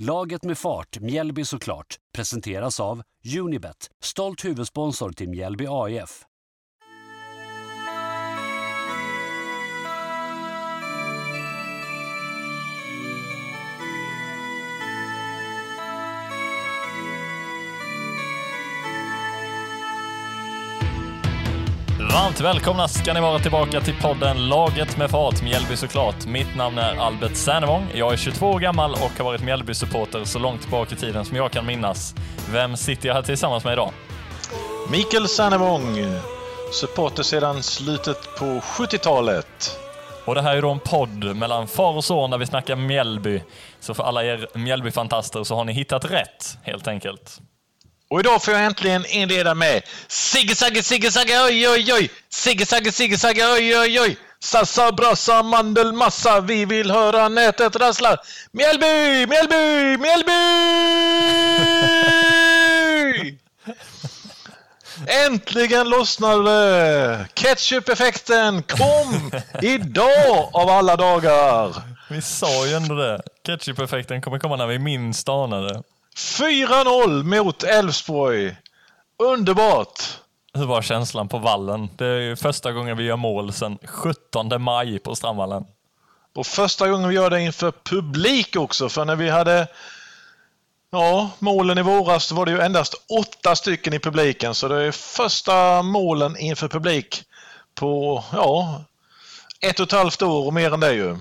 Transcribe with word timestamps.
Laget 0.00 0.44
med 0.44 0.58
fart, 0.58 1.00
Mjällby 1.00 1.44
såklart, 1.44 1.96
presenteras 2.14 2.80
av 2.80 3.02
Unibet, 3.38 3.90
stolt 4.02 4.44
huvudsponsor 4.44 5.12
till 5.12 5.28
Mjällby 5.28 5.66
AIF. 5.68 6.27
Varmt 22.12 22.40
välkomna 22.40 22.88
ska 22.88 23.12
ni 23.14 23.20
vara 23.20 23.38
tillbaka 23.38 23.80
till 23.80 23.94
podden 24.00 24.48
Laget 24.48 24.96
med 24.96 25.10
fart, 25.10 25.42
Mjällby 25.42 25.76
såklart. 25.76 26.26
Mitt 26.26 26.56
namn 26.56 26.78
är 26.78 26.96
Albert 26.96 27.36
Sernevång. 27.36 27.86
Jag 27.94 28.12
är 28.12 28.16
22 28.16 28.50
år 28.50 28.60
gammal 28.60 28.92
och 28.92 29.10
har 29.18 29.24
varit 29.24 29.42
Mjällby-supporter 29.42 30.24
så 30.24 30.38
långt 30.38 30.60
tillbaka 30.60 30.94
i 30.94 30.98
tiden 30.98 31.24
som 31.24 31.36
jag 31.36 31.50
kan 31.52 31.66
minnas. 31.66 32.14
Vem 32.52 32.76
sitter 32.76 33.08
jag 33.08 33.14
här 33.14 33.22
tillsammans 33.22 33.64
med 33.64 33.72
idag? 33.72 33.92
Mikael 34.90 35.28
Sernevång, 35.28 35.96
supporter 36.72 37.22
sedan 37.22 37.62
slutet 37.62 38.36
på 38.38 38.44
70-talet. 38.44 39.78
Och 40.24 40.34
det 40.34 40.42
här 40.42 40.56
är 40.56 40.62
då 40.62 40.70
en 40.70 40.80
podd 40.80 41.36
mellan 41.36 41.68
far 41.68 41.96
och 41.96 42.04
son 42.04 42.30
där 42.30 42.38
vi 42.38 42.46
snackar 42.46 42.76
Mjällby. 42.76 43.42
Så 43.80 43.94
för 43.94 44.04
alla 44.04 44.24
er 44.24 44.48
Mjällby-fantaster 44.54 45.44
så 45.44 45.54
har 45.54 45.64
ni 45.64 45.72
hittat 45.72 46.04
rätt, 46.04 46.58
helt 46.62 46.88
enkelt. 46.88 47.40
Och 48.10 48.20
idag 48.20 48.44
får 48.44 48.54
jag 48.54 48.64
äntligen 48.64 49.06
inleda 49.06 49.54
med 49.54 49.82
Sigge 50.08 50.54
Sagge 50.54 50.82
Sigge 50.82 51.10
Sagge 51.10 51.44
oj 51.44 51.68
oj 51.68 51.92
oj 51.92 52.10
Sigge 52.30 52.66
Sagge 52.66 52.92
Sigge 52.92 53.18
Sagge 53.18 53.52
oj 53.52 53.78
oj 53.78 54.00
oj 54.00 54.16
Sassa 54.40 54.92
brassa 54.92 55.42
mandelmassa 55.42 56.40
vi 56.40 56.64
vill 56.64 56.90
höra 56.90 57.28
nätet 57.28 57.76
rassla 57.76 58.16
Mjällby 58.52 59.26
Mjällby 59.26 59.96
Mjällby 59.98 60.32
Äntligen 65.26 65.88
lossnade 65.88 67.26
Ketchup-effekten 67.34 68.62
kom 68.62 69.30
idag 69.62 70.50
av 70.52 70.68
alla 70.68 70.96
dagar! 70.96 71.82
Vi 72.10 72.22
sa 72.22 72.66
ju 72.66 72.74
ändå 72.74 72.94
det. 72.94 73.22
Ketchup-effekten 73.46 74.22
kommer 74.22 74.38
komma 74.38 74.56
när 74.56 74.66
vi 74.66 74.78
minst 74.78 75.28
anade. 75.28 75.82
4-0 76.18 77.22
mot 77.22 77.62
Elfsborg. 77.62 78.56
Underbart! 79.22 80.18
Hur 80.54 80.66
var 80.66 80.82
känslan 80.82 81.28
på 81.28 81.38
vallen? 81.38 81.88
Det 81.96 82.06
är 82.06 82.20
ju 82.20 82.36
första 82.36 82.72
gången 82.72 82.96
vi 82.96 83.04
gör 83.04 83.16
mål 83.16 83.52
sedan 83.52 83.78
17 83.84 84.62
maj 84.62 84.98
på 84.98 85.14
Strandvallen. 85.14 85.64
Och 86.34 86.46
första 86.46 86.88
gången 86.88 87.08
vi 87.08 87.14
gör 87.14 87.30
det 87.30 87.40
inför 87.40 87.72
publik 87.84 88.56
också, 88.56 88.88
för 88.88 89.04
när 89.04 89.16
vi 89.16 89.30
hade 89.30 89.68
ja, 90.90 91.30
målen 91.38 91.78
i 91.78 91.82
våras 91.82 92.32
var 92.32 92.46
det 92.46 92.52
ju 92.52 92.60
endast 92.60 92.94
åtta 93.20 93.56
stycken 93.56 93.94
i 93.94 93.98
publiken, 93.98 94.54
så 94.54 94.68
det 94.68 94.82
är 94.82 94.92
första 94.92 95.82
målen 95.82 96.36
inför 96.36 96.68
publik 96.68 97.22
på 97.74 98.24
ja, 98.32 98.84
ett 99.60 99.80
och 99.80 99.86
ett 99.86 99.92
halvt 99.92 100.22
år 100.22 100.46
och 100.46 100.54
mer 100.54 100.74
än 100.74 100.80
det 100.80 100.94
ju. 100.94 101.16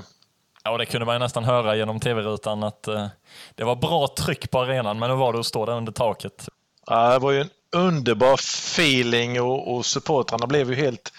Ja, 0.67 0.77
det 0.77 0.85
kunde 0.85 1.05
man 1.05 1.19
nästan 1.19 1.43
höra 1.43 1.75
genom 1.75 1.99
tv-rutan 1.99 2.63
att 2.63 2.87
eh, 2.87 3.07
det 3.55 3.63
var 3.63 3.75
bra 3.75 4.07
tryck 4.07 4.51
på 4.51 4.59
arenan, 4.59 4.99
men 4.99 5.09
hur 5.09 5.17
var 5.17 5.33
det 5.33 5.39
att 5.39 5.45
stå 5.45 5.65
där 5.65 5.73
under 5.73 5.91
taket? 5.91 6.49
Ja, 6.87 7.13
det 7.13 7.19
var 7.19 7.31
ju 7.31 7.41
en 7.41 7.49
underbar 7.71 8.33
feeling 8.33 9.41
och, 9.41 9.75
och 9.75 9.85
supportrarna 9.85 10.47
blev 10.47 10.69
ju 10.69 10.75
helt 10.75 11.13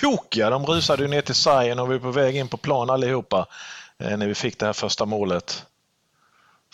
tokiga. 0.00 0.50
De 0.50 0.66
rusade 0.66 1.02
ju 1.02 1.08
ner 1.08 1.20
till 1.20 1.34
sargen 1.34 1.78
och 1.78 1.90
vi 1.90 1.98
var 1.98 2.00
på 2.00 2.10
väg 2.10 2.36
in 2.36 2.48
på 2.48 2.56
plan 2.56 2.90
allihopa 2.90 3.46
eh, 3.98 4.16
när 4.16 4.26
vi 4.26 4.34
fick 4.34 4.58
det 4.58 4.66
här 4.66 4.72
första 4.72 5.06
målet. 5.06 5.66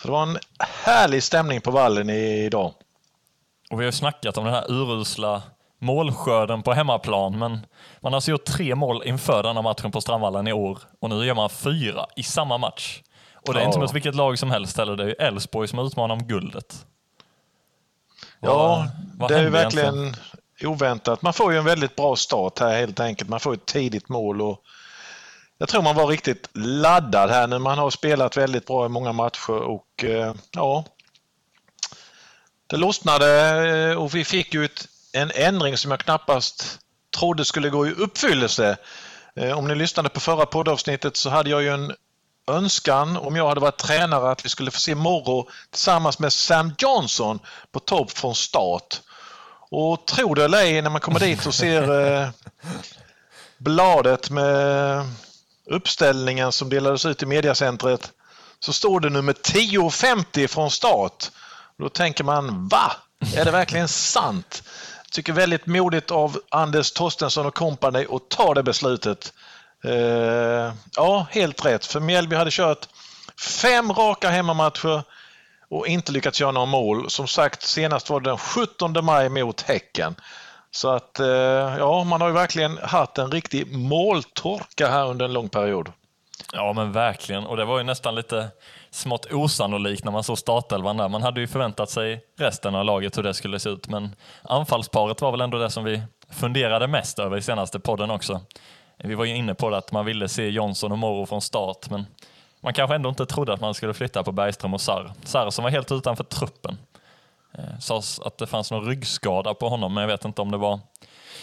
Så 0.01 0.07
det 0.07 0.11
var 0.11 0.23
en 0.23 0.37
härlig 0.59 1.23
stämning 1.23 1.61
på 1.61 1.71
vallen 1.71 2.09
idag. 2.09 2.73
Och 3.69 3.81
vi 3.81 3.85
har 3.85 3.91
snackat 3.91 4.37
om 4.37 4.45
den 4.45 4.53
här 4.53 4.71
urusla 4.71 5.41
målskörden 5.81 6.63
på 6.63 6.73
hemmaplan, 6.73 7.39
men 7.39 7.51
man 8.01 8.13
har 8.13 8.17
alltså 8.17 8.31
gjort 8.31 8.45
tre 8.45 8.75
mål 8.75 9.03
inför 9.05 9.43
denna 9.43 9.61
matchen 9.61 9.91
på 9.91 10.01
Strandvallen 10.01 10.47
i 10.47 10.53
år 10.53 10.79
och 11.01 11.09
nu 11.09 11.25
gör 11.25 11.35
man 11.35 11.49
fyra 11.49 12.05
i 12.15 12.23
samma 12.23 12.57
match. 12.57 13.01
Och 13.47 13.53
det 13.53 13.59
är 13.59 13.63
Ja. 13.63 13.67
inte 13.67 13.79
mot 13.79 13.93
vilket 13.93 14.15
lag 14.15 14.39
som 14.39 14.51
helst 14.51 14.77
heller, 14.77 14.95
det 14.95 15.03
är 15.03 15.21
Elfsborg 15.27 15.67
som 15.67 15.79
utmanar 15.79 16.15
om 16.15 16.23
guldet. 16.27 16.85
Ja, 18.39 18.87
vad 19.17 19.29
det 19.31 19.39
är 19.39 19.49
verkligen 19.49 19.95
egentligen? 19.95 20.15
oväntat. 20.73 21.21
Man 21.21 21.33
får 21.33 21.51
ju 21.51 21.57
en 21.57 21.65
väldigt 21.65 21.95
bra 21.95 22.15
start 22.15 22.59
här 22.59 22.77
helt 22.79 22.99
enkelt. 22.99 23.29
Man 23.29 23.39
får 23.39 23.53
ett 23.53 23.65
tidigt 23.65 24.09
mål 24.09 24.41
och 24.41 24.61
jag 25.57 25.69
tror 25.69 25.81
man 25.81 25.95
var 25.95 26.07
riktigt 26.07 26.49
laddad 26.53 27.29
här 27.29 27.47
nu. 27.47 27.59
Man 27.59 27.77
har 27.77 27.89
spelat 27.89 28.37
väldigt 28.37 28.67
bra 28.67 28.85
i 28.85 28.89
många 28.89 29.11
matcher 29.13 29.51
och 29.53 30.03
eh, 30.03 30.33
ja, 30.51 30.85
det 32.67 32.77
lossnade 32.77 33.27
eh, 33.91 33.97
och 33.97 34.15
vi 34.15 34.23
fick 34.25 34.53
ju 34.53 34.65
ett, 34.65 34.87
en 35.13 35.31
ändring 35.35 35.77
som 35.77 35.91
jag 35.91 35.99
knappast 35.99 36.79
trodde 37.17 37.45
skulle 37.45 37.69
gå 37.69 37.87
i 37.87 37.91
uppfyllelse. 37.91 38.77
Eh, 39.35 39.57
om 39.57 39.67
ni 39.67 39.75
lyssnade 39.75 40.09
på 40.09 40.19
förra 40.19 40.45
poddavsnittet 40.45 41.17
så 41.17 41.29
hade 41.29 41.49
jag 41.49 41.61
ju 41.61 41.69
en 41.69 41.93
önskan, 42.47 43.17
om 43.17 43.35
jag 43.35 43.47
hade 43.47 43.61
varit 43.61 43.77
tränare, 43.77 44.31
att 44.31 44.45
vi 44.45 44.49
skulle 44.49 44.71
få 44.71 44.79
se 44.79 44.95
Morro 44.95 45.49
tillsammans 45.69 46.19
med 46.19 46.33
Sam 46.33 46.73
Johnson 46.77 47.39
på 47.71 47.79
topp 47.79 48.11
från 48.11 48.35
start. 48.35 49.01
Och 49.71 50.05
tro 50.05 50.33
det 50.33 50.45
eller 50.45 50.57
ej, 50.57 50.81
när 50.81 50.89
man 50.89 51.01
kommer 51.01 51.19
dit 51.19 51.45
och 51.45 51.53
ser 51.53 52.11
eh, 52.11 52.29
bladet 53.57 54.29
med 54.29 55.05
uppställningen 55.65 56.51
som 56.51 56.69
delades 56.69 57.05
ut 57.05 57.23
i 57.23 57.25
mediacentret 57.25 58.11
så 58.59 58.73
står 58.73 58.99
det 58.99 59.09
nummer 59.09 59.33
10.50 59.33 60.47
från 60.47 60.71
start. 60.71 61.31
Då 61.77 61.89
tänker 61.89 62.23
man, 62.23 62.67
va? 62.67 62.91
Är 63.35 63.45
det 63.45 63.51
verkligen 63.51 63.87
sant? 63.87 64.63
Tycker 65.11 65.33
väldigt 65.33 65.65
modigt 65.65 66.11
av 66.11 66.39
Anders 66.49 66.91
Torstensson 66.91 67.45
och 67.45 67.55
kompani 67.55 68.05
att 68.09 68.29
ta 68.29 68.53
det 68.53 68.63
beslutet. 68.63 69.33
Eh, 69.83 70.73
ja, 70.95 71.27
helt 71.29 71.65
rätt. 71.65 71.85
För 71.85 71.99
Mjällby 71.99 72.35
hade 72.35 72.51
kört 72.51 72.87
fem 73.61 73.93
raka 73.93 74.29
hemmamatcher 74.29 75.03
och 75.69 75.87
inte 75.87 76.11
lyckats 76.11 76.41
göra 76.41 76.51
några 76.51 76.65
mål. 76.65 77.09
Som 77.09 77.27
sagt, 77.27 77.61
senast 77.63 78.09
var 78.09 78.19
det 78.19 78.29
den 78.29 78.37
17 78.37 79.05
maj 79.05 79.29
mot 79.29 79.61
Häcken. 79.61 80.15
Så 80.71 80.89
att, 80.89 81.19
eh, 81.19 81.27
ja, 81.77 82.03
man 82.03 82.21
har 82.21 82.27
ju 82.27 82.33
verkligen 82.33 82.77
haft 82.77 83.17
en 83.17 83.31
riktig 83.31 83.77
måltorka 83.77 84.87
här 84.87 85.05
under 85.05 85.25
en 85.25 85.33
lång 85.33 85.49
period. 85.49 85.91
Ja, 86.53 86.73
men 86.73 86.91
verkligen. 86.91 87.45
Och 87.45 87.57
det 87.57 87.65
var 87.65 87.77
ju 87.77 87.83
nästan 87.83 88.15
lite 88.15 88.49
smått 88.91 89.33
osannolikt 89.33 90.05
när 90.05 90.11
man 90.11 90.23
såg 90.23 90.37
startelvan 90.37 90.97
där. 90.97 91.09
Man 91.09 91.23
hade 91.23 91.41
ju 91.41 91.47
förväntat 91.47 91.89
sig 91.89 92.21
resten 92.37 92.75
av 92.75 92.85
laget 92.85 93.17
hur 93.17 93.23
det 93.23 93.33
skulle 93.33 93.59
se 93.59 93.69
ut, 93.69 93.87
men 93.87 94.15
anfallsparet 94.41 95.21
var 95.21 95.31
väl 95.31 95.41
ändå 95.41 95.57
det 95.57 95.69
som 95.69 95.83
vi 95.83 96.01
funderade 96.29 96.87
mest 96.87 97.19
över 97.19 97.37
i 97.37 97.41
senaste 97.41 97.79
podden 97.79 98.11
också. 98.11 98.41
Vi 98.97 99.15
var 99.15 99.25
ju 99.25 99.35
inne 99.35 99.53
på 99.53 99.69
det 99.69 99.77
att 99.77 99.91
man 99.91 100.05
ville 100.05 100.27
se 100.27 100.49
Jonsson 100.49 100.91
och 100.91 100.97
Moro 100.97 101.25
från 101.25 101.41
start, 101.41 101.89
men 101.89 102.05
man 102.61 102.73
kanske 102.73 102.95
ändå 102.95 103.09
inte 103.09 103.25
trodde 103.25 103.53
att 103.53 103.61
man 103.61 103.73
skulle 103.73 103.93
flytta 103.93 104.23
på 104.23 104.31
Bergström 104.31 104.73
och 104.73 104.81
Sarr. 104.81 105.11
Sarr 105.23 105.49
som 105.49 105.63
var 105.63 105.71
helt 105.71 105.91
utanför 105.91 106.23
truppen. 106.23 106.77
Eh, 107.53 107.79
sades 107.79 108.19
att 108.19 108.37
det 108.37 108.47
fanns 108.47 108.71
någon 108.71 108.85
ryggskada 108.85 109.53
på 109.53 109.69
honom, 109.69 109.93
men 109.93 110.01
jag 110.01 110.07
vet 110.07 110.25
inte 110.25 110.41
om 110.41 110.51
det 110.51 110.57
var 110.57 110.79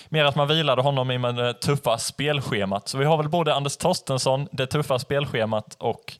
mer 0.08 0.24
att 0.24 0.36
man 0.36 0.48
vilade 0.48 0.82
honom 0.82 1.10
i 1.10 1.18
med 1.18 1.34
det 1.34 1.54
tuffa 1.54 1.98
spelschemat. 1.98 2.88
Så 2.88 2.98
vi 2.98 3.04
har 3.04 3.16
väl 3.16 3.28
både 3.28 3.54
Anders 3.54 3.76
Torstensson, 3.76 4.48
det 4.52 4.66
tuffa 4.66 4.98
spelschemat 4.98 5.76
och 5.78 6.16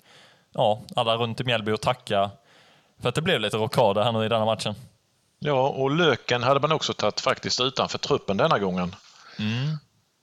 ja, 0.59 0.81
alla 0.97 1.17
runt 1.17 1.41
i 1.41 1.45
Mjällby 1.45 1.73
att 1.73 1.81
tacka 1.83 2.31
för 3.01 3.09
att 3.09 3.15
det 3.15 3.23
blev 3.23 3.41
lite 3.41 3.57
rockader 3.57 4.03
här 4.03 4.13
nu 4.13 4.25
i 4.25 4.29
denna 4.29 4.45
matchen. 4.45 4.75
Ja, 5.39 5.69
och 5.69 5.91
Löken 5.91 6.43
hade 6.43 6.61
man 6.61 6.73
också 6.73 6.95
tagit 6.95 7.21
faktiskt 7.21 7.61
utanför 7.61 7.99
truppen 7.99 8.37
denna 8.37 8.59
gången. 8.59 8.95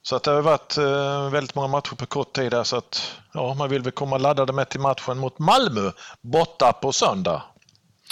Så 0.02 0.16
att 0.16 0.24
det 0.24 0.32
har 0.32 0.42
varit 0.42 0.78
eh, 0.78 1.30
väldigt 1.30 1.56
många 1.56 1.68
matcher 1.68 1.96
på 1.96 2.06
kort 2.06 2.34
tid 2.34 2.52
där 2.52 2.64
så 2.64 2.78
att 2.78 3.18
ja, 3.34 3.54
man 3.54 3.70
vill 3.70 3.82
väl 3.82 3.92
komma 3.92 4.18
laddade 4.18 4.54
med 4.54 4.70
till 4.70 4.80
matchen 4.80 5.18
mot 5.18 5.40
Malmö 5.40 5.92
borta 6.22 6.74
på 6.74 6.92
söndag. 6.92 7.42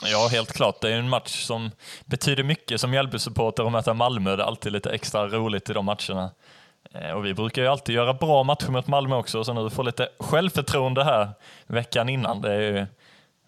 Ja, 0.05 0.27
helt 0.27 0.53
klart. 0.53 0.81
Det 0.81 0.89
är 0.89 0.97
en 0.97 1.09
match 1.09 1.45
som 1.45 1.71
betyder 2.05 2.43
mycket 2.43 2.81
som 2.81 2.91
Mjällby-supporter 2.91 3.65
att 3.65 3.71
möta 3.71 3.93
Malmö. 3.93 4.35
Det 4.35 4.43
är 4.43 4.47
alltid 4.47 4.71
lite 4.71 4.89
extra 4.89 5.27
roligt 5.27 5.69
i 5.69 5.73
de 5.73 5.85
matcherna. 5.85 6.31
Eh, 6.93 7.11
och 7.11 7.25
vi 7.25 7.33
brukar 7.33 7.61
ju 7.61 7.67
alltid 7.67 7.95
göra 7.95 8.13
bra 8.13 8.43
matcher 8.43 8.71
mot 8.71 8.87
Malmö 8.87 9.15
också, 9.15 9.43
så 9.43 9.53
nu 9.53 9.69
får 9.69 9.83
lite 9.83 10.09
självförtroende 10.19 11.03
här 11.03 11.29
veckan 11.67 12.09
innan. 12.09 12.41
Det, 12.41 12.53
är 12.53 12.61
ju, 12.61 12.85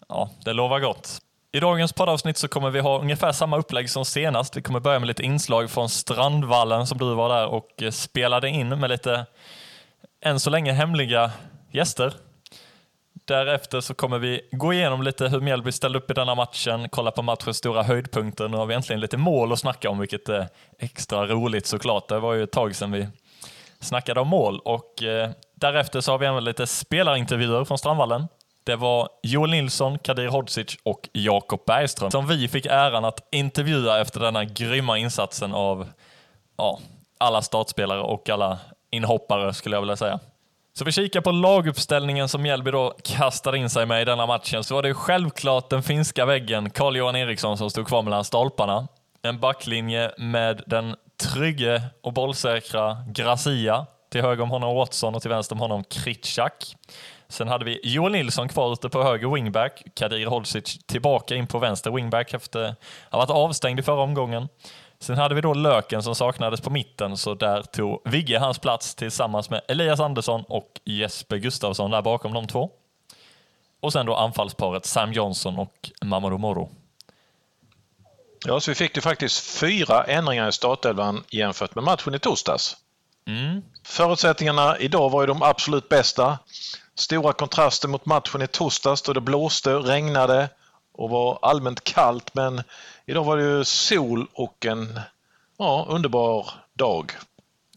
ja, 0.08 0.30
det 0.44 0.52
lovar 0.52 0.80
gott. 0.80 1.18
I 1.52 1.60
dagens 1.60 1.92
poddavsnitt 1.92 2.36
så 2.36 2.48
kommer 2.48 2.70
vi 2.70 2.80
ha 2.80 3.00
ungefär 3.00 3.32
samma 3.32 3.56
upplägg 3.56 3.90
som 3.90 4.04
senast. 4.04 4.56
Vi 4.56 4.62
kommer 4.62 4.80
börja 4.80 4.98
med 4.98 5.06
lite 5.06 5.22
inslag 5.22 5.70
från 5.70 5.88
Strandvallen 5.88 6.86
som 6.86 6.98
du 6.98 7.14
var 7.14 7.28
där 7.28 7.46
och 7.46 7.82
eh, 7.82 7.90
spelade 7.90 8.48
in 8.48 8.68
med 8.68 8.90
lite, 8.90 9.26
än 10.24 10.40
så 10.40 10.50
länge 10.50 10.72
hemliga 10.72 11.30
gäster. 11.70 12.12
Därefter 13.24 13.80
så 13.80 13.94
kommer 13.94 14.18
vi 14.18 14.40
gå 14.52 14.72
igenom 14.72 15.02
lite 15.02 15.28
hur 15.28 15.40
Mjällby 15.40 15.72
ställde 15.72 15.98
upp 15.98 16.10
i 16.10 16.14
denna 16.14 16.34
matchen, 16.34 16.88
kolla 16.88 17.10
på 17.10 17.22
matchens 17.22 17.56
stora 17.56 17.82
höjdpunkter. 17.82 18.48
Nu 18.48 18.56
har 18.56 18.66
vi 18.66 18.74
äntligen 18.74 19.00
lite 19.00 19.16
mål 19.16 19.52
att 19.52 19.58
snacka 19.58 19.90
om, 19.90 19.98
vilket 19.98 20.28
är 20.28 20.48
extra 20.78 21.26
roligt 21.26 21.66
såklart. 21.66 22.08
Det 22.08 22.18
var 22.18 22.34
ju 22.34 22.42
ett 22.42 22.52
tag 22.52 22.74
sedan 22.76 22.92
vi 22.92 23.08
snackade 23.86 24.20
om 24.20 24.28
mål 24.28 24.60
och 24.64 25.02
eh, 25.02 25.30
därefter 25.54 26.00
så 26.00 26.12
har 26.12 26.18
vi 26.18 26.26
även 26.26 26.44
lite 26.44 26.66
spelarintervjuer 26.66 27.64
från 27.64 27.78
Strandvallen. 27.78 28.28
Det 28.64 28.76
var 28.76 29.08
Joel 29.22 29.50
Nilsson, 29.50 29.98
Kadir 29.98 30.28
Hodzic 30.28 30.76
och 30.82 31.08
Jakob 31.12 31.64
Bergström 31.66 32.10
som 32.10 32.26
vi 32.26 32.48
fick 32.48 32.66
äran 32.66 33.04
att 33.04 33.28
intervjua 33.32 34.00
efter 34.00 34.20
denna 34.20 34.44
grymma 34.44 34.98
insatsen 34.98 35.54
av 35.54 35.86
ja, 36.56 36.78
alla 37.18 37.42
startspelare 37.42 38.00
och 38.00 38.30
alla 38.30 38.58
inhoppare 38.90 39.54
skulle 39.54 39.76
jag 39.76 39.80
vilja 39.80 39.96
säga. 39.96 40.20
Så 40.78 40.84
vi 40.84 40.92
kikar 40.92 41.20
på 41.20 41.30
laguppställningen 41.30 42.28
som 42.28 42.42
Mjällby 42.42 42.70
då 42.70 42.94
kastade 43.04 43.58
in 43.58 43.70
sig 43.70 43.86
med 43.86 44.02
i 44.02 44.04
denna 44.04 44.26
matchen 44.26 44.64
så 44.64 44.74
var 44.74 44.82
det 44.82 44.94
självklart 44.94 45.70
den 45.70 45.82
finska 45.82 46.26
väggen, 46.26 46.70
Carl-Johan 46.70 47.16
Eriksson, 47.16 47.58
som 47.58 47.70
stod 47.70 47.86
kvar 47.86 48.02
mellan 48.02 48.24
stolparna. 48.24 48.88
En 49.22 49.40
backlinje 49.40 50.10
med 50.18 50.62
den 50.66 50.96
trygge 51.16 51.82
och 52.02 52.12
bollsäkra 52.12 52.96
Gracia. 53.08 53.86
Till 54.10 54.22
höger 54.22 54.42
om 54.42 54.50
honom 54.50 54.74
Watson 54.74 55.14
och 55.14 55.22
till 55.22 55.30
vänster 55.30 55.54
om 55.54 55.60
honom 55.60 55.84
Kritschak. 55.84 56.76
Sen 57.28 57.48
hade 57.48 57.64
vi 57.64 57.80
Joel 57.82 58.12
Nilsson 58.12 58.48
kvar 58.48 58.72
ute 58.72 58.88
på 58.88 59.02
höger 59.02 59.34
wingback. 59.34 59.82
Kadir 59.94 60.26
Holsic 60.26 60.86
tillbaka 60.86 61.34
in 61.34 61.46
på 61.46 61.58
vänster 61.58 61.90
wingback 61.90 62.34
efter 62.34 62.64
att 62.64 62.76
ha 63.10 63.18
varit 63.18 63.30
avstängd 63.30 63.80
i 63.80 63.82
förra 63.82 64.02
omgången. 64.02 64.48
Sen 64.98 65.16
hade 65.16 65.34
vi 65.34 65.40
då 65.40 65.54
Löken 65.54 66.02
som 66.02 66.14
saknades 66.14 66.60
på 66.60 66.70
mitten, 66.70 67.16
så 67.16 67.34
där 67.34 67.62
tog 67.62 68.00
Vigge 68.04 68.38
hans 68.38 68.58
plats 68.58 68.94
tillsammans 68.94 69.50
med 69.50 69.60
Elias 69.68 70.00
Andersson 70.00 70.44
och 70.48 70.80
Jesper 70.84 71.36
Gustavsson 71.36 71.90
där 71.90 72.02
bakom 72.02 72.34
de 72.34 72.46
två. 72.46 72.70
Och 73.80 73.92
sen 73.92 74.06
då 74.06 74.14
anfallsparet 74.14 74.86
Sam 74.86 75.12
Johnson 75.12 75.58
och 75.58 75.90
Mamadou 76.04 76.38
Moro. 76.38 76.70
Ja, 78.44 78.60
så 78.60 78.70
vi 78.70 78.74
fick 78.74 78.96
ju 78.96 79.02
faktiskt 79.02 79.58
fyra 79.58 80.04
ändringar 80.04 80.48
i 80.48 80.52
startelvan 80.52 81.24
jämfört 81.30 81.74
med 81.74 81.84
matchen 81.84 82.14
i 82.14 82.18
torsdags. 82.18 82.76
Mm. 83.26 83.62
Förutsättningarna 83.84 84.78
idag 84.78 85.10
var 85.10 85.22
ju 85.22 85.26
de 85.26 85.42
absolut 85.42 85.88
bästa. 85.88 86.38
Stora 86.94 87.32
kontraster 87.32 87.88
mot 87.88 88.06
matchen 88.06 88.42
i 88.42 88.46
torsdags 88.46 89.02
då 89.02 89.12
det 89.12 89.20
blåste, 89.20 89.74
regnade 89.74 90.48
och 90.92 91.10
var 91.10 91.38
allmänt 91.42 91.84
kallt 91.84 92.34
men 92.34 92.62
idag 93.06 93.24
var 93.24 93.36
det 93.36 93.42
ju 93.42 93.64
sol 93.64 94.26
och 94.32 94.66
en 94.66 95.00
ja, 95.58 95.86
underbar 95.88 96.50
dag. 96.74 97.12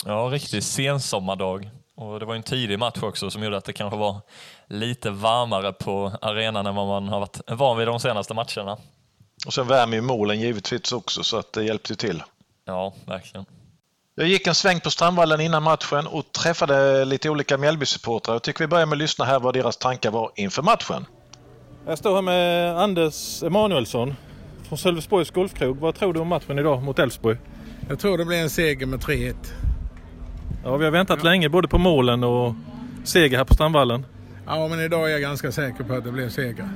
Ja, 0.05 0.29
riktig 0.31 0.63
sensommardag. 0.63 1.69
Och 1.95 2.19
det 2.19 2.25
var 2.25 2.35
en 2.35 2.43
tidig 2.43 2.79
match 2.79 3.03
också 3.03 3.31
som 3.31 3.43
gjorde 3.43 3.57
att 3.57 3.65
det 3.65 3.73
kanske 3.73 3.97
var 3.97 4.21
lite 4.67 5.09
varmare 5.09 5.73
på 5.73 6.13
arenan 6.21 6.67
än 6.67 6.75
vad 6.75 6.87
man 6.87 7.07
har 7.07 7.19
varit 7.19 7.39
van 7.47 7.77
vid 7.77 7.87
de 7.87 7.99
senaste 7.99 8.33
matcherna. 8.33 8.77
Och 9.45 9.53
sen 9.53 9.67
värmer 9.67 9.95
ju 9.95 10.01
målen 10.01 10.39
givetvis 10.39 10.91
också 10.91 11.23
så 11.23 11.37
att 11.37 11.53
det 11.53 11.63
hjälpte 11.63 11.95
till. 11.95 12.23
Ja, 12.65 12.93
verkligen. 13.05 13.45
Jag 14.15 14.27
gick 14.27 14.47
en 14.47 14.55
sväng 14.55 14.79
på 14.79 14.91
Strandvallen 14.91 15.41
innan 15.41 15.63
matchen 15.63 16.07
och 16.07 16.31
träffade 16.31 17.05
lite 17.05 17.29
olika 17.29 17.57
Mjällby-supportrar. 17.57 18.33
Jag 18.33 18.43
tycker 18.43 18.59
vi 18.59 18.67
börjar 18.67 18.85
med 18.85 18.95
att 18.95 18.99
lyssna 18.99 19.25
här 19.25 19.39
vad 19.39 19.53
deras 19.53 19.77
tankar 19.77 20.11
var 20.11 20.31
inför 20.35 20.61
matchen. 20.61 21.05
Jag 21.85 21.97
står 21.97 22.15
här 22.15 22.21
med 22.21 22.77
Anders 22.77 23.43
Emanuelsson 23.43 24.15
från 24.67 24.77
Sölvesborgs 24.77 25.31
Golfkrog. 25.31 25.77
Vad 25.77 25.95
tror 25.95 26.13
du 26.13 26.19
om 26.19 26.27
matchen 26.27 26.59
idag 26.59 26.83
mot 26.83 26.99
Elfsborg? 26.99 27.37
Jag 27.89 27.99
tror 27.99 28.17
det 28.17 28.25
blir 28.25 28.37
en 28.37 28.49
seger 28.49 28.85
med 28.85 28.99
3-1. 28.99 29.35
Ja, 30.63 30.77
vi 30.77 30.85
har 30.85 30.91
väntat 30.91 31.19
ja. 31.23 31.29
länge 31.29 31.49
både 31.49 31.67
på 31.67 31.77
målen 31.77 32.23
och 32.23 32.53
seger 33.03 33.37
här 33.37 33.45
på 33.45 33.53
Strandvallen. 33.53 34.05
Ja, 34.45 34.67
men 34.67 34.79
idag 34.79 35.07
är 35.07 35.11
jag 35.11 35.21
ganska 35.21 35.51
säker 35.51 35.83
på 35.83 35.93
att 35.93 36.03
det 36.03 36.11
blir 36.11 36.29
seger. 36.29 36.69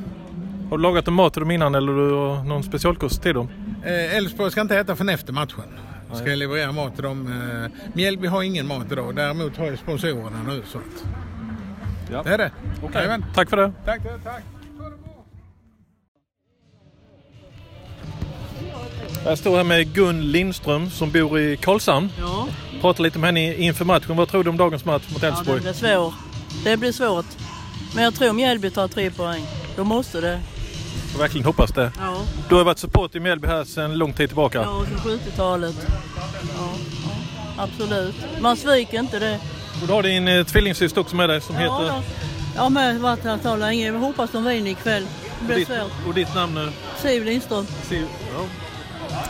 Har 0.69 0.77
du 0.77 0.83
lagat 0.83 1.07
mat 1.07 1.33
till 1.33 1.39
dem 1.39 1.51
innan 1.51 1.75
eller 1.75 1.93
du 1.93 2.11
har 2.13 2.43
någon 2.43 2.63
specialkost 2.63 3.21
till 3.21 3.33
dem? 3.33 3.49
Eh, 3.85 4.17
Elfsborg 4.17 4.51
ska 4.51 4.61
inte 4.61 4.77
äta 4.77 4.95
förrän 4.95 5.09
efter 5.09 5.33
matchen. 5.33 5.63
Ska 6.13 6.29
jag 6.29 6.37
leverera 6.37 6.71
mat 6.71 6.93
till 6.95 7.03
dem. 7.03 7.27
Eh, 7.27 7.71
Mjällby 7.93 8.27
har 8.27 8.43
ingen 8.43 8.67
mat 8.67 8.91
idag. 8.91 9.15
Däremot 9.15 9.57
har 9.57 9.65
jag 9.65 9.79
sponsorerna 9.79 10.43
nu. 10.47 10.61
Så 10.71 10.77
att... 10.77 11.05
ja. 12.11 12.23
Det 12.23 12.29
är 12.29 12.37
det. 12.37 12.51
Okay. 12.83 13.19
Tack 13.35 13.49
för 13.49 13.57
det. 13.57 13.73
Tack, 13.85 14.01
tack. 14.23 14.43
Jag 19.25 19.37
står 19.37 19.57
här 19.57 19.63
med 19.63 19.93
Gun 19.93 20.31
Lindström 20.31 20.89
som 20.89 21.11
bor 21.11 21.39
i 21.39 21.57
Karlshamn. 21.57 22.09
Ja. 22.19 22.47
Pratar 22.81 23.03
lite 23.03 23.19
med 23.19 23.27
henne 23.27 23.55
inför 23.55 23.85
matchen. 23.85 24.17
Vad 24.17 24.29
tror 24.29 24.43
du 24.43 24.49
om 24.49 24.57
dagens 24.57 24.85
match 24.85 25.03
mot 25.13 25.23
Elfsborg? 25.23 25.61
Ja, 25.63 25.71
det 25.73 25.73
blir 25.73 25.73
svårt. 25.73 26.13
Det 26.63 26.77
blir 26.77 26.91
svårt. 26.91 27.25
Men 27.95 28.03
jag 28.03 28.13
tror 28.13 28.33
Mjällby 28.33 28.69
tar 28.69 28.87
tre 28.87 29.11
poäng. 29.11 29.45
De 29.75 29.87
måste 29.87 30.21
det. 30.21 30.39
Jag 31.13 31.19
verkligen 31.19 31.45
hoppas 31.45 31.71
det. 31.71 31.91
Ja. 31.99 32.21
Du 32.49 32.55
har 32.55 32.63
varit 32.63 32.79
support 32.79 33.15
i 33.15 33.19
Mjällby 33.19 33.47
här 33.47 33.63
sedan 33.63 33.97
lång 33.97 34.13
tid 34.13 34.29
tillbaka. 34.29 34.57
Ja, 34.57 34.85
sedan 34.85 35.19
70-talet. 35.19 35.75
Ja, 36.57 36.73
absolut. 37.57 38.15
Man 38.41 38.57
sviker 38.57 38.99
inte 38.99 39.19
det. 39.19 39.39
Och 39.81 39.87
du 39.87 39.93
har 39.93 40.03
din 40.03 40.27
eh, 40.27 40.45
tvillingsyster 40.45 41.01
också 41.01 41.15
med 41.15 41.29
dig 41.29 41.41
som 41.41 41.55
ja, 41.55 41.61
heter? 41.61 41.85
Ja, 41.87 42.01
jag 42.55 42.61
har 42.61 42.69
med 42.69 42.99
varit 42.99 43.23
här 43.23 43.39
så 43.43 43.55
länge. 43.55 43.87
Jag 43.87 43.99
hoppas 43.99 44.31
de 44.31 44.45
vinner 44.45 44.71
ikväll. 44.71 45.07
Det 45.39 45.45
blir 45.45 45.55
och 45.55 45.59
ditt, 45.59 45.67
svårt. 45.67 46.07
Och 46.07 46.13
ditt 46.13 46.35
namn 46.35 46.55
nu? 46.55 46.71
Siv 47.01 47.25
Lindström. 47.25 47.67
Siv, 47.83 48.07
ja. 48.35 48.45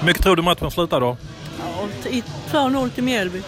Mycket 0.04 0.24
tror 0.24 0.36
du 0.36 0.42
matchen 0.42 0.72
slutar 0.72 1.00
då? 1.00 1.18
Ja, 1.60 1.88
2-0 2.52 2.90
till 2.90 3.04
Mjällby. 3.04 3.42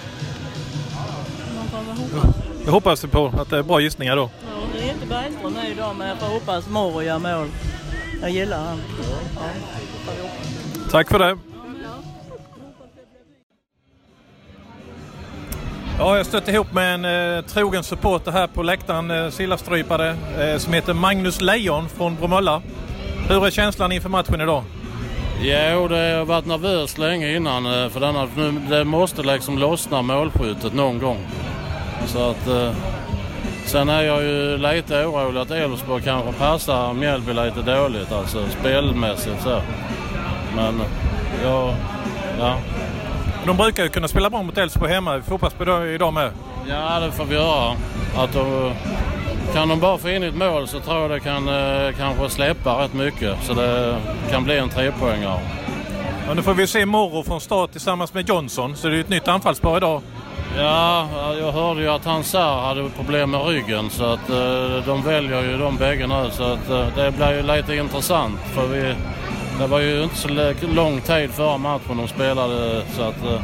Jag 2.66 2.72
hoppas 2.72 3.02
på 3.02 3.34
att 3.40 3.50
det 3.50 3.58
är 3.58 3.64
bra 3.64 3.80
gissningar 3.80 4.16
då. 4.16 4.30
Ja, 4.42 4.80
det 4.80 4.90
är 4.90 4.94
inte 4.94 5.06
Bergström 5.06 5.54
med 5.54 5.72
idag 5.72 5.96
men 5.96 6.08
jag 6.08 6.18
får 6.18 6.28
hoppas 6.28 6.68
Moro 6.68 7.02
gör 7.02 7.20
mål. 7.20 7.48
Jag 8.22 8.30
gillar 8.30 8.58
han. 8.58 8.82
Ja, 9.36 9.44
Tack 10.92 11.10
för 11.10 11.20
det. 11.20 11.38
Ja, 16.00 16.18
jag 16.18 16.26
stött 16.26 16.48
ihop 16.48 16.74
med 16.74 16.94
en 16.94 17.38
eh, 17.38 17.46
trogen 17.46 17.84
supporter 17.84 18.32
här 18.32 18.48
på 18.48 18.64
läktaren, 18.64 19.12
eh, 19.12 19.30
Sillastrypare, 19.30 20.16
eh, 20.40 20.58
som 20.58 20.74
heter 20.74 20.94
Magnus 20.94 21.42
Lejon 21.42 21.90
från 21.90 22.16
Bromölla. 22.16 22.62
Hur 23.30 23.46
är 23.46 23.52
känslan 23.52 23.92
inför 23.92 24.10
matchen 24.10 24.42
idag? 24.42 24.64
Jo, 25.42 25.88
det 25.88 26.16
har 26.18 26.26
varit 26.26 26.46
nervöst 26.46 26.98
länge 26.98 27.36
innan 27.36 27.66
eh, 27.66 27.90
för 27.90 28.00
denna, 28.00 28.28
nu, 28.38 28.52
det 28.70 28.84
måste 28.84 29.24
liksom 29.24 29.58
lossna 29.58 30.02
målskyttet 30.02 30.74
någon 30.74 31.00
gång. 31.00 31.18
Så 32.08 32.30
att, 32.30 32.48
eh, 32.48 32.72
sen 33.66 33.90
är 33.90 34.02
jag 34.02 34.24
ju 34.24 34.58
lite 34.58 35.06
orolig 35.06 35.42
att 35.42 35.52
Elfsborg 35.52 36.04
kanske 36.04 36.34
passar 36.34 36.94
Mjällby 36.94 37.34
lite 37.34 37.62
dåligt, 37.62 38.12
alltså 38.12 38.46
spelmässigt 38.60 39.44
så. 39.44 39.62
Men, 40.56 40.82
ja, 41.44 41.76
ja. 42.40 42.58
De 43.46 43.58
brukar 43.58 43.84
ju 43.84 43.90
kunna 43.90 44.08
spela 44.08 44.30
bra 44.30 44.44
mot 44.44 44.58
Elfsborg 44.58 44.92
hemma. 44.92 45.16
Vi 45.16 45.22
får 45.22 45.32
hoppas 45.32 45.54
på 45.54 45.66
det 45.66 45.94
idag 45.94 46.14
med. 46.14 46.32
Ja, 46.70 47.00
det 47.00 47.12
får 47.12 47.26
vi 47.26 47.36
göra. 47.36 47.76
Att 48.18 48.34
de, 48.34 48.72
kan 49.54 49.70
de 49.70 49.80
bara 49.80 49.98
få 49.98 50.10
in 50.10 50.24
ett 50.24 50.36
mål 50.36 50.68
så 50.68 50.80
tror 50.80 51.02
jag 51.02 51.12
det 51.12 51.20
kan 51.20 51.48
eh, 51.48 51.94
kanske 51.98 52.30
släppa 52.30 52.84
rätt 52.84 52.94
mycket. 52.94 53.44
Så 53.44 53.54
det 53.54 53.98
kan 54.32 54.44
bli 54.44 54.58
en 54.58 54.70
trepoängare. 54.70 55.40
Ja, 56.28 56.34
nu 56.34 56.42
får 56.42 56.54
vi 56.54 56.68
se 56.68 56.86
Moro 56.86 57.24
från 57.24 57.42
start 57.42 57.72
tillsammans 57.72 58.14
med 58.14 58.30
Johnson. 58.30 58.76
Så 58.76 58.88
det 58.88 58.98
är 58.98 59.00
ett 59.00 59.10
nytt 59.10 59.28
anfallspar 59.28 59.78
idag. 59.78 60.02
Ja, 60.58 61.08
jag 61.40 61.52
hörde 61.52 61.82
ju 61.82 61.90
att 61.90 62.06
Hansar 62.06 62.62
hade 62.62 62.90
problem 62.90 63.32
med 63.32 63.46
ryggen 63.48 63.90
så 63.90 64.04
att 64.06 64.30
eh, 64.30 64.86
de 64.86 65.02
väljer 65.06 65.44
ju 65.44 65.58
de 65.58 65.78
bägge 65.78 66.08
nu 66.08 66.30
så 66.32 66.44
att 66.44 66.70
eh, 66.70 66.88
det 66.96 67.12
blir 67.12 67.32
ju 67.32 67.42
lite 67.42 67.76
intressant 67.76 68.40
för 68.54 68.68
vi, 68.68 68.96
det 69.60 69.68
var 69.68 69.80
ju 69.80 70.04
inte 70.04 70.16
så 70.16 70.28
lång 70.62 71.02
tid 71.02 71.30
före 71.32 71.58
matchen 71.58 71.98
de 71.98 72.08
spelade 72.08 72.82
så 72.96 73.02
att 73.02 73.24
eh, 73.24 73.42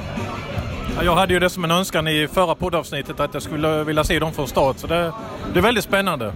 jag 1.04 1.16
hade 1.16 1.34
ju 1.34 1.40
det 1.40 1.50
som 1.50 1.64
en 1.64 1.72
önskan 1.72 2.08
i 2.08 2.28
förra 2.34 2.56
poddavsnittet 2.56 3.20
att 3.20 3.34
jag 3.34 3.44
skulle 3.44 3.84
vilja 3.84 4.04
se 4.04 4.20
dem 4.20 4.34
från 4.34 4.48
start. 4.48 4.78
Så 4.78 4.88
det, 4.88 5.12
det 5.54 5.60
är 5.60 5.64
väldigt 5.64 5.84
spännande. 5.84 6.34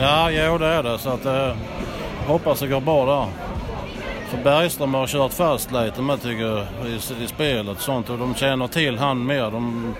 Ja, 0.00 0.30
jo 0.30 0.58
det 0.58 0.66
är 0.66 0.82
det. 0.82 0.98
Så 0.98 1.10
att, 1.10 1.26
eh, 1.26 1.52
hoppas 2.26 2.60
det 2.60 2.66
går 2.66 2.80
bra 2.80 3.06
där. 3.06 3.51
För 4.32 4.42
Bergström 4.42 4.94
har 4.94 5.06
kört 5.06 5.32
fast 5.32 5.72
lite 5.72 6.02
med 6.02 6.22
tycker 6.22 6.42
jag, 6.42 6.66
i, 6.86 7.24
i 7.24 7.26
spelet 7.26 7.80
sånt 7.80 8.10
och 8.10 8.18
de 8.18 8.34
känner 8.34 8.66
till 8.66 8.98
han 8.98 9.26
mer. 9.26 9.50
De, 9.50 9.94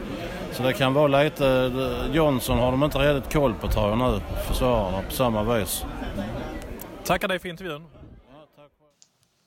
så 0.53 0.63
det 0.63 0.73
kan 0.73 0.95
vara 0.95 1.23
lite... 1.23 1.73
Johnson 2.13 2.59
har 2.59 2.71
de 2.71 2.85
inte 2.85 2.99
riktigt 2.99 3.33
koll 3.33 3.55
på 3.55 3.69
tror 3.69 3.89
jag 3.89 3.99
nu, 3.99 4.21
försvararna 4.49 5.03
på 5.03 5.13
samma 5.13 5.43
vis. 5.43 5.85
Tackar 7.05 7.29
dig 7.29 7.39
för 7.39 7.49
intervjun. 7.49 7.85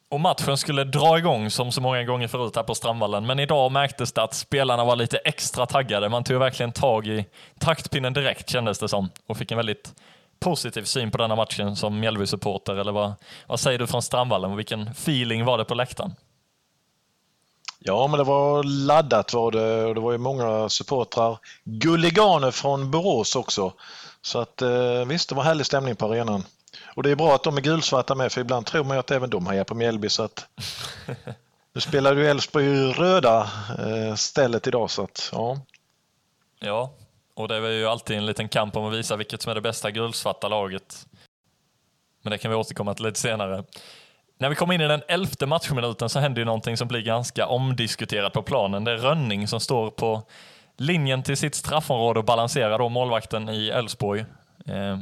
Och 0.09 0.19
matchen 0.19 0.57
skulle 0.57 0.83
dra 0.83 1.17
igång 1.17 1.49
som 1.49 1.71
så 1.71 1.81
många 1.81 2.03
gånger 2.03 2.27
förut 2.27 2.55
här 2.55 2.63
på 2.63 2.75
Strandvallen, 2.75 3.25
men 3.25 3.39
idag 3.39 3.71
märktes 3.71 4.13
det 4.13 4.23
att 4.23 4.33
spelarna 4.33 4.85
var 4.85 4.95
lite 4.95 5.17
extra 5.17 5.65
taggade. 5.65 6.09
Man 6.09 6.23
tog 6.23 6.39
verkligen 6.39 6.71
tag 6.71 7.07
i 7.07 7.25
taktpinnen 7.59 8.13
direkt 8.13 8.49
kändes 8.49 8.79
det 8.79 8.89
som 8.89 9.09
och 9.27 9.37
fick 9.37 9.51
en 9.51 9.57
väldigt 9.57 9.93
positiv 10.39 10.83
syn 10.83 11.11
på 11.11 11.17
denna 11.17 11.35
matchen 11.35 11.75
som 11.75 11.99
Mjällby-supporter, 11.99 12.75
eller 12.75 12.91
vad, 12.91 13.13
vad 13.47 13.59
säger 13.59 13.79
du 13.79 13.87
från 13.87 14.01
Strandvallen? 14.01 14.55
Vilken 14.55 14.87
feeling 14.87 15.45
var 15.45 15.57
det 15.57 15.65
på 15.65 15.75
läktaren? 15.75 16.15
Ja, 17.79 18.07
men 18.07 18.17
det 18.17 18.23
var 18.23 18.63
laddat 18.63 19.33
var 19.33 19.51
det 19.51 19.85
och 19.85 19.95
det 19.95 20.01
var 20.01 20.11
ju 20.11 20.17
många 20.17 20.69
supportrar. 20.69 21.37
Gulliganer 21.63 22.51
från 22.51 22.91
Borås 22.91 23.35
också. 23.35 23.73
Så 24.21 24.39
att 24.39 24.61
eh, 24.61 25.05
visst, 25.07 25.29
det 25.29 25.35
var 25.35 25.43
härlig 25.43 25.65
stämning 25.65 25.95
på 25.95 26.05
arenan. 26.05 26.43
Och 26.95 27.03
det 27.03 27.11
är 27.11 27.15
bra 27.15 27.35
att 27.35 27.43
de 27.43 27.57
är 27.57 27.61
gulsvarta 27.61 28.15
med 28.15 28.31
för 28.31 28.41
ibland 28.41 28.65
tror 28.65 28.83
man 28.83 28.95
ju 28.95 28.99
att 28.99 29.11
även 29.11 29.29
de 29.29 29.47
hejar 29.47 29.63
på 29.63 29.75
Mjällby 29.75 30.09
så 30.09 30.23
att 30.23 30.45
nu 31.73 31.81
spelar 31.81 32.15
ju 32.15 32.27
Elfsborg 32.27 32.91
röda 32.91 33.49
eh, 33.79 34.15
stället 34.15 34.67
idag 34.67 34.91
så 34.91 35.03
att 35.03 35.29
ja. 35.31 35.59
Ja, 36.59 36.91
och 37.35 37.47
det 37.47 37.55
är 37.55 37.69
ju 37.69 37.87
alltid 37.87 38.17
en 38.17 38.25
liten 38.25 38.49
kamp 38.49 38.75
om 38.75 38.85
att 38.85 38.93
visa 38.93 39.15
vilket 39.15 39.41
som 39.41 39.49
är 39.49 39.55
det 39.55 39.61
bästa 39.61 39.91
gulsvarta 39.91 40.47
laget. 40.47 41.07
Men 42.21 42.31
det 42.31 42.37
kan 42.37 42.51
vi 42.51 42.57
återkomma 42.57 42.93
till 42.93 43.05
lite 43.05 43.19
senare. 43.19 43.63
När 44.37 44.49
vi 44.49 44.55
kommer 44.55 44.73
in 44.73 44.81
i 44.81 44.87
den 44.87 45.01
elfte 45.07 45.45
matchminuten 45.45 46.09
så 46.09 46.19
händer 46.19 46.41
ju 46.41 46.45
någonting 46.45 46.77
som 46.77 46.87
blir 46.87 47.01
ganska 47.01 47.47
omdiskuterat 47.47 48.33
på 48.33 48.41
planen. 48.41 48.83
Det 48.83 48.91
är 48.91 48.97
Rönning 48.97 49.47
som 49.47 49.59
står 49.59 49.91
på 49.91 50.23
linjen 50.77 51.23
till 51.23 51.37
sitt 51.37 51.55
straffområde 51.55 52.19
och 52.19 52.25
balanserar 52.25 52.79
då 52.79 52.89
målvakten 52.89 53.49
i 53.49 53.69
Elfsborg. 53.69 54.25
Eh, 54.65 54.99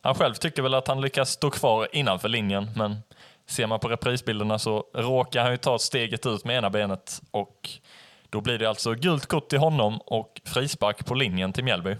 han 0.00 0.14
själv 0.14 0.34
tycker 0.34 0.62
väl 0.62 0.74
att 0.74 0.88
han 0.88 1.00
lyckas 1.00 1.30
stå 1.30 1.50
kvar 1.50 1.88
innanför 1.92 2.28
linjen, 2.28 2.70
men 2.76 3.02
ser 3.46 3.66
man 3.66 3.80
på 3.80 3.88
reprisbilderna 3.88 4.58
så 4.58 4.84
råkar 4.94 5.42
han 5.42 5.50
ju 5.50 5.56
ta 5.56 5.78
steget 5.78 6.26
ut 6.26 6.44
med 6.44 6.56
ena 6.56 6.70
benet 6.70 7.22
och 7.30 7.70
då 8.32 8.40
blir 8.40 8.58
det 8.58 8.68
alltså 8.68 8.94
gult 8.94 9.26
kort 9.26 9.48
till 9.48 9.58
honom 9.58 10.00
och 10.00 10.40
frispark 10.44 11.06
på 11.06 11.14
linjen 11.14 11.52
till 11.52 11.64
Mjällby. 11.64 11.96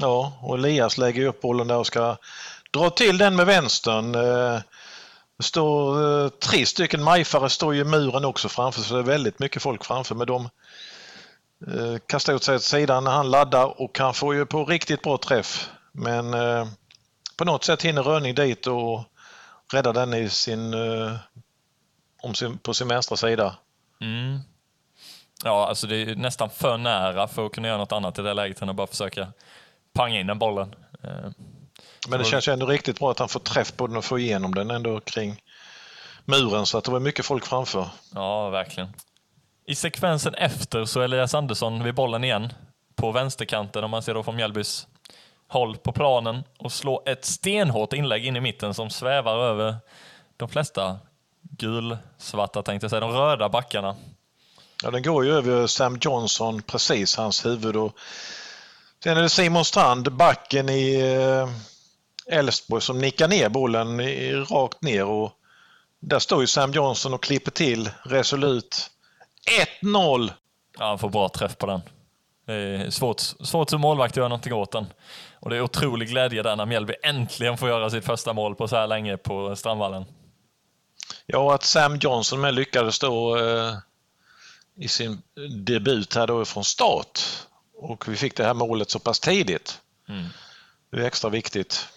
Ja, 0.00 0.38
och 0.42 0.54
Elias 0.54 0.98
lägger 0.98 1.26
upp 1.26 1.40
bollen 1.40 1.68
där 1.68 1.76
och 1.76 1.86
ska 1.86 2.16
dra 2.70 2.90
till 2.90 3.18
den 3.18 3.36
med 3.36 3.46
vänstern. 3.46 4.12
Det 4.12 4.62
står 5.42 6.02
eh, 6.24 6.28
tre 6.28 6.66
stycken 6.66 7.02
majfare 7.02 7.50
står 7.50 7.74
ju 7.74 7.84
muren 7.84 8.24
också 8.24 8.48
framför 8.48 8.80
så 8.80 8.94
det 8.94 9.00
är 9.00 9.04
väldigt 9.04 9.38
mycket 9.38 9.62
folk 9.62 9.84
framför 9.84 10.14
Men 10.14 10.26
de 10.26 10.44
eh, 11.66 11.98
kastar 12.06 12.34
åt 12.34 12.44
sig 12.44 12.56
åt 12.56 12.62
sidan 12.62 13.04
när 13.04 13.10
han 13.10 13.30
laddar 13.30 13.80
och 13.80 13.98
han 13.98 14.14
får 14.14 14.34
ju 14.34 14.46
på 14.46 14.64
riktigt 14.64 15.02
bra 15.02 15.18
träff. 15.18 15.70
Men 15.92 16.34
på 17.36 17.44
något 17.44 17.64
sätt 17.64 17.82
hinner 17.82 18.02
Rönning 18.02 18.34
dit 18.34 18.66
och 18.66 19.04
räddar 19.72 19.92
den 19.92 20.14
i 20.14 20.28
sin, 20.28 20.74
om 22.22 22.34
sin, 22.34 22.58
på 22.58 22.74
sin 22.74 22.88
vänstra 22.88 23.16
sida. 23.16 23.56
Mm. 24.00 24.40
Ja, 25.44 25.68
alltså 25.68 25.86
det 25.86 25.96
är 25.96 26.16
nästan 26.16 26.50
för 26.50 26.78
nära 26.78 27.28
för 27.28 27.46
att 27.46 27.52
kunna 27.52 27.68
göra 27.68 27.78
något 27.78 27.92
annat 27.92 28.18
i 28.18 28.22
det 28.22 28.34
läget 28.34 28.62
än 28.62 28.68
att 28.68 28.76
bara 28.76 28.86
försöka 28.86 29.32
panga 29.92 30.20
in 30.20 30.26
den 30.26 30.38
bollen. 30.38 30.74
Men 32.08 32.18
det 32.18 32.24
känns 32.24 32.48
ju 32.48 32.52
ändå 32.52 32.66
riktigt 32.66 32.98
bra 32.98 33.10
att 33.10 33.18
han 33.18 33.28
får 33.28 33.40
träff 33.40 33.76
på 33.76 33.86
den 33.86 33.96
och 33.96 34.04
får 34.04 34.20
igenom 34.20 34.54
den 34.54 34.70
ändå 34.70 35.00
kring 35.00 35.40
muren 36.24 36.66
så 36.66 36.78
att 36.78 36.84
det 36.84 36.90
var 36.90 37.00
mycket 37.00 37.26
folk 37.26 37.46
framför. 37.46 37.88
Ja, 38.14 38.50
verkligen. 38.50 38.88
I 39.66 39.74
sekvensen 39.74 40.34
efter 40.34 40.84
så 40.84 41.00
är 41.00 41.04
Elias 41.04 41.34
Andersson 41.34 41.84
vid 41.84 41.94
bollen 41.94 42.24
igen 42.24 42.52
på 42.94 43.12
vänsterkanten 43.12 43.84
om 43.84 43.90
man 43.90 44.02
ser 44.02 44.14
då 44.14 44.22
från 44.22 44.36
Mjällbys 44.36 44.86
håll 45.48 45.76
på 45.76 45.92
planen 45.92 46.44
och 46.58 46.72
slår 46.72 47.08
ett 47.08 47.24
stenhårt 47.24 47.92
inlägg 47.92 48.26
in 48.26 48.36
i 48.36 48.40
mitten 48.40 48.74
som 48.74 48.90
svävar 48.90 49.38
över 49.38 49.76
de 50.36 50.48
flesta 50.48 50.98
gulsvarta 51.50 52.62
tänkte 52.62 52.84
jag 52.84 52.90
säga, 52.90 53.00
de 53.00 53.12
röda 53.12 53.48
backarna. 53.48 53.96
Ja, 54.82 54.90
den 54.90 55.02
går 55.02 55.24
ju 55.24 55.32
över 55.32 55.66
Sam 55.66 55.98
Johnson, 56.00 56.62
precis 56.62 57.16
hans 57.16 57.46
huvud. 57.46 57.76
Och 57.76 57.92
sen 59.04 59.16
är 59.16 59.22
det 59.22 59.28
Simon 59.28 59.64
Strand, 59.64 60.12
backen 60.12 60.68
i 60.68 61.00
eh, 61.00 62.38
Elfsborg 62.38 62.82
som 62.82 62.98
nickar 62.98 63.28
ner 63.28 63.48
bollen 63.48 64.00
rakt 64.44 64.82
ner 64.82 65.04
och 65.04 65.32
där 66.00 66.18
står 66.18 66.40
ju 66.40 66.46
Sam 66.46 66.72
Johnson 66.72 67.14
och 67.14 67.22
klipper 67.22 67.50
till 67.50 67.90
resolut. 68.02 68.90
1-0! 69.82 70.30
Ja, 70.78 70.84
han 70.84 70.98
får 70.98 71.08
bra 71.08 71.28
träff 71.28 71.58
på 71.58 71.66
den. 71.66 71.80
Det 72.46 72.54
är 72.54 72.90
svårt, 72.90 73.20
svårt 73.20 73.70
som 73.70 73.80
målvakt 73.80 74.12
att 74.12 74.16
göra 74.16 74.28
någonting 74.28 74.52
åt 74.52 74.72
den. 74.72 74.86
Och 75.40 75.50
det 75.50 75.56
är 75.56 75.60
otrolig 75.60 76.08
glädje 76.08 76.42
där 76.42 76.56
när 76.56 76.66
Mjällby 76.66 76.94
äntligen 77.02 77.56
får 77.56 77.68
göra 77.68 77.90
sitt 77.90 78.04
första 78.04 78.32
mål 78.32 78.54
på 78.54 78.68
så 78.68 78.76
här 78.76 78.86
länge 78.86 79.16
på 79.16 79.56
Strandvallen. 79.56 80.04
Ja, 81.26 81.54
att 81.54 81.62
Sam 81.62 81.96
Johnson 81.96 82.40
med 82.40 82.54
lyckades 82.54 82.98
då 82.98 83.38
eh, 83.38 83.74
i 84.76 84.88
sin 84.88 85.22
debut 85.64 86.14
här 86.14 86.26
då 86.26 86.44
från 86.44 86.64
start 86.64 87.20
och 87.76 88.08
vi 88.08 88.16
fick 88.16 88.36
det 88.36 88.44
här 88.44 88.54
målet 88.54 88.90
så 88.90 88.98
pass 88.98 89.20
tidigt. 89.20 89.80
Mm. 90.08 90.24
Det 90.90 91.00
är 91.00 91.04
extra 91.04 91.30
viktigt. 91.30 91.88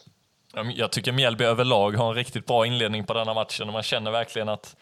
Jag 0.76 0.92
tycker 0.92 1.12
Mjällby 1.12 1.44
överlag 1.44 1.92
har 1.92 2.10
en 2.10 2.16
riktigt 2.16 2.46
bra 2.46 2.66
inledning 2.66 3.06
på 3.06 3.14
denna 3.14 3.34
matchen 3.34 3.68
och 3.68 3.74
man 3.74 3.84
känner 3.84 4.12
verkligen 4.12 4.50
att 4.50 4.76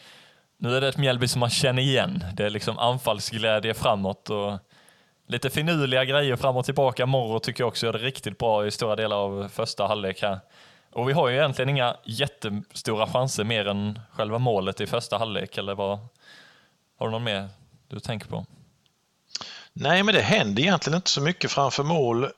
nu 0.58 0.78
är 0.78 0.82
det 0.82 0.88
ett 0.88 0.98
Mjällby 0.98 1.28
som 1.28 1.40
man 1.40 1.50
känner 1.50 1.82
igen. 1.82 2.24
Det 2.34 2.46
är 2.46 2.50
liksom 2.50 2.80
anfallsglädje 2.80 3.74
framåt 3.74 4.30
och 4.30 4.60
lite 5.28 5.50
finurliga 5.50 6.06
grejer 6.06 6.36
fram 6.36 6.58
och 6.58 6.66
tillbaka. 6.66 7.06
Morro 7.06 7.40
tycker 7.40 7.62
jag 7.64 7.68
också 7.68 7.86
gör 7.86 7.94
det 7.94 8.00
riktigt 8.00 8.38
bra 8.38 8.68
i 8.68 8.72
stora 8.72 8.96
delar 8.96 9.18
av 9.18 9.50
första 9.50 9.88
halvlek 9.88 10.22
här. 10.22 10.40
Och 10.98 11.10
vi 11.10 11.14
har 11.14 11.28
ju 11.30 11.36
egentligen 11.36 11.70
inga 11.70 11.96
jättestora 12.04 13.08
chanser 13.08 13.44
mer 13.44 13.68
än 13.68 14.00
själva 14.12 14.38
målet 14.38 14.82
i 14.82 14.88
första 14.88 15.18
halvlek, 15.18 15.58
eller 15.58 15.76
vad? 15.76 16.00
Har 17.00 17.08
du 17.08 17.12
någon 17.12 17.24
mer 17.24 17.50
du 17.88 18.00
tänker 18.00 18.28
på? 18.28 18.46
Nej, 19.74 20.04
men 20.04 20.16
det 20.16 20.22
händer 20.22 20.64
egentligen 20.64 20.98
inte 20.98 21.10
så 21.10 21.22
mycket 21.22 21.52
framför 21.52 21.84
mål 21.84 22.30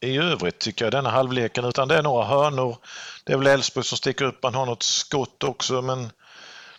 i 0.00 0.18
övrigt 0.18 0.58
tycker 0.58 0.84
jag, 0.84 0.92
denna 0.92 1.10
halvleken, 1.10 1.64
utan 1.64 1.88
det 1.88 1.96
är 1.96 2.02
några 2.02 2.24
hörnor. 2.24 2.76
Det 3.24 3.32
är 3.32 3.36
väl 3.36 3.46
Elfsborg 3.46 3.84
som 3.84 3.98
sticker 3.98 4.24
upp, 4.24 4.42
man 4.42 4.54
har 4.54 4.66
något 4.66 4.82
skott 4.82 5.44
också, 5.44 5.82
men 5.82 6.10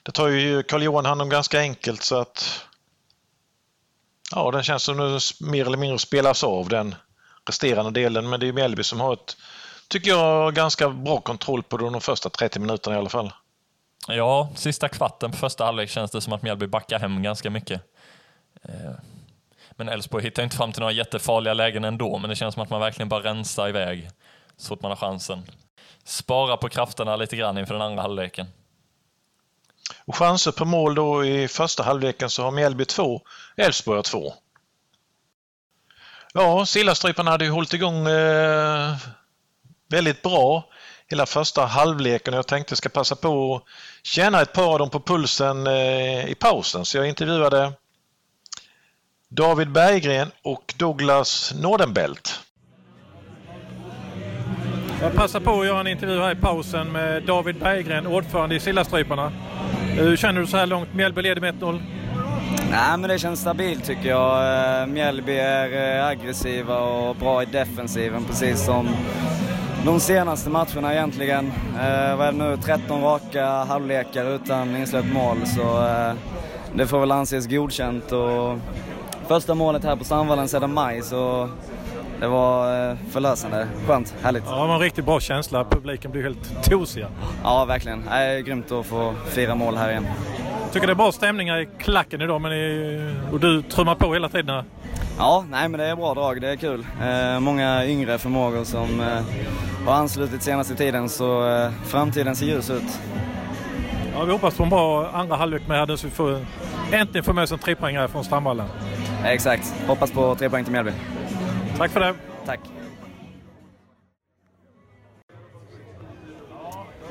det 0.03 0.11
tar 0.11 0.27
ju 0.27 0.63
Carl-Johan 0.63 1.05
hand 1.05 1.21
om 1.21 1.29
ganska 1.29 1.59
enkelt 1.59 2.03
så 2.03 2.17
att 2.17 2.65
ja, 4.31 4.51
den 4.51 4.63
känns 4.63 4.83
som 4.83 4.97
den 4.97 5.19
mer 5.39 5.65
eller 5.65 5.77
mindre 5.77 5.99
spelas 5.99 6.43
av 6.43 6.69
den 6.69 6.95
resterande 7.47 8.01
delen, 8.01 8.29
men 8.29 8.39
det 8.39 8.47
är 8.47 8.53
Mjällby 8.53 8.83
som 8.83 8.99
har 8.99 9.13
ett, 9.13 9.37
tycker 9.89 10.09
jag, 10.09 10.55
ganska 10.55 10.89
bra 10.89 11.21
kontroll 11.21 11.63
på 11.63 11.77
de 11.77 12.01
första 12.01 12.29
30 12.29 12.59
minuterna 12.59 12.95
i 12.95 12.99
alla 12.99 13.09
fall. 13.09 13.33
Ja, 14.07 14.49
sista 14.55 14.89
kvarten 14.89 15.31
på 15.31 15.37
första 15.37 15.65
halvlek 15.65 15.89
känns 15.89 16.11
det 16.11 16.21
som 16.21 16.33
att 16.33 16.41
Mjällby 16.41 16.67
backar 16.67 16.99
hem 16.99 17.23
ganska 17.23 17.49
mycket. 17.49 17.81
Eh, 18.63 18.91
men 19.71 19.89
Elfsborg 19.89 20.23
hittar 20.23 20.43
inte 20.43 20.57
fram 20.57 20.71
till 20.71 20.79
några 20.79 20.93
jättefarliga 20.93 21.53
lägen 21.53 21.83
ändå, 21.83 22.17
men 22.17 22.29
det 22.29 22.35
känns 22.35 22.53
som 22.53 22.63
att 22.63 22.69
man 22.69 22.81
verkligen 22.81 23.09
bara 23.09 23.23
rensar 23.23 23.69
iväg 23.69 24.09
så 24.57 24.67
fort 24.67 24.81
man 24.81 24.91
har 24.91 24.95
chansen. 24.95 25.45
Spara 26.03 26.57
på 26.57 26.69
krafterna 26.69 27.15
lite 27.15 27.35
grann 27.35 27.57
inför 27.57 27.73
den 27.73 27.81
andra 27.81 28.01
halvleken. 28.01 28.47
Och 30.05 30.15
chanser 30.15 30.51
på 30.51 30.65
mål 30.65 30.95
då 30.95 31.25
i 31.25 31.47
första 31.47 31.83
halvleken 31.83 32.29
så 32.29 32.43
har 32.43 32.51
Mjällby 32.51 32.85
två, 32.85 33.21
Elfsborg 33.57 33.97
har 33.97 34.03
två. 34.03 34.33
Ja, 36.33 36.65
Sillastryparna 36.65 37.31
hade 37.31 37.45
ju 37.45 37.51
hållit 37.51 37.73
igång 37.73 38.07
eh, 38.07 38.95
väldigt 39.89 40.21
bra 40.21 40.63
hela 41.09 41.25
första 41.25 41.65
halvleken 41.65 42.33
jag 42.33 42.47
tänkte 42.47 42.75
ska 42.75 42.89
passa 42.89 43.15
på 43.15 43.55
att 43.55 43.63
känna 44.03 44.41
ett 44.41 44.53
par 44.53 44.73
av 44.73 44.79
dem 44.79 44.89
på 44.89 44.99
pulsen 44.99 45.67
eh, 45.67 46.29
i 46.29 46.35
pausen. 46.39 46.85
Så 46.85 46.97
jag 46.97 47.07
intervjuade 47.07 47.73
David 49.29 49.71
Berggren 49.71 50.31
och 50.43 50.73
Douglas 50.77 51.53
Nordenbelt. 51.61 52.39
Jag 55.01 55.13
passar 55.13 55.39
på 55.39 55.61
att 55.61 55.65
göra 55.65 55.79
en 55.79 55.87
intervju 55.87 56.19
här 56.19 56.31
i 56.31 56.35
pausen 56.35 56.91
med 56.91 57.23
David 57.23 57.59
Berggren, 57.59 58.07
ordförande 58.07 58.55
i 58.55 58.59
Sillastryparna. 58.59 59.31
Hur 59.81 60.17
känner 60.17 60.41
du 60.41 60.47
så 60.47 60.57
här 60.57 60.65
långt? 60.65 60.93
Mjällby 60.93 61.21
leder 61.21 61.41
med 61.41 61.55
1-0. 61.55 61.81
Nej, 62.71 62.97
men 62.97 63.01
det 63.01 63.19
känns 63.19 63.41
stabilt 63.41 63.85
tycker 63.85 64.09
jag. 64.09 64.81
Eh, 64.81 64.87
Mjällby 64.87 65.33
är 65.33 65.97
eh, 65.97 66.05
aggressiva 66.05 66.79
och 66.79 67.15
bra 67.15 67.43
i 67.43 67.45
defensiven, 67.45 68.25
precis 68.25 68.65
som 68.65 68.95
de 69.85 69.99
senaste 69.99 70.49
matcherna 70.49 70.93
egentligen. 70.93 71.51
Eh, 71.79 72.15
vad 72.17 72.27
är 72.27 72.31
det 72.31 72.37
nu? 72.37 72.57
13 72.57 73.01
raka 73.01 73.45
halvlekar 73.45 74.25
utan 74.35 74.75
insläppt 74.75 75.13
mål, 75.13 75.37
så 75.45 75.93
det 76.73 76.87
får 76.87 76.99
väl 76.99 77.11
anses 77.11 77.47
godkänt. 77.47 78.11
Och 78.11 78.57
första 79.27 79.55
målet 79.55 79.83
här 79.83 79.95
på 79.95 80.03
Sandvallen 80.03 80.47
sedan 80.47 80.73
maj 80.73 81.01
så 81.01 81.49
det 82.19 82.27
var 82.27 82.89
eh, 82.89 82.95
förlösande. 83.11 83.67
Skönt, 83.87 84.15
härligt. 84.21 84.43
Ja, 84.47 84.61
det 84.61 84.67
var 84.67 84.75
en 84.75 84.81
riktigt 84.81 85.05
bra 85.05 85.19
känsla. 85.19 85.63
Publiken 85.63 86.11
blev 86.11 86.23
helt 86.23 86.63
tosiga. 86.63 87.07
Ja, 87.43 87.65
verkligen. 87.65 88.05
Det 88.05 88.15
är 88.15 88.39
grymt 88.39 88.71
att 88.71 88.85
få 88.85 89.13
fira 89.27 89.55
mål 89.55 89.77
här 89.77 89.89
igen. 89.89 90.07
Jag 90.63 90.73
tycker 90.73 90.87
det 90.87 90.93
är 90.93 90.95
bra 90.95 91.11
stämningar 91.11 91.57
i 91.59 91.67
klacken 91.77 92.21
idag 92.21 92.41
men 92.41 92.51
ni, 92.51 93.13
och 93.31 93.39
du 93.39 93.61
trummar 93.61 93.95
på 93.95 94.13
hela 94.13 94.29
tiden 94.29 94.49
här. 94.49 94.63
Ja, 95.17 95.45
nej 95.49 95.69
men 95.69 95.79
det 95.79 95.85
är 95.85 95.95
bra 95.95 96.13
drag. 96.13 96.41
Det 96.41 96.49
är 96.49 96.55
kul. 96.55 96.85
Eh, 97.03 97.39
många 97.39 97.85
yngre 97.85 98.17
förmågor 98.17 98.63
som 98.63 99.01
eh, 99.01 99.21
har 99.89 99.99
anslutit 99.99 100.43
senaste 100.43 100.75
tiden 100.75 101.09
så 101.09 101.49
eh, 101.49 101.71
framtiden 101.85 102.35
ser 102.35 102.45
ljus 102.45 102.69
ut. 102.69 102.99
Ja, 104.13 104.23
vi 104.23 104.31
hoppas 104.31 104.57
på 104.57 104.63
en 104.63 104.69
bra 104.69 105.09
andra 105.13 105.35
halvlek 105.35 105.67
med 105.67 105.77
här 105.77 105.95
så 105.95 106.07
vi 106.07 106.13
får 106.13 106.45
äntligen 106.91 107.23
få 107.23 107.33
med 107.33 107.43
oss 107.43 107.51
en 107.51 107.59
trepoängare 107.59 108.07
från 108.07 108.23
Strandvallen. 108.23 108.67
Exakt. 109.25 109.73
Hoppas 109.87 110.11
på 110.11 110.35
tre 110.35 110.49
poäng 110.49 110.63
till 110.63 110.71
Mjällby. 110.71 110.91
Tack 111.77 111.91
för 111.91 111.99
det. 111.99 112.13
Tack. 112.45 112.59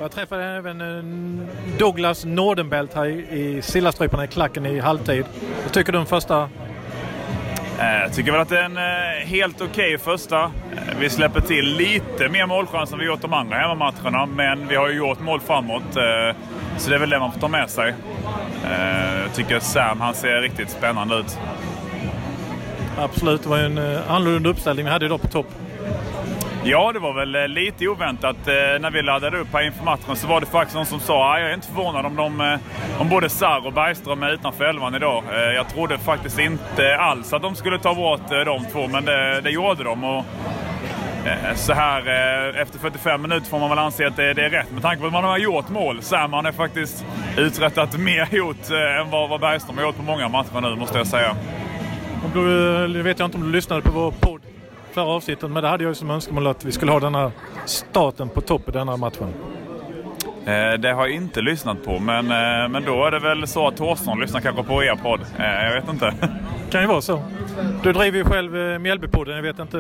Jag 0.00 0.10
träffade 0.10 0.44
även 0.44 0.80
eh, 0.80 1.04
Douglas 1.78 2.24
Nordenbelt 2.24 2.94
här 2.94 3.06
i 3.06 3.62
Sillastryparna 3.62 4.24
i 4.24 4.28
klacken 4.28 4.66
i 4.66 4.78
halvtid. 4.78 5.24
Vad 5.62 5.72
tycker 5.72 5.92
du 5.92 5.98
om 5.98 6.06
första? 6.06 6.48
Eh, 7.78 8.00
jag 8.02 8.12
tycker 8.12 8.32
väl 8.32 8.40
att 8.40 8.48
det 8.48 8.58
är 8.58 8.64
en 8.64 8.76
eh, 8.76 9.26
helt 9.26 9.60
okej 9.60 9.94
okay 9.94 9.98
första. 9.98 10.42
Eh, 10.42 10.98
vi 11.00 11.10
släpper 11.10 11.40
till 11.40 11.64
lite 11.64 12.28
mer 12.28 12.46
målchanser 12.46 12.94
än 12.94 13.00
vi 13.00 13.06
gjort 13.06 13.22
de 13.22 13.32
andra 13.32 13.56
hemmamatcherna, 13.56 14.26
men 14.26 14.68
vi 14.68 14.76
har 14.76 14.88
ju 14.88 14.96
gjort 14.96 15.20
mål 15.20 15.40
framåt. 15.40 15.82
Så 16.76 16.90
det 16.90 16.94
är 16.94 16.98
väl 16.98 17.10
det 17.10 17.18
man 17.18 17.32
får 17.32 17.40
ta 17.40 17.48
med 17.48 17.70
sig. 17.70 17.94
Jag 19.22 19.34
tycker 19.34 19.60
Sam, 19.60 20.00
han 20.00 20.14
ser 20.14 20.40
riktigt 20.40 20.70
spännande 20.70 21.16
ut. 21.16 21.38
Absolut, 22.98 23.42
det 23.42 23.48
var 23.48 23.58
ju 23.58 23.64
en 23.64 23.78
annorlunda 24.08 24.48
uppställning 24.48 24.84
vi 24.84 24.90
hade 24.90 25.06
idag 25.06 25.20
på 25.20 25.28
topp. 25.28 25.46
Ja, 26.70 26.92
det 26.92 26.98
var 26.98 27.12
väl 27.12 27.34
eh, 27.34 27.48
lite 27.48 27.88
oväntat. 27.88 28.36
Eh, 28.36 28.80
när 28.80 28.90
vi 28.90 29.02
laddade 29.02 29.38
upp 29.38 29.48
här 29.52 29.62
inför 29.62 29.84
matchen 29.84 30.16
så 30.16 30.26
var 30.26 30.40
det 30.40 30.46
faktiskt 30.46 30.74
någon 30.74 30.86
som 30.86 31.00
sa 31.00 31.34
att 31.34 31.40
jag 31.40 31.50
är 31.50 31.54
inte 31.54 31.66
förvånad 31.66 32.06
om, 32.06 32.16
de, 32.16 32.40
eh, 32.40 33.00
om 33.00 33.08
både 33.08 33.28
Sarr 33.28 33.66
och 33.66 33.72
Bergström 33.72 34.22
är 34.22 34.30
utanför 34.30 34.64
elvan 34.64 34.94
idag. 34.94 35.24
Jag 35.54 35.68
trodde 35.68 35.98
faktiskt 35.98 36.38
inte 36.38 36.96
alls 36.96 37.32
att 37.32 37.42
de 37.42 37.54
skulle 37.54 37.78
ta 37.78 37.94
bort 37.94 38.30
de 38.30 38.64
två, 38.72 38.88
men 38.88 39.04
det, 39.04 39.40
det 39.40 39.50
gjorde 39.50 39.84
de. 39.84 40.04
Och 40.04 40.24
så 41.54 41.72
här 41.72 42.00
efter 42.56 42.78
45 42.78 43.22
minuter 43.22 43.46
får 43.46 43.58
man 43.58 43.70
väl 43.70 43.78
anse 43.78 44.06
att 44.06 44.16
det, 44.16 44.34
det 44.34 44.44
är 44.44 44.50
rätt 44.50 44.72
med 44.72 44.82
tanke 44.82 45.00
på 45.00 45.06
att 45.06 45.12
man 45.12 45.24
har 45.24 45.38
gjort 45.38 45.68
mål. 45.68 46.02
Särman 46.02 46.44
har 46.44 46.52
faktiskt 46.52 47.04
uträttat 47.36 47.98
mer 47.98 48.40
hot 48.40 48.70
än 48.70 49.10
vad, 49.10 49.28
vad 49.28 49.40
Bergström 49.40 49.76
har 49.76 49.84
gjort 49.84 49.96
på 49.96 50.02
många 50.02 50.28
matcher 50.28 50.60
nu, 50.60 50.76
måste 50.76 50.98
jag 50.98 51.06
säga. 51.06 51.36
Om 52.24 52.30
du, 52.92 53.02
vet 53.02 53.18
jag 53.18 53.26
inte 53.26 53.38
om 53.38 53.44
du 53.44 53.52
lyssnade 53.52 53.82
på 53.82 53.90
vår 53.90 54.10
podd 54.10 54.40
förra 54.92 55.04
avsnittet, 55.04 55.50
men 55.50 55.62
det 55.62 55.68
hade 55.68 55.84
jag 55.84 55.96
som 55.96 56.10
önskemål 56.10 56.46
att 56.46 56.64
vi 56.64 56.72
skulle 56.72 56.92
ha 56.92 57.00
den 57.00 57.14
här 57.14 57.30
starten 57.64 58.28
på 58.28 58.40
topp 58.40 58.68
i 58.68 58.72
denna 58.72 58.96
matchen. 58.96 59.34
Eh, 60.46 60.72
det 60.78 60.92
har 60.92 61.06
jag 61.06 61.10
inte 61.10 61.40
lyssnat 61.40 61.84
på, 61.84 61.98
men, 61.98 62.24
eh, 62.24 62.68
men 62.68 62.84
då 62.84 63.04
är 63.04 63.10
det 63.10 63.18
väl 63.18 63.46
så 63.46 63.68
att 63.68 63.76
Thåström 63.76 64.20
lyssnar 64.20 64.40
kanske 64.40 64.62
på 64.62 64.84
er 64.84 64.94
podd. 65.02 65.20
Eh, 65.38 65.64
jag 65.64 65.80
vet 65.80 65.88
inte. 65.88 66.14
kan 66.70 66.80
ju 66.80 66.86
vara 66.86 67.00
så. 67.00 67.22
Du 67.82 67.92
driver 67.92 68.18
ju 68.18 68.24
själv 68.24 68.80
Mjällbypodden. 68.80 69.36
Jag 69.36 69.42
vet 69.42 69.58
inte, 69.58 69.76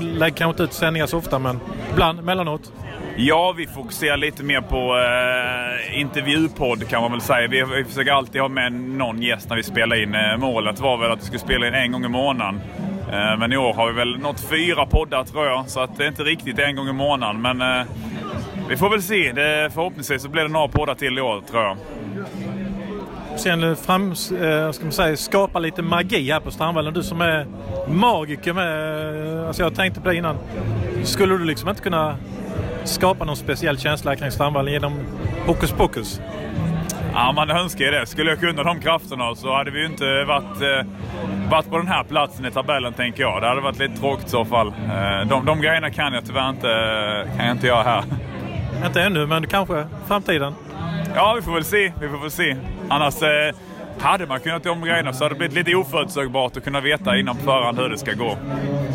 lägger 0.00 0.36
kanske 0.36 0.50
inte 0.50 0.62
ut 0.62 0.72
sändningar 0.72 1.06
så 1.06 1.18
ofta, 1.18 1.38
men 1.38 1.60
ibland, 1.92 2.24
mellanåt. 2.24 2.72
Ja, 3.16 3.54
vi 3.56 3.66
fokuserar 3.66 4.16
lite 4.16 4.42
mer 4.44 4.60
på 4.60 4.98
eh, 4.98 6.00
intervjupodd 6.00 6.88
kan 6.88 7.02
man 7.02 7.12
väl 7.12 7.20
säga. 7.20 7.48
Vi, 7.48 7.64
vi 7.76 7.84
försöker 7.84 8.12
alltid 8.12 8.40
ha 8.40 8.48
med 8.48 8.72
någon 8.72 9.22
gäst 9.22 9.48
när 9.48 9.56
vi 9.56 9.62
spelar 9.62 10.02
in. 10.02 10.14
Eh, 10.14 10.36
målet 10.36 10.80
var 10.80 10.96
väl 10.96 11.10
att 11.10 11.18
vi 11.18 11.24
skulle 11.24 11.38
spela 11.38 11.68
in 11.68 11.74
en 11.74 11.92
gång 11.92 12.04
i 12.04 12.08
månaden. 12.08 12.60
Eh, 13.12 13.38
men 13.38 13.52
i 13.52 13.56
år 13.56 13.74
har 13.74 13.86
vi 13.86 13.92
väl 13.92 14.18
nått 14.18 14.40
fyra 14.40 14.86
poddar 14.86 15.24
tror 15.24 15.46
jag, 15.46 15.68
så 15.68 15.80
att 15.80 15.96
det 15.96 16.04
är 16.04 16.08
inte 16.08 16.22
riktigt 16.22 16.58
en 16.58 16.76
gång 16.76 16.88
i 16.88 16.92
månaden. 16.92 17.42
Men 17.42 17.60
eh, 17.60 17.86
vi 18.68 18.76
får 18.76 18.90
väl 18.90 19.02
se. 19.02 19.32
Det, 19.32 19.70
förhoppningsvis 19.74 20.22
så 20.22 20.28
blir 20.28 20.42
det 20.42 20.48
några 20.48 20.68
poddar 20.68 20.94
till 20.94 21.18
i 21.18 21.20
år 21.20 21.42
tror 21.50 21.62
jag. 21.62 21.76
Sen 23.36 23.64
eh, 23.64 23.74
fram, 23.74 24.14
ska 24.14 24.82
man 24.82 24.92
säga, 24.92 25.16
skapa 25.16 25.58
lite 25.58 25.82
magi 25.82 26.30
här 26.30 26.40
på 26.40 26.50
Strandvallen. 26.50 26.94
Du 26.94 27.02
som 27.02 27.20
är 27.20 27.46
magiker 27.88 28.52
med. 28.52 29.46
Alltså 29.46 29.62
jag 29.62 29.74
tänkte 29.74 30.00
på 30.00 30.08
det 30.08 30.16
innan. 30.16 30.36
Skulle 31.04 31.38
du 31.38 31.44
liksom 31.44 31.68
inte 31.68 31.82
kunna 31.82 32.16
skapa 32.84 33.24
någon 33.24 33.36
speciell 33.36 33.78
känsla 33.78 34.16
kring 34.16 34.30
Strandvallen 34.30 34.72
genom 34.72 34.92
hokus 35.46 35.72
pokus? 35.72 36.20
Ja, 37.12 37.32
man 37.32 37.50
önskar 37.50 37.84
ju 37.84 37.90
det. 37.90 38.06
Skulle 38.06 38.30
jag 38.30 38.40
kunna 38.40 38.62
de 38.62 38.80
krafterna 38.80 39.34
så 39.34 39.54
hade 39.56 39.70
vi 39.70 39.78
ju 39.80 39.86
inte 39.86 40.24
varit, 40.24 40.62
eh, 40.62 40.86
varit 41.50 41.70
på 41.70 41.78
den 41.78 41.86
här 41.86 42.04
platsen 42.04 42.46
i 42.46 42.50
tabellen, 42.50 42.92
tänker 42.92 43.22
jag. 43.22 43.42
Det 43.42 43.48
hade 43.48 43.60
varit 43.60 43.78
lite 43.78 43.96
tråkigt 43.96 44.26
i 44.26 44.30
så 44.30 44.44
fall. 44.44 44.66
Eh, 44.68 45.28
de, 45.28 45.44
de 45.46 45.60
grejerna 45.60 45.90
kan 45.90 46.12
jag 46.12 46.24
tyvärr 46.26 46.48
inte, 46.50 46.68
kan 47.36 47.46
jag 47.46 47.54
inte 47.54 47.66
göra 47.66 47.82
här. 47.82 48.04
Inte 48.86 49.02
ännu, 49.02 49.26
men 49.26 49.46
kanske 49.46 49.86
framtiden? 50.06 50.54
Ja, 51.14 51.32
vi 51.36 51.42
får 51.42 51.52
väl 51.52 51.64
se. 51.64 51.92
Vi 52.00 52.08
får 52.08 52.18
väl 52.18 52.30
se. 52.30 52.56
Annars 52.88 53.22
eh, 53.22 53.54
hade 54.00 54.26
man 54.26 54.40
kunnat 54.40 54.64
de 54.64 54.80
grejerna 54.82 55.12
så 55.12 55.24
hade 55.24 55.34
det 55.34 55.38
blivit 55.38 55.56
lite 55.66 55.74
oförutsägbart 55.76 56.56
att 56.56 56.64
kunna 56.64 56.80
veta 56.80 57.16
innan 57.16 57.36
på 57.36 57.42
förhand 57.42 57.78
hur 57.78 57.88
det 57.88 57.98
ska 57.98 58.12
gå. 58.12 58.36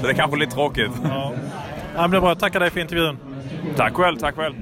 Så 0.01 0.05
det 0.07 0.13
är 0.13 0.15
kanske 0.15 0.38
lite 0.38 0.51
tråkigt. 0.51 0.91
Ja. 1.03 1.31
Ja, 1.95 2.01
men 2.01 2.12
det 2.12 2.17
är 2.17 2.22
bra. 2.22 2.36
Tackar 2.36 2.60
dig 2.60 2.69
för 2.69 2.79
intervjun. 2.79 3.17
Tack 3.75 3.93
själv, 3.93 4.17
tack 4.17 4.36
själv. 4.36 4.55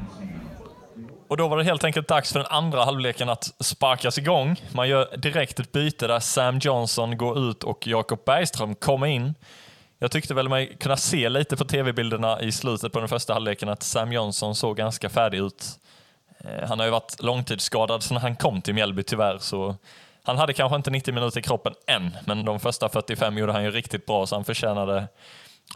Och 1.33 1.37
då 1.37 1.47
var 1.47 1.57
det 1.57 1.63
helt 1.63 1.83
enkelt 1.83 2.07
dags 2.07 2.33
för 2.33 2.39
den 2.39 2.47
andra 2.51 2.85
halvleken 2.85 3.29
att 3.29 3.53
sparkas 3.59 4.17
igång. 4.17 4.55
Man 4.71 4.89
gör 4.89 5.17
direkt 5.17 5.59
ett 5.59 5.71
byte 5.71 6.07
där 6.07 6.19
Sam 6.19 6.59
Johnson 6.59 7.17
går 7.17 7.49
ut 7.49 7.63
och 7.63 7.87
Jakob 7.87 8.25
Bergström 8.25 8.75
kommer 8.75 9.07
in. 9.07 9.35
Jag 9.99 10.11
tyckte 10.11 10.33
väl 10.33 10.49
mig 10.49 10.77
kunna 10.79 10.97
se 10.97 11.29
lite 11.29 11.57
på 11.57 11.65
tv-bilderna 11.65 12.41
i 12.41 12.51
slutet 12.51 12.93
på 12.93 12.99
den 12.99 13.09
första 13.09 13.33
halvleken 13.33 13.69
att 13.69 13.83
Sam 13.83 14.13
Johnson 14.13 14.55
såg 14.55 14.77
ganska 14.77 15.09
färdig 15.09 15.37
ut. 15.37 15.65
Eh, 16.39 16.67
han 16.67 16.79
har 16.79 16.85
ju 16.85 16.91
varit 16.91 17.21
långtidsskadad 17.23 18.03
sedan 18.03 18.17
han 18.17 18.35
kom 18.35 18.61
till 18.61 18.73
Mjällby 18.73 19.03
tyvärr, 19.03 19.37
så 19.37 19.75
han 20.23 20.37
hade 20.37 20.53
kanske 20.53 20.75
inte 20.75 20.91
90 20.91 21.13
minuter 21.13 21.39
i 21.39 21.43
kroppen 21.43 21.73
än, 21.87 22.11
men 22.25 22.45
de 22.45 22.59
första 22.59 22.89
45 22.89 23.37
gjorde 23.37 23.53
han 23.53 23.63
ju 23.63 23.71
riktigt 23.71 24.05
bra, 24.05 24.25
så 24.25 24.35
han 24.35 24.45
förtjänade 24.45 25.07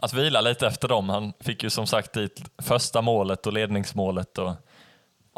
att 0.00 0.12
vila 0.12 0.40
lite 0.40 0.66
efter 0.66 0.88
dem. 0.88 1.08
Han 1.08 1.32
fick 1.40 1.62
ju 1.62 1.70
som 1.70 1.86
sagt 1.86 2.12
dit 2.12 2.42
första 2.62 3.02
målet 3.02 3.46
och 3.46 3.52
ledningsmålet 3.52 4.38
och 4.38 4.54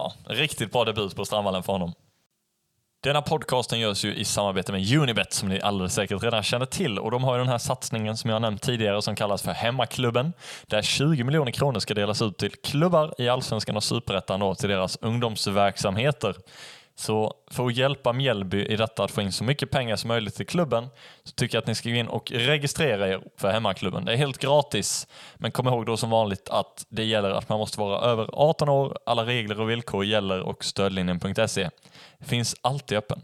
ja, 0.01 0.35
riktigt 0.35 0.73
bra 0.73 0.85
debut 0.85 1.17
på 1.17 1.25
Strandvallen 1.25 1.63
för 1.63 1.73
honom. 1.73 1.93
Denna 3.03 3.23
podcasten 3.23 3.81
görs 3.81 4.05
ju 4.05 4.15
i 4.15 4.25
samarbete 4.25 4.73
med 4.73 4.93
Unibet 4.97 5.33
som 5.33 5.49
ni 5.49 5.61
alldeles 5.61 5.95
säkert 5.95 6.23
redan 6.23 6.43
känner 6.43 6.67
till 6.67 6.99
och 6.99 7.11
de 7.11 7.25
har 7.25 7.35
ju 7.35 7.39
den 7.39 7.49
här 7.49 7.59
satsningen 7.59 8.17
som 8.17 8.31
jag 8.31 8.43
nämnt 8.43 8.63
tidigare 8.63 9.03
som 9.03 9.17
kallas 9.17 9.43
för 9.43 9.53
Hemmaklubben 9.53 10.33
där 10.67 10.83
20 10.83 11.25
miljoner 11.25 11.53
kronor 11.53 11.81
ska 11.81 11.95
delas 11.95 12.23
ut 12.23 12.39
till 12.39 12.51
klubbar 12.51 13.15
i 13.19 13.29
Allsvenskan 13.29 13.77
och 13.77 13.85
Superettan 13.85 14.57
till 14.57 14.69
deras 14.69 14.99
ungdomsverksamheter. 15.01 16.35
Så 17.01 17.35
för 17.51 17.67
att 17.67 17.77
hjälpa 17.77 18.13
Mjällby 18.13 18.65
i 18.65 18.77
detta 18.77 19.05
att 19.05 19.11
få 19.11 19.21
in 19.21 19.33
så 19.33 19.45
mycket 19.45 19.71
pengar 19.71 19.97
som 19.97 20.09
möjligt 20.09 20.35
till 20.35 20.47
klubben 20.47 20.89
så 21.25 21.33
tycker 21.33 21.57
jag 21.57 21.63
att 21.63 21.67
ni 21.67 21.75
ska 21.75 21.89
gå 21.89 21.95
in 21.95 22.09
och 22.09 22.31
registrera 22.31 23.09
er 23.09 23.23
för 23.37 23.51
hemmaklubben. 23.51 24.05
Det 24.05 24.13
är 24.13 24.17
helt 24.17 24.39
gratis, 24.39 25.07
men 25.35 25.53
kom 25.53 25.69
ihåg 25.69 25.87
då 25.87 25.97
som 25.97 26.11
vanligt 26.11 26.49
att 26.49 26.87
det 26.89 27.05
gäller 27.05 27.31
att 27.31 27.49
man 27.49 27.59
måste 27.59 27.81
vara 27.81 28.01
över 28.01 28.31
18 28.33 28.69
år. 28.69 28.99
Alla 29.07 29.27
regler 29.27 29.61
och 29.61 29.71
villkor 29.71 30.05
gäller 30.05 30.41
och 30.41 30.65
stödlinjen.se 30.65 31.71
finns 32.21 32.57
alltid 32.61 32.99
öppen. 32.99 33.23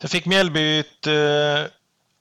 Sen 0.00 0.10
fick 0.10 0.26
Mjällby 0.26 0.78
ett 0.78 1.06
eh, 1.06 1.70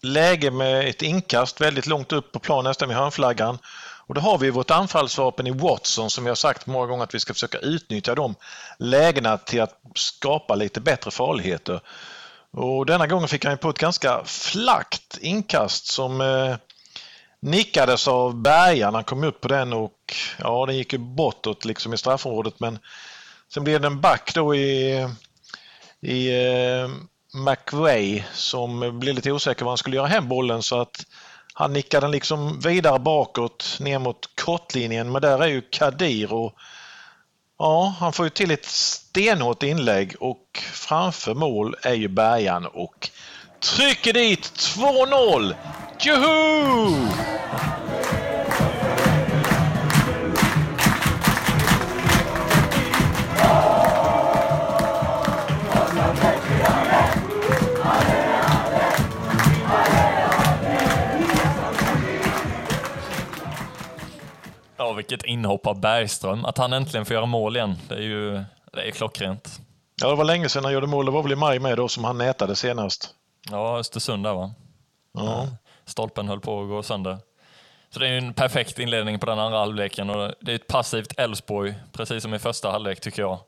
läge 0.04 0.52
med 0.52 0.90
ett 0.90 1.02
inkast 1.02 1.62
väldigt 1.62 1.88
långt 1.88 2.12
upp 2.12 2.32
på 2.32 2.40
plan, 2.40 2.64
nästan 2.64 2.90
vid 2.90 2.98
hörnflaggan. 2.98 3.58
Och 4.08 4.16
då 4.16 4.22
har 4.22 4.38
vi 4.38 4.50
vårt 4.50 4.72
anfallsvapen 4.72 5.48
i 5.48 5.52
Watson 5.52 6.10
som 6.10 6.26
jag 6.26 6.38
sagt 6.38 6.68
många 6.68 6.88
gånger 6.88 7.04
att 7.04 7.16
vi 7.16 7.20
ska 7.20 7.34
försöka 7.34 7.58
utnyttja 7.58 8.16
de 8.16 8.36
lägena 8.80 9.38
till 9.38 9.62
att 9.62 9.80
skapa 9.96 10.56
lite 10.56 10.82
bättre 10.82 11.12
farligheter. 11.12 11.82
Och 12.52 12.86
denna 12.86 13.08
gången 13.08 13.28
fick 13.28 13.46
han 13.46 13.58
på 13.58 13.70
ett 13.70 13.78
ganska 13.78 14.24
flackt 14.26 15.18
inkast 15.22 15.86
som 15.86 16.22
eh, 16.22 16.56
nickades 17.40 18.08
av 18.08 18.36
Bergan. 18.36 18.94
Han 18.94 19.04
kom 19.04 19.24
upp 19.24 19.42
på 19.42 19.48
den 19.48 19.74
och 19.74 20.14
ja, 20.40 20.66
den 20.66 20.78
gick 20.78 20.94
ju 20.94 21.00
bortåt 21.00 21.66
liksom 21.66 21.94
i 21.94 21.98
straffområdet 21.98 22.60
men 22.60 22.80
sen 23.54 23.64
blev 23.64 23.82
det 23.82 23.88
en 23.88 24.02
back 24.02 24.34
då 24.36 24.56
i, 24.56 25.08
i 26.02 26.46
eh, 26.46 26.90
McVay 27.34 28.24
som 28.34 29.00
blev 29.00 29.16
lite 29.16 29.32
osäker 29.32 29.66
vad 29.66 29.72
han 29.72 29.78
skulle 29.78 29.96
göra 29.96 30.08
hem 30.08 30.30
bollen 30.30 30.64
så 30.64 30.82
att 30.82 31.06
han 31.54 31.74
nickar 31.74 32.02
den 32.02 32.12
liksom 32.12 32.60
vidare 32.60 33.00
bakåt 33.00 33.78
ner 33.80 34.00
mot 34.00 34.30
kortlinjen 34.36 35.12
men 35.12 35.22
där 35.22 35.40
är 35.44 35.48
ju 35.48 35.62
Kadir 35.62 36.34
och 36.34 36.54
ja, 37.60 37.96
han 38.00 38.14
får 38.14 38.26
ju 38.26 38.30
till 38.30 38.52
ett 38.52 38.66
stenhårt 38.66 39.64
inlägg 39.64 40.16
och 40.20 40.60
framför 40.74 41.34
mål 41.34 41.76
är 41.82 41.94
ju 41.94 42.08
Bergan 42.08 42.66
och 42.66 43.10
trycker 43.60 44.14
dit 44.14 44.52
2-0! 44.78 45.56
Juhu! 46.00 47.08
Ja, 64.94 64.98
vilket 64.98 65.26
inhopp 65.26 65.68
av 65.68 65.80
Bergström. 65.80 66.46
Att 66.46 66.58
han 66.58 66.74
äntligen 66.74 67.06
får 67.06 67.14
göra 67.14 67.26
mål 67.26 67.56
igen, 67.56 67.76
det 67.90 67.96
är 67.96 68.02
ju 68.02 68.44
det 68.74 68.88
är 68.88 68.92
klockrent. 68.92 69.60
Ja, 70.02 70.10
det 70.10 70.16
var 70.16 70.26
länge 70.26 70.50
sedan 70.50 70.64
han 70.64 70.74
gjorde 70.74 70.88
mål. 70.88 71.06
Det 71.06 71.12
var 71.12 71.24
väl 71.24 71.32
i 71.32 71.36
maj 71.36 71.60
med 71.60 71.78
då 71.78 71.88
som 71.88 72.04
han 72.04 72.18
nätade 72.18 72.56
senast. 72.56 73.10
Ja, 73.50 73.78
Östersund 73.78 74.24
där 74.24 74.34
va? 74.34 74.54
Ja. 75.14 75.48
Stolpen 75.86 76.28
höll 76.28 76.40
på 76.40 76.62
att 76.62 76.68
gå 76.68 76.84
sönder. 76.84 77.18
Så 77.90 78.00
det 78.00 78.08
är 78.08 78.18
en 78.18 78.34
perfekt 78.34 78.80
inledning 78.80 79.20
på 79.20 79.26
den 79.26 79.40
andra 79.40 79.60
halvleken 79.60 80.10
och 80.10 80.34
det 80.40 80.52
är 80.52 80.56
ett 80.56 80.68
passivt 80.68 81.20
Elfsborg, 81.20 81.74
precis 81.92 82.24
som 82.24 82.34
i 82.34 82.40
första 82.40 82.72
halvlek 82.72 83.00
tycker 83.00 83.22
jag, 83.22 83.40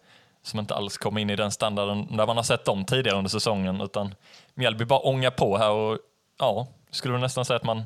som 0.43 0.59
inte 0.59 0.75
alls 0.75 0.97
kom 0.97 1.17
in 1.17 1.29
i 1.29 1.35
den 1.35 1.51
standarden 1.51 2.17
där 2.17 2.27
man 2.27 2.35
har 2.35 2.43
sett 2.43 2.65
dem 2.65 2.85
tidigare 2.85 3.17
under 3.17 3.29
säsongen, 3.29 3.81
utan 3.81 4.15
Mjällby 4.53 4.85
bara 4.85 4.99
ångar 4.99 5.31
på 5.31 5.57
här 5.57 5.71
och 5.71 5.97
ja, 6.39 6.67
skulle 6.91 7.17
nästan 7.17 7.45
säga 7.45 7.57
att 7.57 7.63
man 7.63 7.83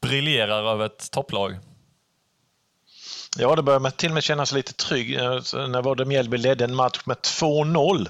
briljerar 0.00 0.72
över 0.72 0.86
ett 0.86 1.10
topplag. 1.10 1.58
Ja, 3.36 3.56
det 3.56 3.62
börjar 3.62 3.90
till 3.90 4.10
och 4.10 4.14
med 4.14 4.22
kännas 4.22 4.52
lite 4.52 4.72
trygg. 4.72 5.14
Eh, 5.14 5.40
när 5.68 5.82
var 5.82 5.94
det 5.94 6.04
Mjällby 6.04 6.36
ledde 6.36 6.64
en 6.64 6.74
match 6.74 7.00
med 7.04 7.16
2-0. 7.16 8.08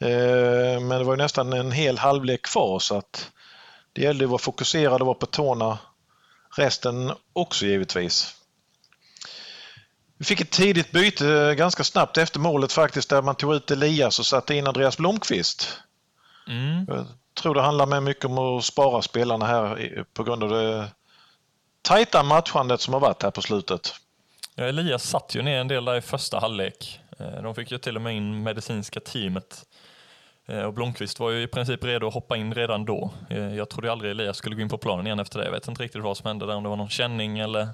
Eh, 0.00 0.80
men 0.80 0.98
det 0.98 1.04
var 1.04 1.16
nästan 1.16 1.52
en 1.52 1.72
hel 1.72 1.98
halvlek 1.98 2.42
kvar 2.42 2.78
så 2.78 2.98
att 2.98 3.30
det 3.92 4.02
gällde 4.02 4.24
att 4.24 4.30
vara 4.30 4.38
fokuserad 4.38 5.00
och 5.00 5.06
vara 5.06 5.18
på 5.18 5.26
tårna 5.26 5.78
resten 6.56 7.12
också 7.32 7.66
givetvis. 7.66 8.34
Vi 10.18 10.24
fick 10.24 10.40
ett 10.40 10.50
tidigt 10.50 10.92
byte 10.92 11.54
ganska 11.54 11.84
snabbt 11.84 12.18
efter 12.18 12.40
målet 12.40 12.72
faktiskt 12.72 13.08
där 13.10 13.22
man 13.22 13.34
tog 13.34 13.54
ut 13.54 13.70
Elias 13.70 14.18
och 14.18 14.26
satte 14.26 14.54
in 14.54 14.66
Andreas 14.66 14.96
Blomqvist. 14.98 15.78
Mm. 16.48 16.84
Jag 16.88 17.06
tror 17.34 17.54
det 17.54 17.62
handlar 17.62 17.86
med 17.86 18.02
mycket 18.02 18.24
om 18.24 18.38
att 18.38 18.64
spara 18.64 19.02
spelarna 19.02 19.46
här 19.46 20.04
på 20.14 20.24
grund 20.24 20.42
av 20.42 20.50
det 20.50 20.90
tajta 21.82 22.22
matchandet 22.22 22.80
som 22.80 22.94
har 22.94 23.00
varit 23.00 23.22
här 23.22 23.30
på 23.30 23.42
slutet. 23.42 23.94
Ja, 24.58 24.64
Elias 24.64 25.02
satt 25.02 25.34
ju 25.34 25.42
ner 25.42 25.60
en 25.60 25.68
del 25.68 25.84
där 25.84 25.96
i 25.96 26.00
första 26.00 26.38
halvlek. 26.38 27.00
Eh, 27.18 27.42
de 27.42 27.54
fick 27.54 27.70
ju 27.70 27.78
till 27.78 27.96
och 27.96 28.02
med 28.02 28.16
in 28.16 28.42
medicinska 28.42 29.00
teamet. 29.00 29.66
Eh, 30.46 30.62
och 30.62 30.72
Blomqvist 30.72 31.20
var 31.20 31.30
ju 31.30 31.42
i 31.42 31.46
princip 31.46 31.84
redo 31.84 32.08
att 32.08 32.14
hoppa 32.14 32.36
in 32.36 32.54
redan 32.54 32.84
då. 32.84 33.10
Eh, 33.30 33.54
jag 33.54 33.68
trodde 33.68 33.92
aldrig 33.92 34.10
Elias 34.10 34.36
skulle 34.36 34.56
gå 34.56 34.62
in 34.62 34.68
på 34.68 34.78
planen 34.78 35.06
igen 35.06 35.20
efter 35.20 35.38
det. 35.38 35.44
Jag 35.44 35.52
vet 35.52 35.68
inte 35.68 35.82
riktigt 35.82 36.02
vad 36.02 36.16
som 36.16 36.26
hände 36.26 36.46
där, 36.46 36.54
om 36.54 36.62
det 36.62 36.68
var 36.68 36.76
någon 36.76 36.88
känning 36.88 37.38
eller 37.38 37.68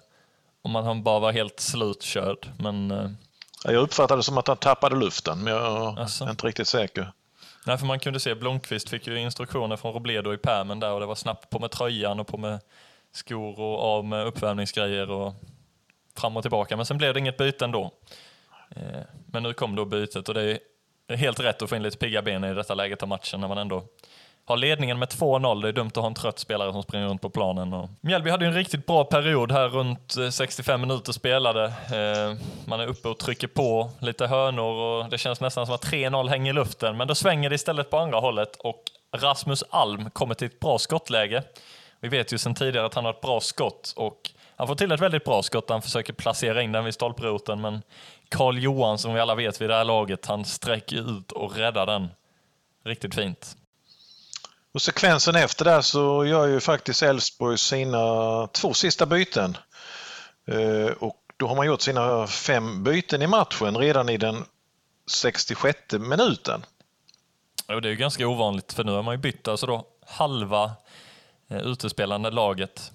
om 0.62 0.75
han 0.75 1.03
bara 1.03 1.18
var 1.18 1.33
helt 1.33 1.61
slutkörd. 1.61 2.49
Men... 2.59 3.16
Jag 3.64 3.75
uppfattade 3.75 4.18
det 4.18 4.23
som 4.23 4.38
att 4.38 4.49
han 4.49 4.57
tappade 4.57 4.97
luften, 4.97 5.44
men 5.44 5.53
jag 5.53 5.99
alltså. 5.99 6.25
är 6.25 6.31
inte 6.31 6.47
riktigt 6.47 6.68
säker. 6.68 7.12
Nej, 7.66 7.79
för 7.79 7.87
man 7.87 7.99
kunde 7.99 8.20
se 8.20 8.35
Blomqvist 8.35 8.88
fick 8.88 9.07
ju 9.07 9.18
instruktioner 9.18 9.77
från 9.77 9.92
Robledo 9.92 10.35
i 10.35 10.38
pärmen 10.38 10.81
där 10.81 10.90
och 10.90 11.01
det 11.01 11.07
var 11.07 11.14
snabbt 11.14 11.51
på 11.51 11.59
med 11.59 11.70
tröjan 11.70 12.20
och 12.20 12.27
på 12.27 12.37
med 12.37 12.61
skor 13.12 13.61
och 13.61 13.83
av 13.83 14.05
med 14.05 14.27
uppvärmningsgrejer 14.27 15.11
och 15.11 15.35
fram 16.18 16.37
och 16.37 16.42
tillbaka. 16.42 16.77
Men 16.77 16.87
sen 16.87 16.98
blev 16.98 17.14
det 17.14 17.20
inget 17.20 17.37
byte 17.37 17.64
ändå. 17.64 17.90
Eh, 18.77 19.00
men 19.27 19.42
nu 19.42 19.53
kom 19.53 19.74
då 19.74 19.85
bytet 19.85 20.29
och 20.29 20.35
det 20.35 20.59
är 21.09 21.16
helt 21.16 21.40
rätt 21.40 21.62
att 21.62 21.68
få 21.68 21.77
in 21.77 21.83
lite 21.83 21.96
pigga 21.96 22.22
ben 22.22 22.44
i 22.44 22.55
detta 22.55 22.74
läget 22.74 23.03
av 23.03 23.09
matchen 23.09 23.40
när 23.40 23.48
man 23.48 23.59
ändå 23.59 23.85
har 24.46 24.57
ledningen 24.57 24.98
med 24.98 25.09
2-0. 25.09 25.62
Det 25.62 25.68
är 25.68 25.72
dumt 25.72 25.88
att 25.88 25.96
ha 25.96 26.07
en 26.07 26.14
trött 26.14 26.38
spelare 26.38 26.72
som 26.72 26.83
springer 26.83 27.07
runt 27.07 27.20
på 27.22 27.31
planen. 27.31 27.72
Och 27.72 27.90
Mjällby 28.00 28.31
hade 28.31 28.46
en 28.46 28.55
riktigt 28.55 28.87
bra 28.87 29.05
period 29.05 29.53
här 29.53 29.68
runt 29.68 30.16
eh, 30.16 30.29
65 30.29 30.81
minuter 30.81 31.12
spelade. 31.12 31.64
Eh, 31.64 32.37
man 32.64 32.81
är 32.81 32.87
uppe 32.87 33.09
och 33.09 33.18
trycker 33.18 33.46
på 33.46 33.90
lite 33.98 34.27
hörnor 34.27 34.72
och 34.72 35.11
det 35.11 35.18
känns 35.18 35.40
nästan 35.40 35.66
som 35.66 35.74
att 35.74 35.85
3-0 35.85 36.29
hänger 36.29 36.50
i 36.50 36.55
luften. 36.55 36.96
Men 36.96 37.09
då 37.09 37.14
svänger 37.14 37.50
det 37.50 37.55
istället 37.55 37.90
på 37.90 37.98
andra 37.98 38.20
hållet 38.20 38.57
och 38.57 38.83
Rasmus 39.16 39.64
Alm 39.70 40.11
kommer 40.11 40.35
till 40.35 40.46
ett 40.46 40.61
bra 40.61 40.79
skottläge. 40.79 41.42
Vi 42.00 42.09
vet 42.09 42.33
ju 42.33 42.38
sedan 42.38 42.55
tidigare 42.55 42.87
att 42.87 42.94
han 42.94 43.05
har 43.05 43.12
ett 43.12 43.20
bra 43.20 43.40
skott 43.40 43.94
och 43.96 44.31
han 44.57 44.67
får 44.67 44.75
till 44.75 44.93
ett 44.93 45.01
väldigt 45.01 45.25
bra 45.25 45.43
skott. 45.43 45.71
Han 45.71 45.83
försöker 45.83 46.12
placera 46.12 46.62
in 46.62 46.73
den 46.73 46.85
vid 46.85 46.95
stolproten, 46.95 47.61
men 47.61 47.83
Karl 48.29 48.59
Johan, 48.59 48.99
som 48.99 49.14
vi 49.14 49.21
alla 49.21 49.35
vet 49.35 49.61
vid 49.61 49.71
det 49.71 49.75
här 49.75 49.85
laget, 49.85 50.27
han 50.27 50.45
sträcker 50.45 51.19
ut 51.19 51.33
och 51.33 51.57
räddar 51.57 51.87
den. 51.87 52.09
Riktigt 52.85 53.14
fint. 53.14 53.57
Och 54.75 54.83
sekvensen 54.83 55.37
efter 55.37 55.64
där 55.64 55.81
så 55.81 56.25
gör 56.25 56.47
ju 56.47 56.61
faktiskt 56.61 57.03
Elfsborg 57.03 57.59
sina 57.59 58.47
två 58.47 58.75
sista 58.75 59.07
byten. 59.07 59.57
Eh, 60.47 60.93
och 60.99 61.17
då 61.37 61.47
har 61.47 61.57
man 61.57 61.67
gjort 61.67 61.81
sina 61.81 62.27
fem 62.27 62.85
byten 62.85 63.23
i 63.23 63.27
matchen 63.27 63.77
redan 63.77 64.09
i 64.09 64.17
den 64.17 64.45
66 65.07 65.79
minuten. 65.93 66.64
Ja, 67.67 67.81
det 67.81 67.88
är 67.88 67.90
ju 67.90 67.97
ganska 67.97 68.29
ovanligt 68.29 68.73
för 68.73 68.85
nu 68.85 68.93
har 68.93 69.03
man 69.03 69.14
ju 69.14 69.19
bytt 69.19 69.49
alltså 69.49 69.67
då 69.67 69.87
halva 70.07 70.73
eh, 71.49 71.59
utespelande 71.59 72.31
laget 72.31 72.93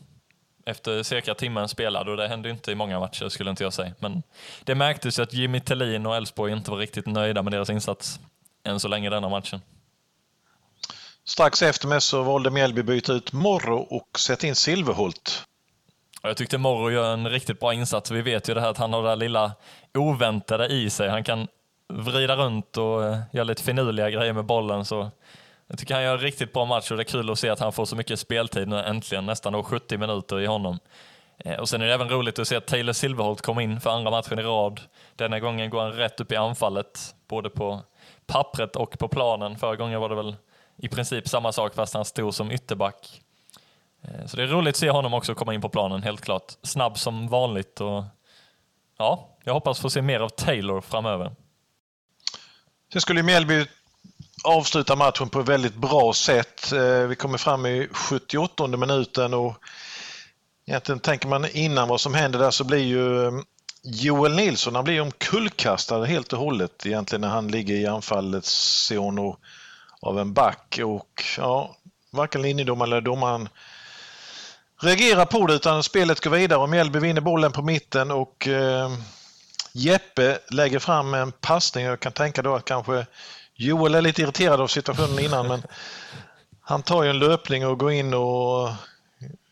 efter 0.70 1.04
cirka 1.04 1.34
timmen 1.34 1.68
spelad 1.68 2.10
och 2.10 2.18
det 2.18 2.28
hände 2.28 2.50
inte 2.50 2.72
i 2.72 2.76
många 2.76 3.00
matcher 3.00 3.30
skulle 3.30 3.50
inte 3.50 3.64
jag 3.64 3.74
säga. 3.74 3.92
Men 4.00 4.24
det 4.64 4.76
märktes 4.76 5.20
att 5.20 5.34
Jimmy 5.34 5.60
Tellin 5.60 6.06
och 6.06 6.16
Elfsborg 6.16 6.54
inte 6.54 6.72
var 6.72 6.78
riktigt 6.78 7.06
nöjda 7.06 7.44
med 7.44 7.54
deras 7.54 7.70
insats 7.70 8.20
än 8.64 8.80
så 8.80 8.88
länge 8.88 9.10
denna 9.10 9.30
matchen. 9.30 9.62
Strax 11.26 11.62
efter 11.62 11.88
med 11.88 12.04
så 12.04 12.24
valde 12.24 12.50
Mjällby 12.50 12.84
byta 12.84 13.14
ut 13.14 13.34
Morro 13.34 13.78
och 13.78 14.20
sätta 14.20 14.48
in 14.48 14.56
Silverholt. 14.56 15.46
Jag 16.22 16.38
tyckte 16.38 16.58
Morro 16.58 16.92
gör 16.92 17.14
en 17.14 17.30
riktigt 17.30 17.60
bra 17.60 17.74
insats. 17.74 18.12
Vi 18.12 18.22
vet 18.22 18.50
ju 18.50 18.54
det 18.54 18.62
här 18.62 18.70
att 18.70 18.78
han 18.78 18.94
har 18.94 19.04
det 19.04 19.10
här 19.10 19.16
lilla 19.16 19.52
oväntade 19.94 20.68
i 20.68 20.90
sig. 20.90 21.10
Han 21.10 21.24
kan 21.24 21.48
vrida 21.94 22.36
runt 22.36 22.78
och 22.78 23.06
eh, 23.06 23.20
göra 23.32 23.44
lite 23.44 23.64
finurliga 23.64 24.10
grejer 24.10 24.34
med 24.34 24.46
bollen. 24.46 24.86
Så 24.86 25.12
jag 25.70 25.80
tycker 25.80 25.94
han 25.94 26.04
gör 26.04 26.14
en 26.14 26.20
riktigt 26.20 26.54
bra 26.54 26.66
match 26.66 26.92
och 26.92 26.98
det 26.98 27.04
är 27.04 27.06
kul 27.06 27.30
att 27.30 27.40
se 27.40 27.50
att 27.50 27.60
han 27.60 27.74
får 27.74 27.86
så 27.86 27.96
mycket 27.96 28.20
speltid 28.20 28.68
nu 28.68 28.80
äntligen, 28.80 29.26
nästan 29.26 29.54
då 29.54 29.64
70 29.64 29.98
minuter 29.98 30.40
i 30.40 30.46
honom. 30.46 30.80
Eh, 31.38 31.60
och 31.60 31.70
sen 31.70 31.82
är 31.82 31.88
det 31.88 31.94
även 31.94 32.10
roligt 32.10 32.40
att 32.40 32.48
se 32.48 32.56
att 32.56 32.68
Taylor 32.68 32.94
Silverholt 32.94 33.42
kom 33.42 33.60
in 33.60 33.82
för 33.82 33.90
andra 33.90 34.12
matchen 34.12 34.40
i 34.40 34.42
rad. 34.42 34.82
Denna 35.16 35.40
gången 35.40 35.70
går 35.70 35.82
han 35.82 35.92
rätt 35.92 36.20
upp 36.20 36.32
i 36.32 36.36
anfallet, 36.36 37.16
både 37.28 37.50
på 37.50 37.82
pappret 38.26 38.76
och 38.76 39.00
på 39.00 39.08
planen. 39.08 39.58
Förra 39.58 39.76
gången 39.76 40.02
var 40.02 40.10
det 40.10 40.16
väl 40.16 40.36
i 40.78 40.88
princip 40.88 41.28
samma 41.28 41.52
sak 41.52 41.76
fast 41.76 41.94
han 41.94 42.06
stod 42.06 42.34
som 42.34 42.52
ytterback. 42.52 43.22
Eh, 44.02 44.26
så 44.26 44.38
det 44.38 44.44
är 44.44 44.48
roligt 44.48 44.76
att 44.76 44.80
se 44.80 44.90
honom 44.90 45.14
också 45.14 45.36
komma 45.36 45.54
in 45.54 45.62
på 45.62 45.70
planen, 45.70 46.04
helt 46.04 46.22
klart. 46.22 46.54
Snabb 46.64 46.98
som 46.98 47.28
vanligt 47.28 47.82
och 47.82 48.04
ja, 48.98 49.38
jag 49.44 49.54
hoppas 49.54 49.80
få 49.80 49.90
se 49.90 50.02
mer 50.02 50.20
av 50.20 50.30
Taylor 50.30 50.82
framöver. 50.82 51.32
Sen 52.94 53.02
skulle 53.02 53.24
Mjällby 53.24 53.66
avslutar 54.44 54.96
matchen 54.96 55.30
på 55.30 55.40
ett 55.40 55.48
väldigt 55.48 55.76
bra 55.76 56.14
sätt. 56.14 56.72
Eh, 56.72 57.08
vi 57.08 57.16
kommer 57.16 57.38
fram 57.38 57.66
i 57.66 57.88
78 57.92 58.68
minuten 58.68 59.34
och 59.34 59.56
egentligen 60.68 61.00
tänker 61.00 61.28
man 61.28 61.46
innan 61.52 61.88
vad 61.88 62.02
som 62.02 62.14
händer 62.14 62.40
där 62.40 62.52
så 62.52 62.64
blir 62.64 62.84
ju 62.84 63.28
mm, 63.28 63.44
Joel 63.84 64.36
Nilsson 64.36 64.76
han 64.76 64.84
blir 64.84 65.02
omkullkastad 65.02 66.06
helt 66.06 66.34
och 66.34 66.40
hållet 66.40 66.86
egentligen 66.86 67.22
när 67.22 67.30
han 67.30 67.48
ligger 67.48 67.76
i 67.76 67.88
anfallets 67.88 68.52
zon 68.88 69.20
och, 69.20 69.40
av 70.02 70.20
en 70.20 70.34
back 70.34 70.80
och 70.86 71.24
ja, 71.38 71.76
varken 72.12 72.42
linjedomaren 72.42 72.92
eller 72.92 73.02
domaren 73.02 73.50
reagerar 74.82 75.26
på 75.26 75.48
det 75.48 75.54
utan 75.54 75.84
spelet 75.84 76.20
går 76.20 76.32
vidare 76.32 76.60
och 76.60 76.70
Mjällby 76.70 77.00
vinner 77.00 77.22
bollen 77.22 77.52
på 77.52 77.62
mitten 77.62 78.12
och 78.12 78.48
eh, 78.48 78.92
Jeppe 79.74 80.40
lägger 80.52 80.80
fram 80.80 81.14
en 81.14 81.32
passning. 81.32 81.86
Jag 81.86 82.00
kan 82.00 82.12
tänka 82.12 82.42
då 82.42 82.56
att 82.56 82.66
kanske 82.66 83.06
Joel 83.62 83.96
är 83.96 84.02
lite 84.02 84.22
irriterad 84.22 84.62
av 84.62 84.68
situationen 84.68 85.20
innan 85.20 85.48
men 85.48 85.64
han 86.62 86.84
tar 86.84 87.04
ju 87.04 87.10
en 87.10 87.20
löpning 87.20 87.68
och 87.68 87.80
går 87.80 87.92
in 87.92 88.14
och 88.14 88.70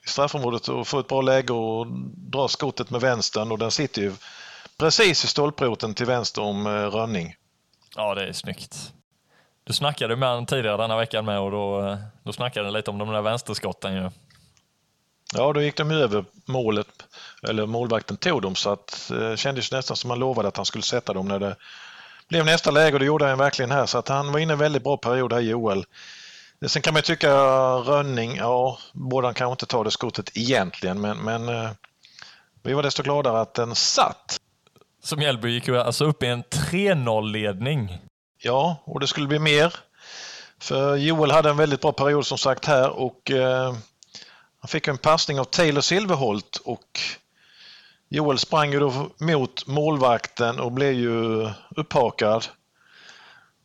i 0.06 0.10
straffområdet 0.10 0.68
och 0.68 0.88
får 0.88 1.00
ett 1.00 1.08
bra 1.08 1.22
läge 1.22 1.54
och 1.54 1.88
drar 2.32 2.48
skottet 2.48 2.90
med 2.90 3.02
vänstern 3.02 3.52
och 3.52 3.58
den 3.58 3.72
sitter 3.72 4.02
ju 4.02 4.14
precis 4.78 5.24
i 5.24 5.28
stolproten 5.28 5.94
till 5.94 6.06
vänster 6.06 6.42
om 6.42 6.68
eh, 6.68 6.70
Rönning. 6.70 7.36
Ja, 7.96 8.16
det 8.16 8.28
är 8.28 8.34
snyggt. 8.34 8.94
Du 9.64 9.74
snackade 9.74 10.16
med 10.16 10.30
honom 10.30 10.46
tidigare 10.46 10.78
denna 10.78 10.98
veckan 10.98 11.26
med 11.26 11.40
och 11.40 11.52
då, 11.52 11.88
eh, 11.88 11.98
då 12.24 12.34
snackade 12.34 12.72
lite 12.72 12.92
om 12.92 12.98
de 12.98 13.10
där 13.10 13.22
vänsterskotten 13.22 13.94
ju. 13.94 14.10
Ja, 15.34 15.54
då 15.54 15.62
gick 15.62 15.78
de 15.78 15.92
över 15.92 16.26
målet, 16.46 16.88
eller 17.44 17.66
målvakten 17.66 18.18
tog 18.18 18.42
dem 18.42 18.56
så 18.56 18.70
att 18.70 19.08
det 19.10 19.30
eh, 19.30 19.36
kändes 19.36 19.72
nästan 19.72 19.98
som 19.98 20.10
han 20.10 20.20
lovade 20.20 20.48
att 20.48 20.58
han 20.58 20.66
skulle 20.66 20.84
sätta 20.84 21.14
dem 21.14 21.28
när 21.28 21.40
det 21.40 21.56
blev 22.30 22.46
nästa 22.46 22.72
läge 22.72 22.94
och 22.94 23.00
det 23.00 23.06
gjorde 23.06 23.26
han 23.26 23.38
verkligen 23.38 23.72
här. 23.72 23.86
Så 23.86 23.98
att 23.98 24.08
han 24.08 24.32
var 24.32 24.40
inne 24.40 24.52
i 24.52 24.54
en 24.54 24.60
väldigt 24.60 24.84
bra 24.84 24.98
period 24.98 25.34
här 25.34 25.40
Joel. 25.40 25.86
Sen 26.68 26.82
kan 26.82 26.94
man 26.94 27.04
tycka 27.04 27.32
Rönning, 27.78 28.36
ja, 28.36 28.80
borde 28.94 29.28
han 29.28 29.34
kanske 29.34 29.52
inte 29.52 29.66
ta 29.66 29.84
det 29.84 29.92
skottet 29.92 30.38
egentligen 30.38 31.02
men, 31.02 31.18
men 31.18 31.50
eh, 31.50 31.70
vi 32.64 32.74
var 32.74 32.84
desto 32.84 33.04
gladare 33.04 33.42
att 33.42 33.54
den 33.54 33.76
satt. 33.76 34.40
Som 35.04 35.20
Mjällby 35.20 35.50
gick 35.50 35.68
ju 35.68 35.78
alltså 35.78 36.06
upp 36.06 36.24
i 36.24 36.26
en 36.26 36.44
3-0-ledning. 36.44 37.98
Ja, 38.38 38.84
och 38.84 39.00
det 39.00 39.08
skulle 39.08 39.28
bli 39.28 39.40
mer. 39.40 39.76
För 40.60 40.96
Joel 40.96 41.32
hade 41.32 41.50
en 41.50 41.58
väldigt 41.58 41.82
bra 41.82 41.92
period 41.92 42.26
som 42.26 42.38
sagt 42.38 42.66
här 42.66 42.90
och 42.90 43.32
eh, 43.32 43.74
han 44.60 44.68
fick 44.68 44.88
en 44.88 44.98
passning 44.98 45.40
av 45.40 45.44
Taylor 45.44 45.82
Silverholt 45.82 46.62
och 46.66 47.00
Joel 48.10 48.38
sprang 48.38 48.72
ju 48.72 48.80
då 48.80 49.10
mot 49.18 49.68
målvakten 49.68 50.60
och 50.60 50.72
blev 50.72 50.94
ju 50.94 51.50
upphakad. 51.76 52.46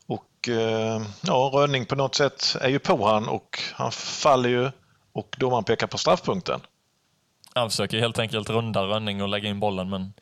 Och 0.07 0.49
eh, 0.49 1.03
ja, 1.27 1.51
Rönning 1.55 1.87
på 1.87 1.95
något 1.95 2.15
sätt 2.15 2.57
är 2.61 2.69
ju 2.69 2.79
på 2.79 3.07
han 3.07 3.29
och 3.29 3.59
han 3.73 3.93
faller 3.93 4.49
ju 4.49 4.71
och 5.13 5.37
domaren 5.39 5.65
pekar 5.65 5.87
på 5.87 5.99
straffpunkten. 5.99 6.61
Han 7.55 7.71
försöker 7.71 7.99
helt 7.99 8.19
enkelt 8.19 8.51
runda 8.51 8.83
Rönning 8.83 9.23
och 9.23 9.29
lägga 9.29 9.49
in 9.49 9.61
bollen 9.61 9.91
men 9.91 10.13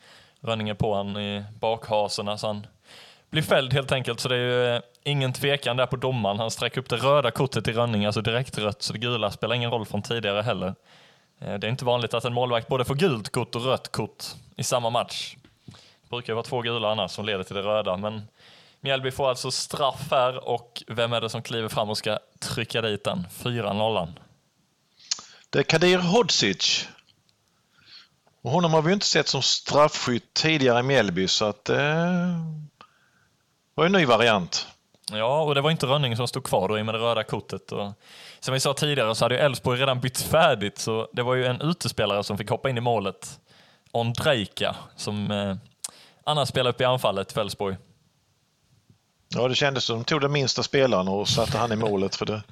Rönning 0.41 0.69
är 0.69 0.75
på 0.75 0.95
han 0.95 1.17
i 1.17 1.45
bakhasorna 1.61 2.39
så 2.39 2.47
han 2.47 2.67
blir 3.31 3.43
fälld 3.43 3.73
helt 3.73 3.93
enkelt. 3.93 4.21
Så 4.21 4.29
det 4.29 4.37
är 4.37 4.39
ju 4.39 4.77
eh, 4.77 4.83
ingen 5.05 5.33
tvekan 5.33 5.77
där 5.77 5.87
på 5.87 5.97
domaren. 5.97 6.39
Han 6.39 6.51
sträcker 6.51 6.81
upp 6.81 6.89
det 6.89 6.97
röda 6.97 7.31
kortet 7.31 7.69
i 7.69 7.73
Rönning, 7.73 8.07
alltså 8.07 8.21
direkt 8.21 8.59
rött, 8.59 8.83
så 8.83 8.93
det 8.93 8.99
gula 8.99 9.31
spelar 9.31 9.55
ingen 9.55 9.71
roll 9.71 9.87
från 9.87 10.03
tidigare 10.03 10.43
heller. 10.43 10.75
Eh, 11.41 11.55
det 11.55 11.67
är 11.67 11.71
inte 11.71 11.85
vanligt 11.85 12.15
att 12.15 12.25
en 12.25 12.33
målvakt 12.33 12.69
både 12.69 12.85
får 12.85 12.95
gult 12.95 13.33
kort 13.33 13.55
och 13.55 13.65
rött 13.65 13.93
kort 13.93 14.25
i 14.57 14.63
samma 14.63 14.91
match. 14.91 15.37
Det 16.03 16.09
brukar 16.11 16.33
vara 16.33 16.43
två 16.43 16.61
gula 16.61 16.91
annars 16.91 17.11
som 17.11 17.25
leder 17.25 17.45
till 17.45 17.57
det 17.57 17.63
röda, 17.63 17.97
men 17.97 18.23
Mjällby 18.81 19.11
får 19.11 19.29
alltså 19.29 19.51
straff 19.51 20.07
här 20.11 20.49
och 20.49 20.83
vem 20.87 21.13
är 21.13 21.21
det 21.21 21.31
som 21.31 21.43
kliver 21.43 21.69
fram 21.69 21.91
och 21.91 21.99
ska 21.99 22.19
trycka 22.39 22.83
dit 22.83 23.05
den? 23.05 23.27
4-0. 23.31 24.13
Det 25.51 25.59
är 25.59 25.63
Kadir 25.63 25.99
Hodzic. 25.99 26.89
Och 28.43 28.51
honom 28.51 28.73
har 28.75 28.83
vi 28.83 28.93
inte 28.93 29.07
sett 29.07 29.29
som 29.29 29.43
straffskytt 29.43 30.35
tidigare 30.35 30.81
i 30.81 30.83
Mjällby 30.83 31.29
så 31.29 31.45
att 31.45 31.65
det 31.65 31.83
eh, 31.83 32.37
var 33.75 33.87
en 33.87 33.93
ny 33.93 34.05
variant. 34.05 34.67
Ja, 35.13 35.43
och 35.43 35.55
det 35.55 35.61
var 35.61 35.71
inte 35.71 35.87
Rönning 35.87 36.17
som 36.17 36.29
stod 36.29 36.45
kvar 36.45 36.69
då 36.69 36.79
i 36.79 36.83
med 36.83 36.95
det 36.95 36.99
röda 36.99 37.25
kortet. 37.25 37.73
Och 37.73 37.93
som 38.41 38.55
vi 38.55 38.61
sa 38.61 38.75
tidigare 38.75 39.15
så 39.15 39.25
hade 39.25 39.35
ju 39.35 39.41
Elfsborg 39.41 39.81
redan 39.81 40.01
bytt 40.01 40.21
färdigt 40.21 40.79
så 40.79 41.09
det 41.13 41.23
var 41.23 41.35
ju 41.35 41.47
en 41.47 41.61
utespelare 41.61 42.25
som 42.25 42.39
fick 42.39 42.51
hoppa 42.51 42.71
in 42.71 42.79
i 42.79 42.81
målet. 42.81 43.41
Ondrejka 43.93 44.77
som 44.97 45.31
eh, 45.31 45.57
annars 46.25 46.49
spelade 46.49 46.71
upp 46.71 46.81
i 46.81 46.85
anfallet 46.85 47.33
för 47.33 47.41
Elfsborg. 47.41 47.77
Ja, 49.29 49.49
det 49.49 49.55
kändes 49.55 49.85
som 49.85 49.97
de 49.97 50.05
tog 50.05 50.21
den 50.21 50.33
minsta 50.33 50.63
spelaren 50.63 51.09
och 51.09 51.29
satte 51.29 51.59
han 51.59 51.73
i 51.73 51.77
målet 51.77 52.17
för 52.17 52.27
det 52.27 52.43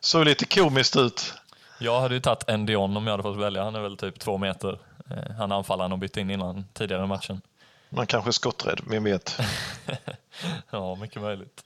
såg 0.00 0.24
lite 0.24 0.44
komiskt 0.44 0.96
ut. 0.96 1.34
Jag 1.78 2.00
hade 2.00 2.14
ju 2.14 2.20
tagit 2.20 2.48
Endion 2.48 2.96
om 2.96 3.06
jag 3.06 3.12
hade 3.12 3.22
fått 3.22 3.36
välja. 3.36 3.64
Han 3.64 3.74
är 3.74 3.80
väl 3.80 3.96
typ 3.96 4.18
två 4.18 4.38
meter. 4.38 4.78
Eh, 5.10 5.36
han 5.38 5.52
anfallaren 5.52 5.92
och 5.92 5.98
bytte 5.98 6.20
in 6.20 6.30
innan 6.30 6.64
tidigare 6.72 7.04
i 7.04 7.06
matchen. 7.06 7.40
Man 7.88 8.06
kanske 8.06 8.30
är 8.30 8.32
skotträdd, 8.32 8.80
vem 8.86 9.04
vet? 9.04 9.38
ja, 10.70 10.94
mycket 10.94 11.22
möjligt. 11.22 11.64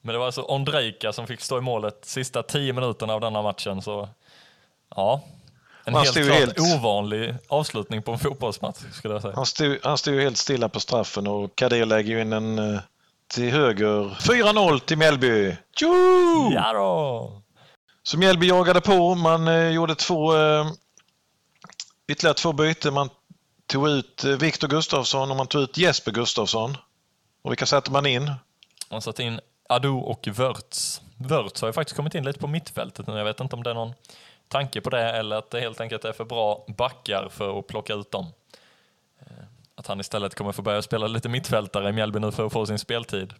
Men 0.00 0.12
det 0.12 0.18
var 0.18 0.26
alltså 0.26 0.42
Ondrejka 0.42 1.12
som 1.12 1.26
fick 1.26 1.40
stå 1.40 1.58
i 1.58 1.60
målet 1.60 1.98
sista 2.04 2.42
tio 2.42 2.72
minuterna 2.72 3.14
av 3.14 3.20
denna 3.20 3.42
matchen. 3.42 3.82
Så 3.82 4.08
ja, 4.96 5.20
en 5.84 5.94
Han 5.94 6.04
helt 6.04 6.16
helt- 6.32 6.60
ovanlig 6.60 7.34
avslutning 7.48 8.02
på 8.02 8.12
en 8.12 8.18
fotbollsmatch 8.18 8.78
skulle 8.92 9.14
jag 9.14 9.22
säga. 9.22 9.34
Han 9.36 9.46
stod, 9.46 9.78
han 9.82 9.98
stod 9.98 10.20
helt 10.20 10.36
stilla 10.38 10.68
på 10.68 10.80
straffen 10.80 11.26
och 11.26 11.56
Kadir 11.56 11.84
lägger 11.86 12.14
ju 12.14 12.20
in 12.20 12.32
en 12.32 12.58
eh, 12.74 12.80
till 13.28 13.50
höger. 13.50 14.16
4-0 14.20 14.78
till 14.78 14.98
Mjällby. 14.98 15.56
Tjo! 15.76 15.94
Ja 16.54 16.72
då! 16.72 17.42
Så 18.02 18.18
Mjällby 18.18 18.46
jagade 18.48 18.80
på. 18.80 19.14
Man 19.14 19.48
eh, 19.48 19.68
gjorde 19.68 19.94
två, 19.94 20.36
eh, 20.36 20.66
ytterligare 22.08 22.34
två 22.34 22.52
byten. 22.52 22.94
Man 22.94 23.08
tog 23.66 23.88
ut 23.88 24.24
eh, 24.24 24.30
Viktor 24.30 24.68
Gustafsson 24.68 25.30
och 25.30 25.36
man 25.36 25.46
tog 25.46 25.62
ut 25.62 25.78
Jesper 25.78 26.12
Gustafsson. 26.12 26.76
Och 27.42 27.50
vilka 27.52 27.66
satte 27.66 27.90
man 27.92 28.06
in? 28.06 28.32
Man 28.90 29.02
satt 29.02 29.20
in 29.20 29.40
Adu 29.70 29.88
och 29.88 30.28
Wörts. 30.28 31.00
Wörts 31.16 31.60
har 31.60 31.68
ju 31.68 31.72
faktiskt 31.72 31.96
kommit 31.96 32.14
in 32.14 32.24
lite 32.24 32.38
på 32.38 32.46
mittfältet 32.46 33.06
nu. 33.06 33.16
Jag 33.16 33.24
vet 33.24 33.40
inte 33.40 33.56
om 33.56 33.62
det 33.62 33.70
är 33.70 33.74
någon 33.74 33.94
tanke 34.48 34.80
på 34.80 34.90
det 34.90 35.02
eller 35.02 35.36
att 35.36 35.50
det 35.50 35.60
helt 35.60 35.80
enkelt 35.80 36.04
är 36.04 36.12
för 36.12 36.24
bra 36.24 36.64
backar 36.68 37.28
för 37.30 37.58
att 37.58 37.66
plocka 37.66 37.94
ut 37.94 38.10
dem. 38.10 38.26
Eh, 39.20 39.44
att 39.74 39.86
han 39.86 40.00
istället 40.00 40.34
kommer 40.34 40.52
få 40.52 40.62
börja 40.62 40.82
spela 40.82 41.06
lite 41.06 41.28
mittfältare 41.28 41.88
i 41.88 41.92
Mjällby 41.92 42.18
nu 42.18 42.32
för 42.32 42.46
att 42.46 42.52
få 42.52 42.66
sin 42.66 42.78
speltid. 42.78 43.34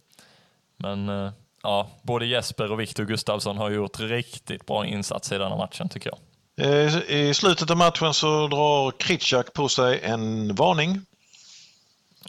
Men 0.77 1.09
eh, 1.09 1.31
ja, 1.63 1.87
både 2.01 2.25
Jesper 2.25 2.71
och 2.71 2.79
Viktor 2.79 3.05
Gustafsson 3.05 3.57
har 3.57 3.69
gjort 3.69 3.99
riktigt 3.99 4.65
bra 4.65 4.85
insats 4.85 5.31
i 5.31 5.37
denna 5.37 5.57
matchen 5.57 5.89
tycker 5.89 6.09
jag. 6.09 6.19
Eh, 6.61 7.11
I 7.11 7.33
slutet 7.33 7.71
av 7.71 7.77
matchen 7.77 8.13
så 8.13 8.47
drar 8.47 8.91
Kritschak 8.91 9.53
på 9.53 9.69
sig 9.69 9.99
en 10.03 10.55
varning. 10.55 11.05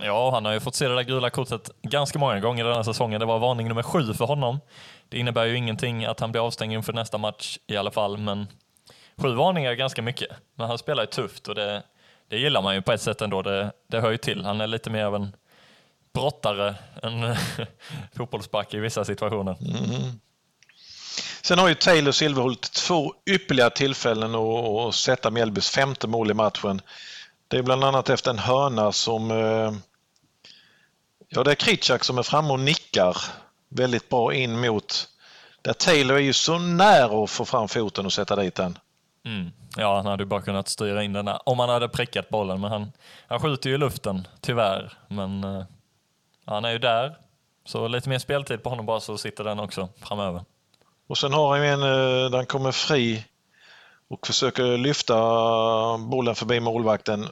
Ja, 0.02 0.30
han 0.30 0.44
har 0.44 0.52
ju 0.52 0.60
fått 0.60 0.74
se 0.74 0.88
det 0.88 0.94
där 0.94 1.02
gula 1.02 1.30
kortet 1.30 1.70
ganska 1.82 2.18
många 2.18 2.40
gånger 2.40 2.64
den 2.64 2.74
här 2.74 2.82
säsongen. 2.82 3.20
Det 3.20 3.26
var 3.26 3.38
varning 3.38 3.68
nummer 3.68 3.82
sju 3.82 4.14
för 4.14 4.24
honom. 4.24 4.60
Det 5.08 5.18
innebär 5.18 5.44
ju 5.44 5.56
ingenting 5.56 6.04
att 6.04 6.20
han 6.20 6.32
blir 6.32 6.46
avstängd 6.46 6.72
inför 6.72 6.92
nästa 6.92 7.18
match 7.18 7.58
i 7.66 7.76
alla 7.76 7.90
fall, 7.90 8.18
men 8.18 8.46
sju 9.16 9.34
varningar 9.34 9.70
är 9.70 9.74
ganska 9.74 10.02
mycket. 10.02 10.28
Men 10.54 10.68
han 10.68 10.78
spelar 10.78 11.02
ju 11.02 11.06
tufft 11.06 11.48
och 11.48 11.54
det, 11.54 11.82
det 12.28 12.38
gillar 12.38 12.62
man 12.62 12.74
ju 12.74 12.82
på 12.82 12.92
ett 12.92 13.02
sätt 13.02 13.20
ändå. 13.20 13.42
Det, 13.42 13.72
det 13.86 14.00
hör 14.00 14.10
ju 14.10 14.16
till. 14.16 14.44
Han 14.44 14.60
är 14.60 14.66
lite 14.66 14.90
mer 14.90 15.04
av 15.04 15.14
en 15.14 15.36
brottare 16.14 16.74
än 17.02 17.36
fotbollsback 18.16 18.74
i 18.74 18.78
vissa 18.78 19.04
situationer. 19.04 19.56
Mm. 19.60 20.20
Sen 21.42 21.58
har 21.58 21.68
ju 21.68 21.74
Taylor 21.74 22.12
Silverhult 22.12 22.72
två 22.72 23.14
ypperliga 23.30 23.70
tillfällen 23.70 24.34
att, 24.34 24.64
att 24.64 24.94
sätta 24.94 25.30
Mjällbys 25.30 25.70
femte 25.70 26.06
mål 26.06 26.30
i 26.30 26.34
matchen. 26.34 26.80
Det 27.48 27.58
är 27.58 27.62
bland 27.62 27.84
annat 27.84 28.10
efter 28.10 28.30
en 28.30 28.38
hörna 28.38 28.92
som... 28.92 29.30
Eh, 29.30 29.72
Ja, 31.32 31.44
det 31.44 31.50
är 31.50 31.54
Kritschak 31.54 32.04
som 32.04 32.18
är 32.18 32.22
framme 32.22 32.52
och 32.52 32.60
nickar 32.60 33.16
väldigt 33.68 34.08
bra 34.08 34.34
in 34.34 34.60
mot... 34.60 35.08
Där 35.62 35.72
Taylor 35.72 36.16
är 36.16 36.20
ju 36.20 36.32
så 36.32 36.58
nära 36.58 37.24
att 37.24 37.30
få 37.30 37.44
fram 37.44 37.68
foten 37.68 38.06
och 38.06 38.12
sätta 38.12 38.36
dit 38.36 38.54
den. 38.54 38.78
Mm. 39.24 39.50
Ja, 39.76 39.96
han 39.96 40.06
hade 40.06 40.22
ju 40.22 40.26
bara 40.26 40.42
kunnat 40.42 40.68
styra 40.68 41.02
in 41.02 41.12
den 41.12 41.24
där, 41.24 41.48
om 41.48 41.58
han 41.58 41.68
hade 41.68 41.88
prickat 41.88 42.28
bollen, 42.28 42.60
men 42.60 42.70
han, 42.70 42.92
han 43.28 43.40
skjuter 43.40 43.70
ju 43.70 43.74
i 43.74 43.78
luften, 43.78 44.28
tyvärr. 44.40 44.92
Men 45.08 45.44
eh, 45.44 45.64
han 46.46 46.64
är 46.64 46.70
ju 46.70 46.78
där, 46.78 47.16
så 47.64 47.88
lite 47.88 48.08
mer 48.08 48.18
speltid 48.18 48.62
på 48.62 48.70
honom 48.70 48.86
bara 48.86 49.00
så 49.00 49.18
sitter 49.18 49.44
den 49.44 49.60
också 49.60 49.88
framöver. 50.02 50.44
Och 51.06 51.18
sen 51.18 51.32
har 51.32 51.50
han 51.50 51.62
ju 51.62 51.68
en 51.68 51.82
eh, 51.82 52.30
där 52.30 52.36
han 52.36 52.46
kommer 52.46 52.72
fri 52.72 53.24
och 54.08 54.26
försöker 54.26 54.78
lyfta 54.78 55.14
bollen 55.98 56.34
förbi 56.34 56.60
målvakten. 56.60 57.28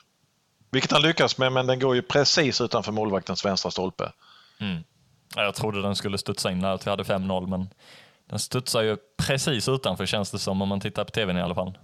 Vilket 0.71 0.93
han 0.93 1.03
lyckas 1.03 1.39
med, 1.39 1.53
men 1.53 1.67
den 1.67 1.79
går 1.79 1.95
ju 1.95 2.03
precis 2.03 2.61
utanför 2.61 2.93
målvaktens 2.93 3.45
vänstra 3.45 3.71
stolpe. 3.71 4.13
Mm. 4.61 4.85
Jag 5.37 5.55
trodde 5.55 5.83
den 5.83 5.97
skulle 5.97 6.19
studsa 6.19 6.51
in 6.51 6.61
där, 6.61 6.75
att 6.75 6.87
vi 6.87 6.91
hade 6.91 7.03
5-0, 7.03 7.47
men 7.47 7.69
den 8.31 8.39
studsar 8.39 8.83
ju 8.83 8.97
precis 9.27 9.69
utanför 9.69 10.07
känns 10.07 10.31
det 10.31 10.39
som 10.39 10.63
om 10.63 10.69
man 10.69 10.81
tittar 10.81 11.05
på 11.05 11.11
tvn 11.11 11.37
i 11.37 11.43
alla 11.43 11.55
fall. 11.55 11.79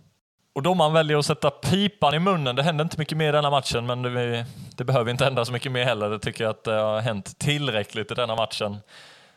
Och 0.55 0.63
domaren 0.63 0.93
väljer 0.93 1.19
att 1.19 1.27
sätta 1.27 1.51
pipan 1.51 2.15
i 2.15 2.19
munnen. 2.19 2.57
Det 2.57 2.63
hände 2.63 2.83
inte 2.83 2.99
mycket 2.99 3.19
mer 3.19 3.29
i 3.29 3.33
denna 3.33 3.51
matchen, 3.51 3.87
men 3.87 4.03
det, 4.03 4.47
det 4.77 4.85
behöver 4.85 5.11
inte 5.11 5.25
hända 5.25 5.45
så 5.45 5.53
mycket 5.53 5.73
mer 5.73 5.85
heller. 5.85 6.11
Det 6.11 6.19
tycker 6.19 6.45
jag 6.45 6.51
att 6.51 6.65
det 6.65 6.73
har 6.73 7.01
hänt 7.01 7.39
tillräckligt 7.39 8.11
i 8.11 8.15
denna 8.15 8.37
matchen. 8.37 8.77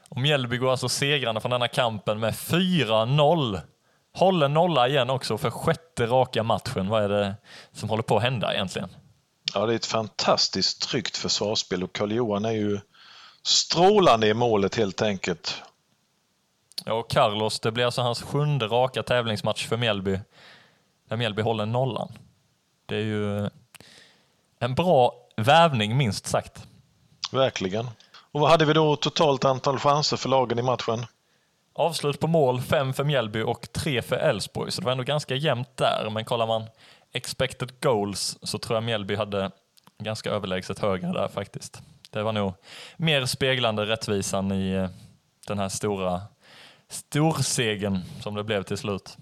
Och 0.09 0.17
Mjällby 0.17 0.57
går 0.57 0.71
alltså 0.71 0.89
segrande 0.89 1.41
från 1.41 1.51
denna 1.51 1.67
kampen 1.67 2.19
med 2.19 2.33
4-0. 2.33 3.61
Håller 4.13 4.47
nolla 4.47 4.87
igen 4.87 5.09
också 5.09 5.37
för 5.37 5.49
sjätte 5.49 6.05
raka 6.05 6.43
matchen. 6.43 6.87
Vad 6.87 7.03
är 7.03 7.09
det 7.09 7.35
som 7.71 7.89
håller 7.89 8.03
på 8.03 8.17
att 8.17 8.23
hända 8.23 8.53
egentligen? 8.53 8.89
Ja, 9.57 9.65
det 9.65 9.73
är 9.73 9.75
ett 9.75 9.85
fantastiskt 9.85 10.81
tryggt 10.81 11.17
försvarsspel 11.17 11.83
och 11.83 11.93
Karl-Johan 11.93 12.45
är 12.45 12.51
ju 12.51 12.79
strålande 13.43 14.27
i 14.27 14.33
målet 14.33 14.75
helt 14.75 15.01
enkelt. 15.01 15.63
Ja, 16.85 16.93
och 16.93 17.09
Carlos, 17.09 17.59
det 17.59 17.71
blir 17.71 17.85
alltså 17.85 18.01
hans 18.01 18.21
sjunde 18.21 18.67
raka 18.67 19.03
tävlingsmatch 19.03 19.67
för 19.67 19.77
Mjällby. 19.77 20.19
Där 21.09 21.17
Mjällby 21.17 21.41
håller 21.41 21.65
nollan. 21.65 22.11
Det 22.85 22.95
är 22.95 23.03
ju 23.03 23.49
en 24.59 24.75
bra 24.75 25.13
vävning 25.35 25.97
minst 25.97 26.27
sagt. 26.27 26.67
Verkligen. 27.31 27.89
Och 28.31 28.39
vad 28.39 28.49
hade 28.49 28.65
vi 28.65 28.73
då 28.73 28.95
totalt 28.95 29.45
antal 29.45 29.79
chanser 29.79 30.17
för 30.17 30.29
lagen 30.29 30.59
i 30.59 30.61
matchen? 30.61 31.05
Avslut 31.73 32.19
på 32.19 32.27
mål, 32.27 32.61
fem 32.61 32.93
för 32.93 33.03
Mjällby 33.03 33.41
och 33.41 33.71
tre 33.71 34.01
för 34.01 34.15
Elfsborg, 34.15 34.71
så 34.71 34.81
det 34.81 34.85
var 34.85 34.91
ändå 34.91 35.03
ganska 35.03 35.35
jämnt 35.35 35.77
där. 35.77 36.09
Men 36.11 36.25
kollar 36.25 36.47
man 36.47 36.65
expected 37.13 37.81
goals 37.81 38.37
så 38.43 38.57
tror 38.57 38.75
jag 38.75 38.83
Mjällby 38.83 39.15
hade 39.15 39.51
ganska 40.03 40.29
överlägset 40.29 40.79
högre 40.79 41.13
där 41.13 41.27
faktiskt. 41.27 41.81
Det 42.11 42.23
var 42.23 42.31
nog 42.31 42.53
mer 42.97 43.25
speglande 43.25 43.85
rättvisan 43.85 44.51
i 44.51 44.71
eh, 44.71 44.89
den 45.47 45.59
här 45.59 45.69
stora 45.69 46.21
storsegen 46.89 48.01
som 48.21 48.35
det 48.35 48.43
blev 48.43 48.63
till 48.63 48.77
slut. 48.77 49.17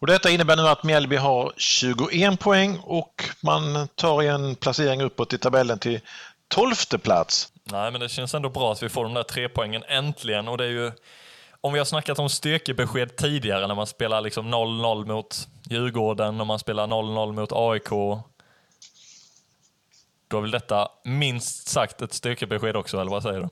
Och 0.00 0.06
detta 0.06 0.30
innebär 0.30 0.56
nu 0.56 0.68
att 0.68 0.82
Mjällby 0.82 1.16
har 1.16 1.52
21 1.56 2.40
poäng 2.40 2.78
och 2.82 3.24
man 3.42 3.88
tar 3.94 4.22
en 4.22 4.54
placering 4.54 5.02
uppåt 5.02 5.32
i 5.32 5.38
tabellen 5.38 5.78
till 5.78 6.00
12 6.48 6.74
plats. 7.02 7.52
Nej, 7.64 7.90
men 7.90 8.00
det 8.00 8.08
känns 8.08 8.34
ändå 8.34 8.48
bra 8.48 8.72
att 8.72 8.82
vi 8.82 8.88
får 8.88 9.04
de 9.04 9.14
där 9.14 9.22
tre 9.22 9.48
poängen 9.48 9.84
äntligen. 9.88 10.48
Och 10.48 10.58
det 10.58 10.64
är 10.64 10.70
ju, 10.70 10.92
om 11.66 11.72
vi 11.72 11.78
har 11.78 11.84
snackat 11.84 12.18
om 12.18 12.28
styrkebesked 12.28 13.16
tidigare 13.16 13.66
när 13.66 13.74
man 13.74 13.86
spelar 13.86 14.20
liksom 14.20 14.54
0-0 14.54 15.06
mot 15.06 15.48
Djurgården 15.70 16.40
och 16.40 16.46
man 16.46 16.58
spelar 16.58 16.86
0-0 16.86 17.32
mot 17.32 17.52
AIK. 17.52 17.88
Då 20.28 20.36
är 20.36 20.40
väl 20.40 20.50
detta 20.50 20.88
minst 21.04 21.68
sagt 21.68 22.02
ett 22.02 22.12
styrkebesked 22.12 22.76
också, 22.76 23.00
eller 23.00 23.10
vad 23.10 23.22
säger 23.22 23.40
du? 23.40 23.48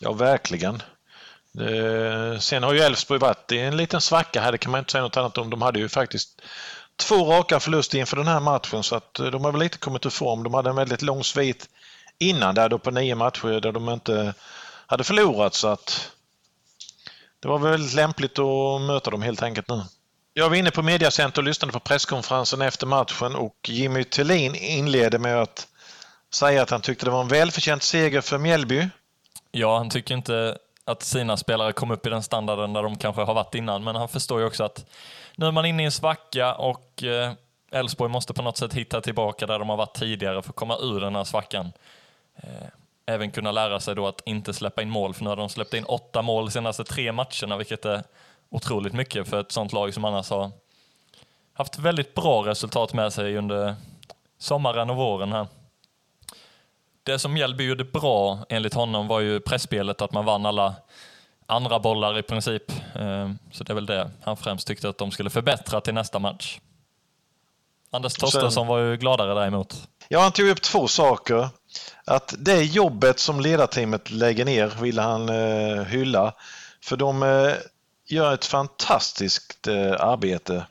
Ja, 0.00 0.12
verkligen. 0.12 0.82
Eh, 1.60 2.38
Sen 2.38 2.62
har 2.62 2.72
ju 2.72 2.80
Elfsborg 2.80 3.20
varit 3.20 3.52
i 3.52 3.58
en 3.58 3.76
liten 3.76 4.00
svacka 4.00 4.40
här, 4.40 4.52
det 4.52 4.58
kan 4.58 4.72
man 4.72 4.78
inte 4.78 4.92
säga 4.92 5.02
något 5.02 5.16
annat 5.16 5.38
om. 5.38 5.50
De 5.50 5.62
hade 5.62 5.78
ju 5.78 5.88
faktiskt 5.88 6.42
två 6.96 7.24
raka 7.24 7.60
förluster 7.60 7.98
inför 7.98 8.16
den 8.16 8.28
här 8.28 8.40
matchen 8.40 8.82
så 8.82 8.96
att 8.96 9.18
eh, 9.18 9.26
de 9.26 9.44
har 9.44 9.52
väl 9.52 9.60
lite 9.60 9.78
kommit 9.78 10.06
ur 10.06 10.10
form. 10.10 10.42
De 10.42 10.54
hade 10.54 10.70
en 10.70 10.76
väldigt 10.76 11.02
lång 11.02 11.24
svit 11.24 11.68
innan 12.18 12.54
där 12.54 12.68
då 12.68 12.78
på 12.78 12.90
nio 12.90 13.14
matcher 13.14 13.60
där 13.60 13.72
de 13.72 13.88
inte 13.88 14.34
hade 14.86 15.04
förlorat 15.04 15.54
så 15.54 15.68
att 15.68 16.12
det 17.46 17.50
var 17.50 17.58
väldigt 17.58 17.94
lämpligt 17.94 18.38
att 18.38 18.80
möta 18.80 19.10
dem 19.10 19.22
helt 19.22 19.42
enkelt 19.42 19.68
nu. 19.68 19.82
Jag 20.34 20.48
var 20.48 20.56
inne 20.56 20.70
på 20.70 20.82
Mediacenter 20.82 21.40
och 21.40 21.44
lyssnade 21.44 21.72
på 21.72 21.80
presskonferensen 21.80 22.62
efter 22.62 22.86
matchen 22.86 23.36
och 23.36 23.56
Jimmy 23.68 24.04
Tillin 24.04 24.54
inledde 24.54 25.18
med 25.18 25.42
att 25.42 25.66
säga 26.34 26.62
att 26.62 26.70
han 26.70 26.80
tyckte 26.80 27.04
det 27.04 27.10
var 27.10 27.20
en 27.20 27.28
välförtjänt 27.28 27.82
seger 27.82 28.20
för 28.20 28.38
Mjällby. 28.38 28.88
Ja, 29.50 29.78
han 29.78 29.90
tycker 29.90 30.14
inte 30.14 30.58
att 30.84 31.02
sina 31.02 31.36
spelare 31.36 31.72
kom 31.72 31.90
upp 31.90 32.06
i 32.06 32.10
den 32.10 32.22
standarden 32.22 32.72
där 32.72 32.82
de 32.82 32.96
kanske 32.96 33.22
har 33.22 33.34
varit 33.34 33.54
innan, 33.54 33.84
men 33.84 33.96
han 33.96 34.08
förstår 34.08 34.40
ju 34.40 34.46
också 34.46 34.64
att 34.64 34.84
nu 35.36 35.46
är 35.46 35.52
man 35.52 35.66
inne 35.66 35.82
i 35.82 35.86
en 35.86 35.92
svacka 35.92 36.54
och 36.54 37.02
eh, 37.02 37.32
Elfsborg 37.70 38.10
måste 38.10 38.34
på 38.34 38.42
något 38.42 38.58
sätt 38.58 38.74
hitta 38.74 39.00
tillbaka 39.00 39.46
där 39.46 39.58
de 39.58 39.68
har 39.68 39.76
varit 39.76 39.94
tidigare 39.94 40.42
för 40.42 40.50
att 40.50 40.56
komma 40.56 40.78
ur 40.78 41.00
den 41.00 41.16
här 41.16 41.24
svackan. 41.24 41.72
Eh, 42.36 42.68
Även 43.06 43.30
kunna 43.30 43.52
lära 43.52 43.80
sig 43.80 43.94
då 43.94 44.06
att 44.06 44.22
inte 44.26 44.54
släppa 44.54 44.82
in 44.82 44.90
mål, 44.90 45.14
för 45.14 45.24
nu 45.24 45.28
har 45.30 45.36
de 45.36 45.48
släppt 45.48 45.74
in 45.74 45.84
åtta 45.84 46.22
mål 46.22 46.44
de 46.44 46.50
senaste 46.50 46.84
tre 46.84 47.12
matcherna, 47.12 47.56
vilket 47.56 47.84
är 47.84 48.02
otroligt 48.50 48.92
mycket 48.92 49.28
för 49.28 49.40
ett 49.40 49.52
sånt 49.52 49.72
lag 49.72 49.94
som 49.94 50.04
annars 50.04 50.30
har 50.30 50.50
haft 51.52 51.78
väldigt 51.78 52.14
bra 52.14 52.46
resultat 52.46 52.92
med 52.92 53.12
sig 53.12 53.36
under 53.36 53.74
sommaren 54.38 54.90
och 54.90 54.96
våren 54.96 55.32
här. 55.32 55.46
Det 57.02 57.18
som 57.18 57.32
Mjällby 57.32 57.64
gjorde 57.64 57.84
bra 57.84 58.38
enligt 58.48 58.74
honom 58.74 59.08
var 59.08 59.20
ju 59.20 59.40
pressspelet, 59.40 60.02
att 60.02 60.12
man 60.12 60.24
vann 60.24 60.46
alla 60.46 60.74
andra 61.46 61.78
bollar 61.78 62.18
i 62.18 62.22
princip. 62.22 62.70
Eh, 62.94 63.30
Så 63.50 63.64
det 63.64 63.72
är 63.72 63.74
väl 63.74 63.86
det 63.86 64.10
han 64.22 64.36
främst 64.36 64.66
tyckte 64.66 64.88
att 64.88 64.98
de 64.98 65.10
skulle 65.10 65.30
förbättra 65.30 65.80
till 65.80 65.94
nästa 65.94 66.18
match. 66.18 66.60
Anders 67.90 68.14
Torstensson 68.14 68.66
var 68.66 68.78
ju 68.78 68.96
gladare 68.96 69.34
däremot. 69.34 69.88
Ja, 70.08 70.20
han 70.20 70.32
tog 70.32 70.48
upp 70.48 70.62
två 70.62 70.88
saker. 70.88 71.48
Att 72.04 72.34
det 72.38 72.62
jobbet 72.62 73.18
som 73.18 73.40
ledarteamet 73.40 74.10
lägger 74.10 74.44
ner 74.44 74.72
vill 74.80 74.98
han 74.98 75.28
eh, 75.28 75.84
hylla. 75.84 76.34
För 76.82 76.96
de 76.96 77.22
eh, 77.22 77.52
gör 78.06 78.34
ett 78.34 78.44
fantastiskt 78.44 79.66
eh, 79.66 79.92
arbete. 80.00 80.66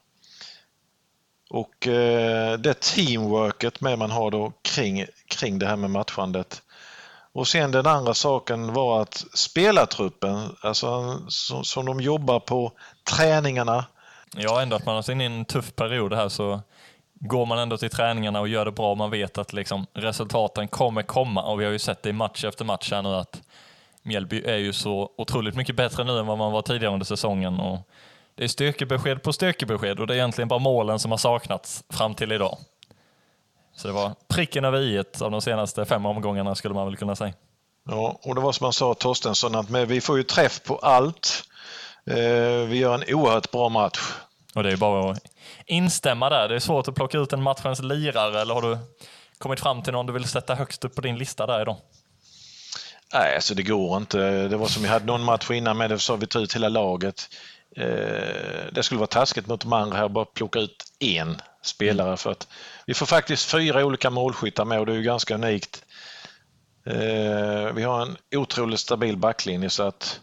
Och 1.49 1.87
eh, 1.87 2.57
det 2.57 2.79
teamworket 2.79 3.81
med 3.81 3.99
man 3.99 4.11
har 4.11 4.31
då 4.31 4.53
kring, 4.61 5.05
kring 5.27 5.59
det 5.59 5.67
här 5.67 5.75
med 5.75 5.89
matchandet. 5.89 6.61
Och 7.33 7.47
sen 7.47 7.71
den 7.71 7.87
andra 7.87 8.13
saken 8.13 8.73
var 8.73 9.01
att 9.01 9.25
spelartruppen, 9.33 10.55
alltså 10.61 11.19
som, 11.27 11.63
som 11.63 11.85
de 11.85 12.01
jobbar 12.01 12.39
på 12.39 12.71
träningarna. 13.03 13.85
Ja, 14.35 14.61
ändå 14.61 14.75
att 14.75 14.85
man 14.85 14.95
har 14.95 15.01
sin 15.01 15.21
in 15.21 15.31
en 15.31 15.45
tuff 15.45 15.75
period 15.75 16.13
här 16.13 16.29
så 16.29 16.61
går 17.19 17.45
man 17.45 17.59
ändå 17.59 17.77
till 17.77 17.89
träningarna 17.89 18.39
och 18.39 18.47
gör 18.47 18.65
det 18.65 18.71
bra. 18.71 18.95
Man 18.95 19.11
vet 19.11 19.37
att 19.37 19.53
liksom 19.53 19.85
resultaten 19.93 20.67
kommer 20.67 21.01
komma 21.01 21.43
och 21.43 21.61
vi 21.61 21.65
har 21.65 21.71
ju 21.71 21.79
sett 21.79 22.03
det 22.03 22.09
i 22.09 22.13
match 22.13 22.43
efter 22.43 22.65
match 22.65 22.91
här 22.91 23.01
nu 23.01 23.09
att 23.09 23.41
Mjällby 24.03 24.43
är 24.45 24.57
ju 24.57 24.73
så 24.73 25.09
otroligt 25.17 25.55
mycket 25.55 25.75
bättre 25.75 26.03
nu 26.03 26.19
än 26.19 26.25
vad 26.25 26.37
man 26.37 26.51
var 26.51 26.61
tidigare 26.61 26.93
under 26.93 27.05
säsongen. 27.05 27.59
Och 27.59 27.79
det 28.35 28.43
är 28.43 28.47
styrkebesked 28.47 29.23
på 29.23 29.33
styrkebesked 29.33 29.99
och 29.99 30.07
det 30.07 30.13
är 30.13 30.17
egentligen 30.17 30.47
bara 30.47 30.59
målen 30.59 30.99
som 30.99 31.11
har 31.11 31.17
saknats 31.17 31.83
fram 31.89 32.15
till 32.15 32.31
idag. 32.31 32.57
Så 33.75 33.87
det 33.87 33.93
var 33.93 34.11
pricken 34.27 34.65
över 34.65 34.81
i 34.81 35.03
av 35.21 35.31
de 35.31 35.41
senaste 35.41 35.85
fem 35.85 36.05
omgångarna 36.05 36.55
skulle 36.55 36.73
man 36.73 36.85
väl 36.85 36.97
kunna 36.97 37.15
säga. 37.15 37.33
Ja, 37.89 38.19
och 38.23 38.35
det 38.35 38.41
var 38.41 38.51
som 38.51 38.65
man 38.65 38.73
sa 38.73 38.93
Torstensson 38.93 39.55
att 39.55 39.69
vi 39.69 40.01
får 40.01 40.17
ju 40.17 40.23
träff 40.23 40.63
på 40.63 40.77
allt. 40.77 41.43
Eh, 42.05 42.67
vi 42.67 42.77
gör 42.77 42.93
en 42.93 43.15
oerhört 43.15 43.51
bra 43.51 43.69
match. 43.69 43.99
Och 44.55 44.63
det 44.63 44.71
är 44.71 44.77
bara 44.77 45.11
att 45.11 45.19
instämma 45.65 46.29
där. 46.29 46.49
Det 46.49 46.55
är 46.55 46.59
svårt 46.59 46.87
att 46.87 46.95
plocka 46.95 47.17
ut 47.17 47.33
en 47.33 47.43
matchens 47.43 47.79
lirare 47.79 48.41
eller 48.41 48.53
har 48.53 48.61
du 48.61 48.77
kommit 49.37 49.59
fram 49.59 49.83
till 49.83 49.93
någon 49.93 50.05
du 50.05 50.13
vill 50.13 50.27
sätta 50.27 50.55
högst 50.55 50.85
upp 50.85 50.95
på 50.95 51.01
din 51.01 51.17
lista 51.17 51.45
där 51.45 51.61
idag? 51.61 51.77
Nej, 53.13 53.35
alltså 53.35 53.55
det 53.55 53.63
går 53.63 53.97
inte. 53.97 54.47
Det 54.47 54.57
var 54.57 54.67
som 54.67 54.83
vi 54.83 54.89
hade 54.89 55.05
någon 55.05 55.23
match 55.23 55.51
innan 55.51 55.77
med 55.77 55.89
det 55.89 55.99
så 55.99 56.15
vi 56.15 56.27
tog 56.27 56.41
ut 56.41 56.55
hela 56.55 56.69
laget. 56.69 57.29
Eh, 57.77 58.65
det 58.71 58.83
skulle 58.83 58.99
vara 58.99 59.07
taskigt 59.07 59.47
mot 59.47 59.61
de 59.61 59.73
andra 59.73 59.97
här 59.97 60.09
bara 60.09 60.25
plocka 60.25 60.59
ut 60.59 60.83
en 60.99 61.41
spelare 61.61 62.17
för 62.17 62.31
att 62.31 62.47
vi 62.85 62.93
får 62.93 63.05
faktiskt 63.05 63.51
fyra 63.51 63.85
olika 63.85 64.09
målskyttar 64.09 64.65
med 64.65 64.79
och 64.79 64.85
det 64.85 64.91
är 64.91 64.95
ju 64.95 65.03
ganska 65.03 65.35
unikt. 65.35 65.85
Eh, 66.85 67.73
vi 67.73 67.83
har 67.83 68.01
en 68.01 68.17
otroligt 68.35 68.79
stabil 68.79 69.17
backlinje 69.17 69.69
så 69.69 69.83
att 69.83 70.19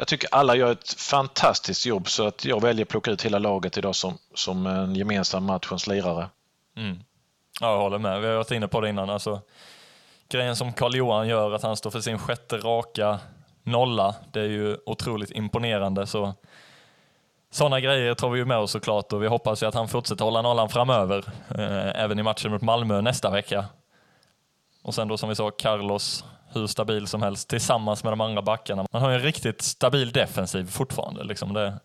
jag 0.00 0.08
tycker 0.08 0.28
alla 0.32 0.56
gör 0.56 0.72
ett 0.72 0.92
fantastiskt 0.92 1.86
jobb 1.86 2.08
så 2.08 2.26
att 2.26 2.44
jag 2.44 2.62
väljer 2.62 2.84
att 2.84 2.88
plocka 2.88 3.10
ut 3.10 3.22
hela 3.22 3.38
laget 3.38 3.78
idag 3.78 3.96
som, 3.96 4.18
som 4.34 4.66
en 4.66 4.96
gemensam 4.96 5.44
matchens 5.44 5.86
lirare. 5.86 6.28
Mm. 6.76 6.98
Ja, 7.60 7.72
jag 7.72 7.78
håller 7.78 7.98
med. 7.98 8.20
Vi 8.20 8.26
har 8.26 8.34
varit 8.34 8.50
inne 8.50 8.68
på 8.68 8.80
det 8.80 8.88
innan. 8.88 9.10
Alltså, 9.10 9.40
grejen 10.28 10.56
som 10.56 10.72
Karl-Johan 10.72 11.28
gör, 11.28 11.52
att 11.52 11.62
han 11.62 11.76
står 11.76 11.90
för 11.90 12.00
sin 12.00 12.18
sjätte 12.18 12.56
raka 12.56 13.18
nolla, 13.62 14.14
det 14.32 14.40
är 14.40 14.48
ju 14.48 14.76
otroligt 14.86 15.30
imponerande. 15.30 16.06
Så 16.06 16.34
sådana 17.50 17.80
grejer 17.80 18.14
tar 18.14 18.30
vi 18.30 18.38
ju 18.38 18.44
med 18.44 18.58
oss 18.58 18.70
såklart 18.70 19.12
och 19.12 19.22
vi 19.22 19.26
hoppas 19.26 19.62
ju 19.62 19.66
att 19.66 19.74
han 19.74 19.88
fortsätter 19.88 20.24
hålla 20.24 20.42
nollan 20.42 20.68
framöver, 20.68 21.24
eh, 21.50 22.02
även 22.02 22.18
i 22.18 22.22
matchen 22.22 22.50
mot 22.50 22.62
Malmö 22.62 23.00
nästa 23.00 23.30
vecka. 23.30 23.64
Och 24.82 24.94
sen 24.94 25.08
då 25.08 25.16
som 25.16 25.28
vi 25.28 25.34
sa, 25.34 25.50
Carlos, 25.50 26.24
hur 26.52 26.66
stabil 26.66 27.06
som 27.06 27.22
helst 27.22 27.48
tillsammans 27.48 28.04
med 28.04 28.12
de 28.12 28.20
andra 28.20 28.42
backarna. 28.42 28.86
Man 28.92 29.02
har 29.02 29.10
en 29.10 29.22
riktigt 29.22 29.62
stabil 29.62 30.12
defensiv 30.12 30.66
fortfarande. 30.66 31.24
Liksom 31.24 31.52
det, 31.52 31.80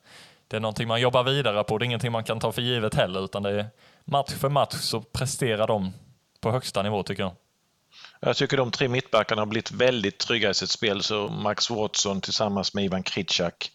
det 0.48 0.58
är 0.58 0.62
någonting 0.62 0.88
man 0.88 1.02
jobbar 1.02 1.24
vidare 1.24 1.64
på, 1.64 1.78
det 1.78 1.84
är 1.84 1.86
ingenting 1.86 2.12
man 2.12 2.24
kan 2.24 2.40
ta 2.40 2.52
för 2.52 2.62
givet 2.62 2.96
heller, 2.96 3.26
utan 3.26 3.44
det 3.44 3.50
är 3.50 3.68
match 4.06 4.34
för 4.34 4.50
match 4.50 4.74
så 4.74 5.02
presterar 5.02 5.68
de 5.68 5.94
på 6.42 6.52
högsta 6.52 6.84
nivå 6.84 7.04
tycker 7.04 7.24
jag. 7.24 7.32
Jag 8.20 8.38
tycker 8.38 8.58
de 8.58 8.72
tre 8.72 8.88
mittbackarna 8.88 9.42
har 9.42 9.46
blivit 9.46 9.72
väldigt 9.72 10.18
trygga 10.18 10.50
i 10.50 10.54
sitt 10.54 10.70
spel, 10.70 11.04
så 11.04 11.28
Max 11.28 11.70
Watson 11.70 12.22
tillsammans 12.22 12.74
med 12.74 12.86
Ivan 12.86 13.04
Kritschak. 13.04 13.72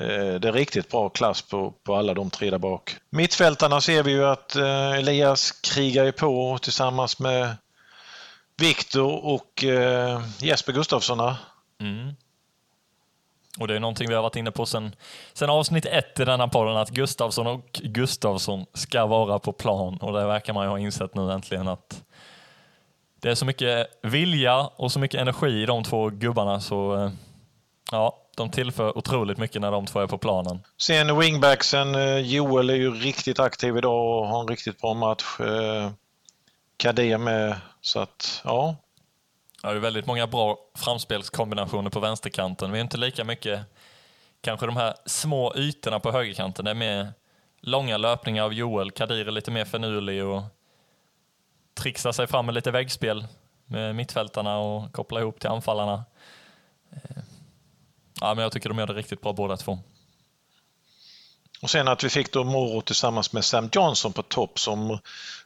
Eh, 0.00 0.34
det 0.40 0.48
är 0.48 0.52
riktigt 0.52 0.90
bra 0.90 1.08
klass 1.08 1.42
på, 1.42 1.70
på 1.70 1.96
alla 1.96 2.14
de 2.14 2.30
tre 2.30 2.50
där 2.50 2.58
bak. 2.58 2.96
Mittfältarna 3.10 3.80
ser 3.80 4.02
vi 4.02 4.10
ju 4.10 4.24
att 4.24 4.56
eh, 4.56 4.92
Elias 4.92 5.52
krigar 5.52 6.04
ju 6.04 6.12
på 6.12 6.58
tillsammans 6.62 7.18
med 7.18 7.56
Viktor 8.60 9.24
och 9.24 9.64
eh, 9.64 10.22
Jesper 10.38 10.72
Gustafsson. 10.72 11.34
Mm. 11.80 12.14
Och 13.58 13.68
det 13.68 13.76
är 13.76 13.80
någonting 13.80 14.08
vi 14.08 14.14
har 14.14 14.22
varit 14.22 14.36
inne 14.36 14.50
på 14.50 14.66
sen, 14.66 14.94
sen 15.32 15.50
avsnitt 15.50 15.86
ett 15.86 16.20
i 16.20 16.24
denna 16.24 16.48
podden, 16.48 16.76
att 16.76 16.90
Gustafsson 16.90 17.46
och 17.46 17.80
Gustafsson 17.82 18.66
ska 18.74 19.06
vara 19.06 19.38
på 19.38 19.52
plan 19.52 19.96
och 19.96 20.12
det 20.12 20.26
verkar 20.26 20.52
man 20.52 20.64
ju 20.64 20.70
ha 20.70 20.78
insett 20.78 21.14
nu 21.14 21.32
äntligen 21.32 21.68
att 21.68 22.02
det 23.20 23.30
är 23.30 23.34
så 23.34 23.44
mycket 23.44 23.86
vilja 24.02 24.60
och 24.60 24.92
så 24.92 24.98
mycket 24.98 25.20
energi 25.20 25.62
i 25.62 25.66
de 25.66 25.84
två 25.84 26.10
gubbarna 26.10 26.60
så 26.60 26.94
eh, 26.94 27.10
ja, 27.92 28.18
de 28.36 28.50
tillför 28.50 28.98
otroligt 28.98 29.38
mycket 29.38 29.60
när 29.60 29.70
de 29.70 29.86
två 29.86 30.00
är 30.00 30.06
på 30.06 30.18
planen. 30.18 30.58
Sen 30.78 31.18
wingbacksen, 31.18 31.94
eh, 31.94 32.18
Joel 32.18 32.70
är 32.70 32.74
ju 32.74 32.90
riktigt 32.90 33.40
aktiv 33.40 33.76
idag 33.76 34.18
och 34.18 34.28
har 34.28 34.40
en 34.40 34.48
riktigt 34.48 34.80
bra 34.80 34.94
match. 34.94 35.24
Eh, 36.76 36.82
Kadir 36.82 37.18
med, 37.18 37.56
så 37.80 38.00
att 38.00 38.40
ja. 38.44 38.76
Ja, 39.62 39.70
det 39.70 39.76
är 39.76 39.80
väldigt 39.80 40.06
många 40.06 40.26
bra 40.26 40.58
framspelskombinationer 40.74 41.90
på 41.90 42.00
vänsterkanten. 42.00 42.72
Vi 42.72 42.78
är 42.78 42.82
inte 42.82 42.96
lika 42.96 43.24
mycket 43.24 43.60
kanske 44.40 44.66
de 44.66 44.76
här 44.76 44.94
små 45.06 45.54
ytorna 45.56 46.00
på 46.00 46.12
högerkanten. 46.12 46.64
Det 46.64 46.70
är 46.70 46.74
mer 46.74 47.12
långa 47.60 47.96
löpningar 47.96 48.44
av 48.44 48.52
Joel. 48.52 48.90
Kadir 48.90 49.28
är 49.28 49.30
lite 49.30 49.50
mer 49.50 49.64
finurlig 49.64 50.24
och 50.24 50.42
trixar 51.74 52.12
sig 52.12 52.26
fram 52.26 52.46
med 52.46 52.54
lite 52.54 52.70
väggspel 52.70 53.26
med 53.66 53.94
mittfältarna 53.94 54.58
och 54.58 54.92
kopplar 54.92 55.20
ihop 55.20 55.40
till 55.40 55.50
anfallarna. 55.50 56.04
Eh, 56.90 57.22
ja, 58.20 58.34
men 58.34 58.42
jag 58.42 58.52
tycker 58.52 58.68
de 58.68 58.78
gör 58.78 58.86
det 58.86 58.92
riktigt 58.92 59.20
bra 59.20 59.32
båda 59.32 59.56
två. 59.56 59.78
Och 61.60 61.70
sen 61.70 61.88
att 61.88 62.04
vi 62.04 62.08
fick 62.08 62.32
då 62.32 62.44
Moro 62.44 62.80
tillsammans 62.80 63.32
med 63.32 63.44
Sam 63.44 63.68
Johnson 63.72 64.12
på 64.12 64.22
topp 64.22 64.58
som 64.58 64.98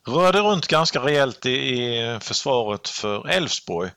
rörde 0.07 0.41
runt 0.41 0.67
ganska 0.67 1.01
rejält 1.01 1.47
i, 1.47 2.19
försvaret 2.21 2.89
för 2.89 3.29
Elfsborg. 3.29 3.91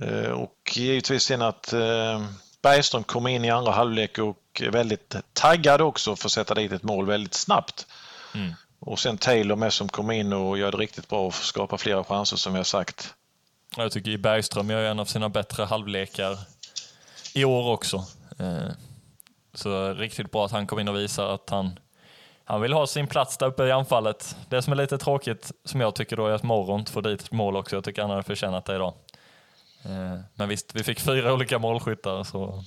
Eh, 0.00 0.30
och 0.30 0.72
givetvis 0.72 1.22
sen 1.22 1.42
att 1.42 1.72
eh, 1.72 2.24
Bergström 2.62 3.04
kom 3.04 3.26
in 3.26 3.44
i 3.44 3.50
andra 3.50 3.72
halvlek 3.72 4.18
och 4.18 4.60
är 4.60 4.70
väldigt 4.70 5.16
taggad 5.32 5.80
också 5.80 6.16
för 6.16 6.28
att 6.28 6.32
sätta 6.32 6.54
dit 6.54 6.72
ett 6.72 6.82
mål 6.82 7.06
väldigt 7.06 7.34
snabbt. 7.34 7.86
Mm. 8.34 8.54
Och 8.80 8.98
sen 8.98 9.18
Taylor 9.18 9.56
med 9.56 9.72
som 9.72 9.88
kom 9.88 10.10
in 10.10 10.32
och 10.32 10.58
gör 10.58 10.72
det 10.72 10.78
riktigt 10.78 11.08
bra 11.08 11.26
och 11.26 11.34
skapar 11.34 11.76
flera 11.76 12.04
chanser 12.04 12.36
som 12.36 12.54
jag 12.54 12.66
sagt. 12.66 13.14
Jag 13.76 13.92
tycker 13.92 14.16
Bergström 14.16 14.70
gör 14.70 14.84
en 14.84 15.00
av 15.00 15.04
sina 15.04 15.28
bättre 15.28 15.64
halvlekar 15.64 16.38
i 17.34 17.44
år 17.44 17.72
också. 17.72 18.06
Så 19.56 19.94
riktigt 19.94 20.30
bra 20.30 20.44
att 20.44 20.52
han 20.52 20.66
kom 20.66 20.78
in 20.78 20.88
och 20.88 20.96
visar 20.96 21.34
att 21.34 21.50
han, 21.50 21.78
han 22.44 22.60
vill 22.60 22.72
ha 22.72 22.86
sin 22.86 23.06
plats 23.06 23.36
där 23.36 23.46
uppe 23.46 23.64
i 23.64 23.72
anfallet. 23.72 24.36
Det 24.48 24.62
som 24.62 24.72
är 24.72 24.76
lite 24.76 24.98
tråkigt, 24.98 25.52
som 25.64 25.80
jag 25.80 25.94
tycker 25.94 26.16
då, 26.16 26.26
är 26.26 26.32
att 26.32 26.42
Morgon 26.42 26.86
får 26.86 27.02
dit 27.02 27.22
ett 27.22 27.32
mål 27.32 27.56
också. 27.56 27.76
Jag 27.76 27.84
tycker 27.84 28.02
han 28.02 28.10
hade 28.10 28.22
förtjänat 28.22 28.64
det 28.64 28.74
idag. 28.74 28.94
Eh, 29.84 30.20
men 30.34 30.48
visst, 30.48 30.74
vi 30.74 30.82
fick 30.82 31.00
fyra 31.00 31.32
olika 31.32 31.58
målskyttar, 31.58 32.24
så 32.24 32.64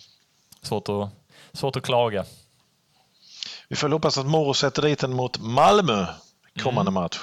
svårt 0.61 0.89
att, 0.89 1.09
svårt 1.53 1.75
att 1.75 1.83
klaga. 1.83 2.25
Vi 3.67 3.75
får 3.75 3.89
hoppas 3.89 4.17
att 4.17 4.25
Moro 4.25 4.53
sätter 4.53 4.81
dit 4.81 4.99
den 4.99 5.13
mot 5.13 5.39
Malmö 5.39 6.05
kommande 6.63 6.89
mm. 6.89 6.93
match. 6.93 7.19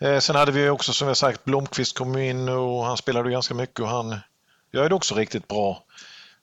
Eh, 0.00 0.18
sen 0.18 0.36
hade 0.36 0.52
vi 0.52 0.68
också 0.68 0.92
som 0.92 1.08
jag 1.08 1.16
sagt 1.16 1.44
Blomqvist 1.44 1.98
kom 1.98 2.18
in 2.18 2.48
och 2.48 2.84
han 2.84 2.96
spelade 2.96 3.30
ganska 3.30 3.54
mycket 3.54 3.80
och 3.80 3.88
han 3.88 4.20
gör 4.72 4.88
det 4.88 4.94
också 4.94 5.14
riktigt 5.14 5.48
bra. 5.48 5.84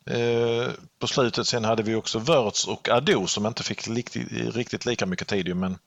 Eh, 0.09 0.71
på 0.99 1.07
slutet 1.07 1.47
sen 1.47 1.65
hade 1.65 1.83
vi 1.83 1.95
också 1.95 2.19
Wörts 2.19 2.67
och 2.67 2.89
Ado 2.89 3.27
som 3.27 3.45
inte 3.45 3.63
fick 3.63 3.87
riktigt, 3.87 4.55
riktigt 4.55 4.85
lika 4.85 5.05
mycket 5.05 5.27
tid. 5.27 5.55
Men... 5.55 5.77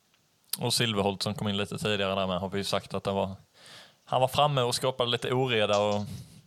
Och 0.59 0.75
Silverholt 0.75 1.23
som 1.23 1.35
kom 1.35 1.49
in 1.49 1.57
lite 1.57 1.79
tidigare 1.79 2.15
där 2.15 2.27
med 2.27 2.41
har 2.41 2.49
vi 2.49 2.59
ju 2.59 2.65
sagt 2.65 2.95
att 2.95 3.05
det 3.05 3.13
var, 3.13 3.37
han 4.05 4.21
var 4.21 4.29
framme 4.29 4.63
och 4.63 4.75
skapade 4.75 5.11
lite 5.11 5.33
oreda 5.33 5.79
och 5.79 6.05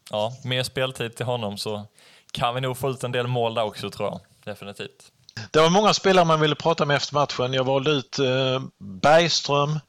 ja, 0.10 0.34
mer 0.44 0.64
speltid 0.64 1.16
till 1.16 1.26
honom 1.26 1.58
så 1.58 1.86
kan 2.32 2.56
vi 2.56 2.62
nog 2.62 2.78
få 2.78 2.90
ut 2.90 3.04
en 3.04 3.12
del 3.12 3.28
mål 3.28 3.54
där 3.54 3.64
också 3.64 3.90
tror 3.90 4.10
jag. 4.10 4.20
Definitivt. 4.44 5.12
Det 5.52 5.60
var 5.60 5.70
många 5.70 5.94
spelare 5.94 6.26
man 6.26 6.40
ville 6.40 6.56
prata 6.56 6.86
med 6.86 6.96
efter 6.96 7.14
matchen. 7.14 7.54
Jag 7.54 7.64
valde 7.64 7.92
ut 7.92 8.20
eh, 8.20 8.62
Bergström, 8.78 9.80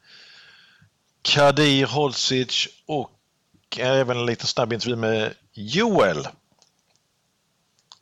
Kadir 1.23 1.87
Holsic 1.87 2.69
och 2.87 3.11
även 3.79 4.17
en 4.17 4.27
liten 4.27 4.47
snabb 4.47 4.73
intervju 4.73 4.97
med 4.97 5.35
Joel. 5.53 6.29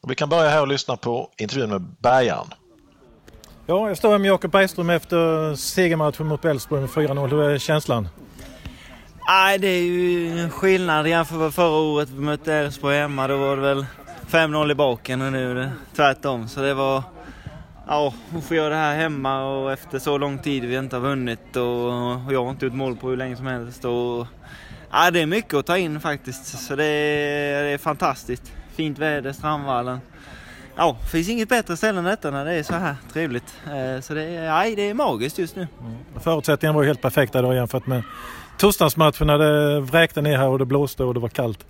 Och 0.03 0.11
vi 0.11 0.14
kan 0.14 0.28
börja 0.28 0.51
här 0.51 0.61
och 0.61 0.68
lyssna 0.68 0.96
på 0.96 1.30
intervjun 1.38 1.70
med 1.70 1.82
Bergan. 1.82 2.46
Ja, 3.66 3.88
jag 3.88 3.96
står 3.96 4.11
här 4.11 4.18
med 4.18 4.28
Jakob 4.28 4.51
Bergström 4.51 4.90
efter 4.90 5.55
segermatchen 5.55 6.26
mot 6.26 6.44
Elfsborg 6.44 6.80
med 6.80 6.90
4-0. 6.90 7.28
Hur 7.28 7.42
är 7.42 7.59
känslan? 7.59 8.09
Nej, 9.26 9.59
det 9.59 9.68
är 9.68 9.82
ju 9.82 10.48
skillnad 10.51 11.09
jämfört 11.09 11.38
med 11.38 11.55
förra 11.55 11.80
året. 11.80 12.09
Vi 12.09 12.20
mötte 12.20 12.55
Elfsborg 12.55 12.96
hemma. 12.96 13.28
Då 13.28 13.36
var 13.36 13.57
det 13.57 13.62
väl 13.62 13.86
5-0 14.30 14.70
i 14.70 14.74
baken 14.74 15.22
och 15.22 15.32
nu 15.32 15.51
är 15.51 15.55
det 15.55 15.72
tvärtom. 15.96 16.48
Så 16.48 16.61
det 16.61 16.74
var... 16.74 17.03
Ja, 17.86 18.14
att 18.36 18.44
få 18.44 18.55
göra 18.55 18.68
det 18.68 18.80
här 18.80 18.96
hemma 18.96 19.44
och 19.44 19.72
efter 19.72 19.98
så 19.98 20.18
lång 20.18 20.38
tid 20.38 20.64
vi 20.64 20.76
inte 20.76 20.96
har 20.96 21.01
vunnit 21.01 21.57
och, 21.57 22.32
jag 22.32 22.44
har 22.44 22.51
inte 22.51 22.64
gjort 22.64 22.74
mål 22.74 22.96
på 22.96 23.09
hur 23.09 23.16
länge 23.16 23.36
som 23.36 23.46
helst. 23.46 23.84
Och, 23.84 24.26
ja, 24.90 25.11
det 25.11 25.20
är 25.20 25.26
mycket 25.26 25.55
att 25.55 25.66
ta 25.66 25.78
in 25.78 26.01
faktiskt. 26.01 26.66
Så 26.66 26.76
det 26.76 26.84
är, 26.84 27.64
det 27.64 27.70
är 27.70 27.78
fantastiskt. 27.78 28.53
Fint 28.81 28.99
väder, 28.99 29.33
Strandvallen. 29.33 30.01
ja, 30.76 30.97
finns 31.12 31.28
inget 31.28 31.49
bättre 31.49 31.76
ställe 31.76 31.99
än 31.99 32.05
detta 32.05 32.31
när 32.31 32.45
det 32.45 32.53
är 32.53 32.62
så 32.62 32.74
här 32.74 32.95
trevligt. 33.12 33.55
Eh, 33.66 34.01
så 34.01 34.14
det 34.14 34.22
är, 34.22 34.49
nej, 34.51 34.76
det 34.76 34.91
är 34.91 34.95
magiskt 34.95 35.39
just 35.39 35.57
nu. 35.57 35.66
Förutsättningarna 36.20 36.76
var 36.76 36.83
ju 36.83 36.89
helt 36.89 37.01
perfekta 37.03 37.39
idag 37.39 37.55
jämfört 37.55 37.87
med 37.87 38.03
torsdagsmatchen 38.59 39.26
när 39.26 39.39
det 39.39 39.81
vräkte 39.81 40.22
ner 40.22 40.37
här 40.37 40.47
och 40.49 40.59
det 40.59 40.64
blåste 40.64 41.05
och 41.05 41.14
det 41.14 41.20
var 41.20 41.28
kallt. 41.28 41.66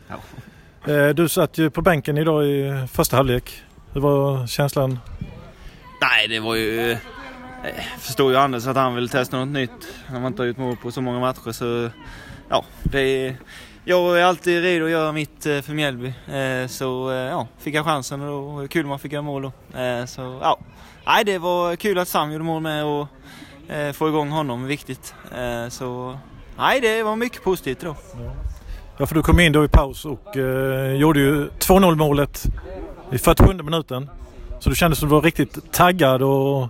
Eh, 0.87 1.09
Du 1.09 1.29
satt 1.29 1.59
ju 1.59 1.71
på 1.71 1.83
bänken 1.83 2.19
idag 2.19 2.47
i 2.47 2.87
första 2.93 3.17
halvlek. 3.17 3.63
Hur 3.93 4.01
var 4.01 4.47
känslan? 4.47 4.99
Nej, 6.01 6.29
det 6.29 6.41
var 6.41 6.55
ju... 6.55 6.91
eh, 6.93 6.99
Förstår 7.99 8.31
ju 8.33 8.37
Anders 8.39 8.67
att 8.67 8.77
han 8.77 8.95
vill 8.95 9.09
testa 9.09 9.37
något 9.39 9.49
nytt. 9.49 9.89
Han 10.07 10.21
har 10.21 10.29
inte 10.29 10.43
gjort 10.43 10.57
mål 10.59 10.77
på 10.77 10.91
så 10.93 11.01
många 11.01 11.21
matcher 11.21 11.53
så... 11.53 11.91
Ja, 12.49 12.65
det 12.83 13.01
är... 13.01 13.37
Jag 13.85 14.21
är 14.21 14.25
alltid 14.25 14.63
redo 14.63 14.85
att 14.85 14.91
göra 14.91 15.13
mitt 15.13 15.47
eh, 15.47 15.61
för 15.61 15.73
Mjällby. 15.73 16.09
Eh, 16.33 16.67
Så 16.69 17.11
eh, 17.11 17.17
ja, 17.17 17.47
fick 17.59 17.75
jag 17.75 17.85
chansen 17.85 18.21
och 18.21 18.27
då 18.29 18.41
var 18.41 18.63
det 18.63 18.69
kul 18.69 18.87
man 18.87 18.99
fick 18.99 19.13
göra 19.13 19.23
mål 19.23 19.43
då. 19.43 19.53
Så 20.07 20.39
ja, 20.43 20.59
nej 21.07 21.25
det 21.25 21.39
var 21.39 21.77
kul 21.77 21.99
att 21.99 22.09
Sam 22.09 22.33
gjorde 22.33 22.45
mål 22.45 22.63
med 22.63 22.85
och 22.85 23.07
få 23.95 24.09
igång 24.09 24.31
honom, 24.31 24.65
viktigt. 24.67 25.15
Så 25.69 26.19
nej, 26.59 26.81
det 26.81 27.03
var 27.03 27.17
mycket 27.17 27.45
positivt 27.45 27.81
då. 27.81 27.97
Ja, 28.99 29.07
för 29.07 29.15
du 29.15 29.23
kom 29.23 29.41
in 29.41 29.53
då 29.53 29.65
i 29.65 29.69
paus 29.69 30.05
och 30.05 30.37
gjorde 30.97 31.21
ju 31.21 31.49
2-0 31.49 31.95
målet 31.95 32.45
i 33.13 33.19
47 33.19 33.55
minuten. 33.55 34.11
Så 34.61 34.71
du 34.71 34.77
kände 34.77 34.97
som 34.97 35.09
du 35.09 35.15
var 35.15 35.23
riktigt 35.23 35.73
taggad 35.73 36.23
och 36.23 36.69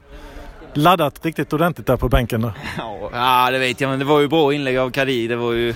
laddat 0.74 1.24
riktigt 1.24 1.52
ordentligt 1.52 1.86
där 1.86 1.96
på 1.96 2.08
bänken. 2.08 2.40
Där. 2.40 2.52
Ja, 3.12 3.50
det 3.50 3.58
vet 3.58 3.80
jag, 3.80 3.88
men 3.90 3.98
det 3.98 4.04
var 4.04 4.20
ju 4.20 4.28
bra 4.28 4.54
inlägg 4.54 4.76
av 4.76 4.90
Kadir. 4.90 5.28
Det 5.28 5.36
var 5.36 5.52
ju... 5.52 5.74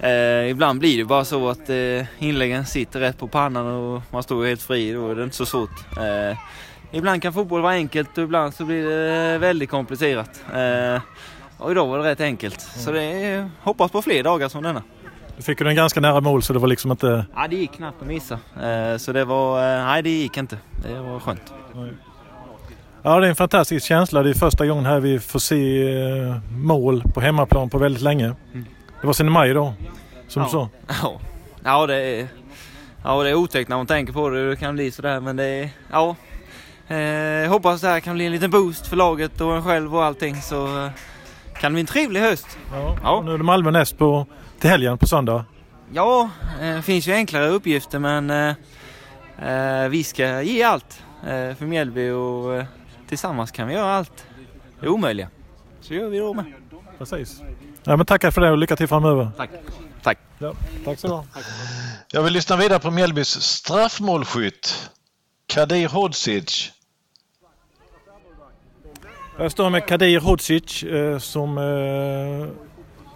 Eh, 0.00 0.50
ibland 0.50 0.78
blir 0.78 0.98
det 0.98 1.04
bara 1.04 1.24
så 1.24 1.48
att 1.48 1.70
eh, 1.70 2.06
inläggen 2.18 2.66
sitter 2.66 3.00
rätt 3.00 3.18
på 3.18 3.28
pannan 3.28 3.66
och 3.66 4.02
man 4.10 4.22
står 4.22 4.46
helt 4.46 4.62
fri. 4.62 4.92
Då 4.92 5.10
är 5.10 5.14
det 5.14 5.24
inte 5.24 5.36
så 5.36 5.46
svårt. 5.46 5.96
Eh, 5.96 6.38
ibland 6.92 7.22
kan 7.22 7.32
fotboll 7.32 7.62
vara 7.62 7.72
enkelt 7.72 8.18
och 8.18 8.24
ibland 8.24 8.54
så 8.54 8.64
blir 8.64 8.84
det 8.84 9.38
väldigt 9.38 9.70
komplicerat. 9.70 10.44
Eh, 10.54 11.00
och 11.58 11.70
idag 11.70 11.86
var 11.86 11.98
det 11.98 12.04
rätt 12.04 12.20
enkelt. 12.20 12.60
Så 12.60 12.92
det 12.92 13.02
är, 13.02 13.50
hoppas 13.60 13.90
på 13.90 14.02
fler 14.02 14.22
dagar 14.22 14.48
som 14.48 14.62
denna. 14.62 14.82
Du 15.36 15.42
fick 15.42 15.60
ju 15.60 15.66
den 15.66 15.76
ganska 15.76 16.00
nära 16.00 16.20
mål 16.20 16.42
så 16.42 16.52
det 16.52 16.58
var 16.58 16.68
liksom 16.68 16.90
inte... 16.90 17.26
Ja, 17.34 17.48
det 17.48 17.56
gick 17.56 17.72
knappt 17.72 18.02
att 18.02 18.08
missa. 18.08 18.38
Eh, 18.62 18.96
så 18.96 19.12
det 19.12 19.24
var... 19.24 19.78
Eh, 19.78 19.84
nej, 19.84 20.02
det 20.02 20.10
gick 20.10 20.36
inte. 20.36 20.58
Det 20.82 21.00
var 21.00 21.20
skönt. 21.20 21.52
Ja, 23.02 23.20
det 23.20 23.26
är 23.26 23.30
en 23.30 23.36
fantastisk 23.36 23.86
känsla. 23.86 24.22
Det 24.22 24.30
är 24.30 24.34
första 24.34 24.66
gången 24.66 24.86
här 24.86 25.00
vi 25.00 25.18
får 25.18 25.38
se 25.38 25.92
eh, 25.92 26.36
mål 26.52 27.02
på 27.14 27.20
hemmaplan 27.20 27.70
på 27.70 27.78
väldigt 27.78 28.02
länge. 28.02 28.34
Det 29.00 29.06
var 29.06 29.12
sen 29.12 29.26
i 29.26 29.30
maj 29.30 29.54
då, 29.54 29.74
som 30.28 30.42
du 30.42 30.48
sa. 30.48 30.68
Ja, 31.02 31.20
ja 31.64 31.86
det 31.86 31.96
är, 31.96 32.28
ja, 33.04 33.22
det 33.22 33.30
är 33.30 33.34
otäckt 33.34 33.68
när 33.68 33.76
man 33.76 33.86
tänker 33.86 34.12
på 34.12 34.28
det. 34.28 34.48
Det 34.48 34.56
kan 34.56 34.74
bli 34.74 34.90
sådär 34.90 35.20
men 35.20 35.36
det 35.36 35.44
är... 35.44 35.70
Ja. 35.92 36.16
Eh, 36.94 37.50
hoppas 37.50 37.80
det 37.80 37.88
här 37.88 38.00
kan 38.00 38.14
bli 38.14 38.26
en 38.26 38.32
liten 38.32 38.50
boost 38.50 38.86
för 38.86 38.96
laget 38.96 39.40
och 39.40 39.56
en 39.56 39.62
själv 39.64 39.96
och 39.96 40.04
allting 40.04 40.42
så 40.42 40.84
eh, 40.84 40.90
kan 41.60 41.72
det 41.72 41.74
bli 41.74 41.80
en 41.80 41.86
trevlig 41.86 42.20
höst. 42.20 42.58
Ja. 43.02 43.22
Nu 43.24 43.34
är 43.34 43.38
det 43.38 43.44
Malmö 43.44 43.70
näst 43.70 43.98
på, 43.98 44.26
till 44.60 44.70
helgen 44.70 44.98
på 44.98 45.06
söndag. 45.06 45.44
Ja, 45.92 46.30
eh, 46.60 46.76
det 46.76 46.82
finns 46.82 47.08
ju 47.08 47.12
enklare 47.12 47.48
uppgifter 47.48 47.98
men 47.98 48.30
eh, 48.30 49.88
vi 49.88 50.04
ska 50.04 50.42
ge 50.42 50.62
allt 50.62 51.02
för 51.58 51.66
Mjällby 51.66 52.10
och 52.10 52.64
tillsammans 53.08 53.50
kan 53.50 53.68
vi 53.68 53.74
göra 53.74 53.94
allt 53.94 54.26
det 54.80 54.88
omöjliga. 54.88 55.28
Så 55.80 55.94
gör 55.94 56.08
vi 56.08 56.18
då 56.18 56.34
med. 56.34 56.44
Precis. 56.98 57.42
Ja, 57.84 57.96
men 57.96 58.06
tackar 58.06 58.30
för 58.30 58.40
det 58.40 58.50
och 58.50 58.58
lycka 58.58 58.76
till 58.76 58.88
framöver. 58.88 59.30
Tack. 59.36 59.50
Tack. 60.02 60.18
Ja, 60.38 60.52
tack 60.84 60.98
så 60.98 61.08
ha. 61.08 61.24
Jag 62.12 62.22
vill 62.22 62.32
lyssna 62.32 62.56
vidare 62.56 62.78
på 62.78 62.90
Mjällbys 62.90 63.28
straffmålskytt. 63.42 64.90
Kadir 65.46 65.88
Hodzic. 65.88 66.72
Jag 69.38 69.52
står 69.52 69.70
med 69.70 69.86
Kadir 69.86 70.20
Hodzic 70.20 70.82
eh, 70.82 71.18
som 71.18 71.58
eh, 71.58 72.48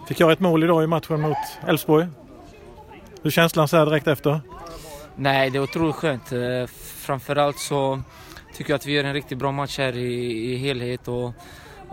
fick 0.07 0.19
göra 0.19 0.33
ett 0.33 0.39
mål 0.39 0.63
idag 0.63 0.83
i 0.83 0.87
matchen 0.87 1.21
mot 1.21 1.37
Elfsborg. 1.67 2.07
Hur 3.21 3.25
är 3.27 3.29
känslan 3.31 3.67
så 3.67 3.77
här 3.77 3.85
direkt 3.85 4.07
efter? 4.07 4.41
Nej, 5.15 5.49
det 5.49 5.57
är 5.57 5.63
otroligt 5.63 5.95
skönt. 5.95 6.31
Eh, 6.31 6.65
Framförallt 6.97 7.59
så 7.59 8.01
tycker 8.55 8.71
jag 8.71 8.75
att 8.75 8.85
vi 8.85 8.91
gör 8.91 9.03
en 9.03 9.13
riktigt 9.13 9.37
bra 9.37 9.51
match 9.51 9.77
här 9.77 9.97
i, 9.97 10.13
i 10.53 10.55
helhet 10.55 11.07
och, 11.07 11.31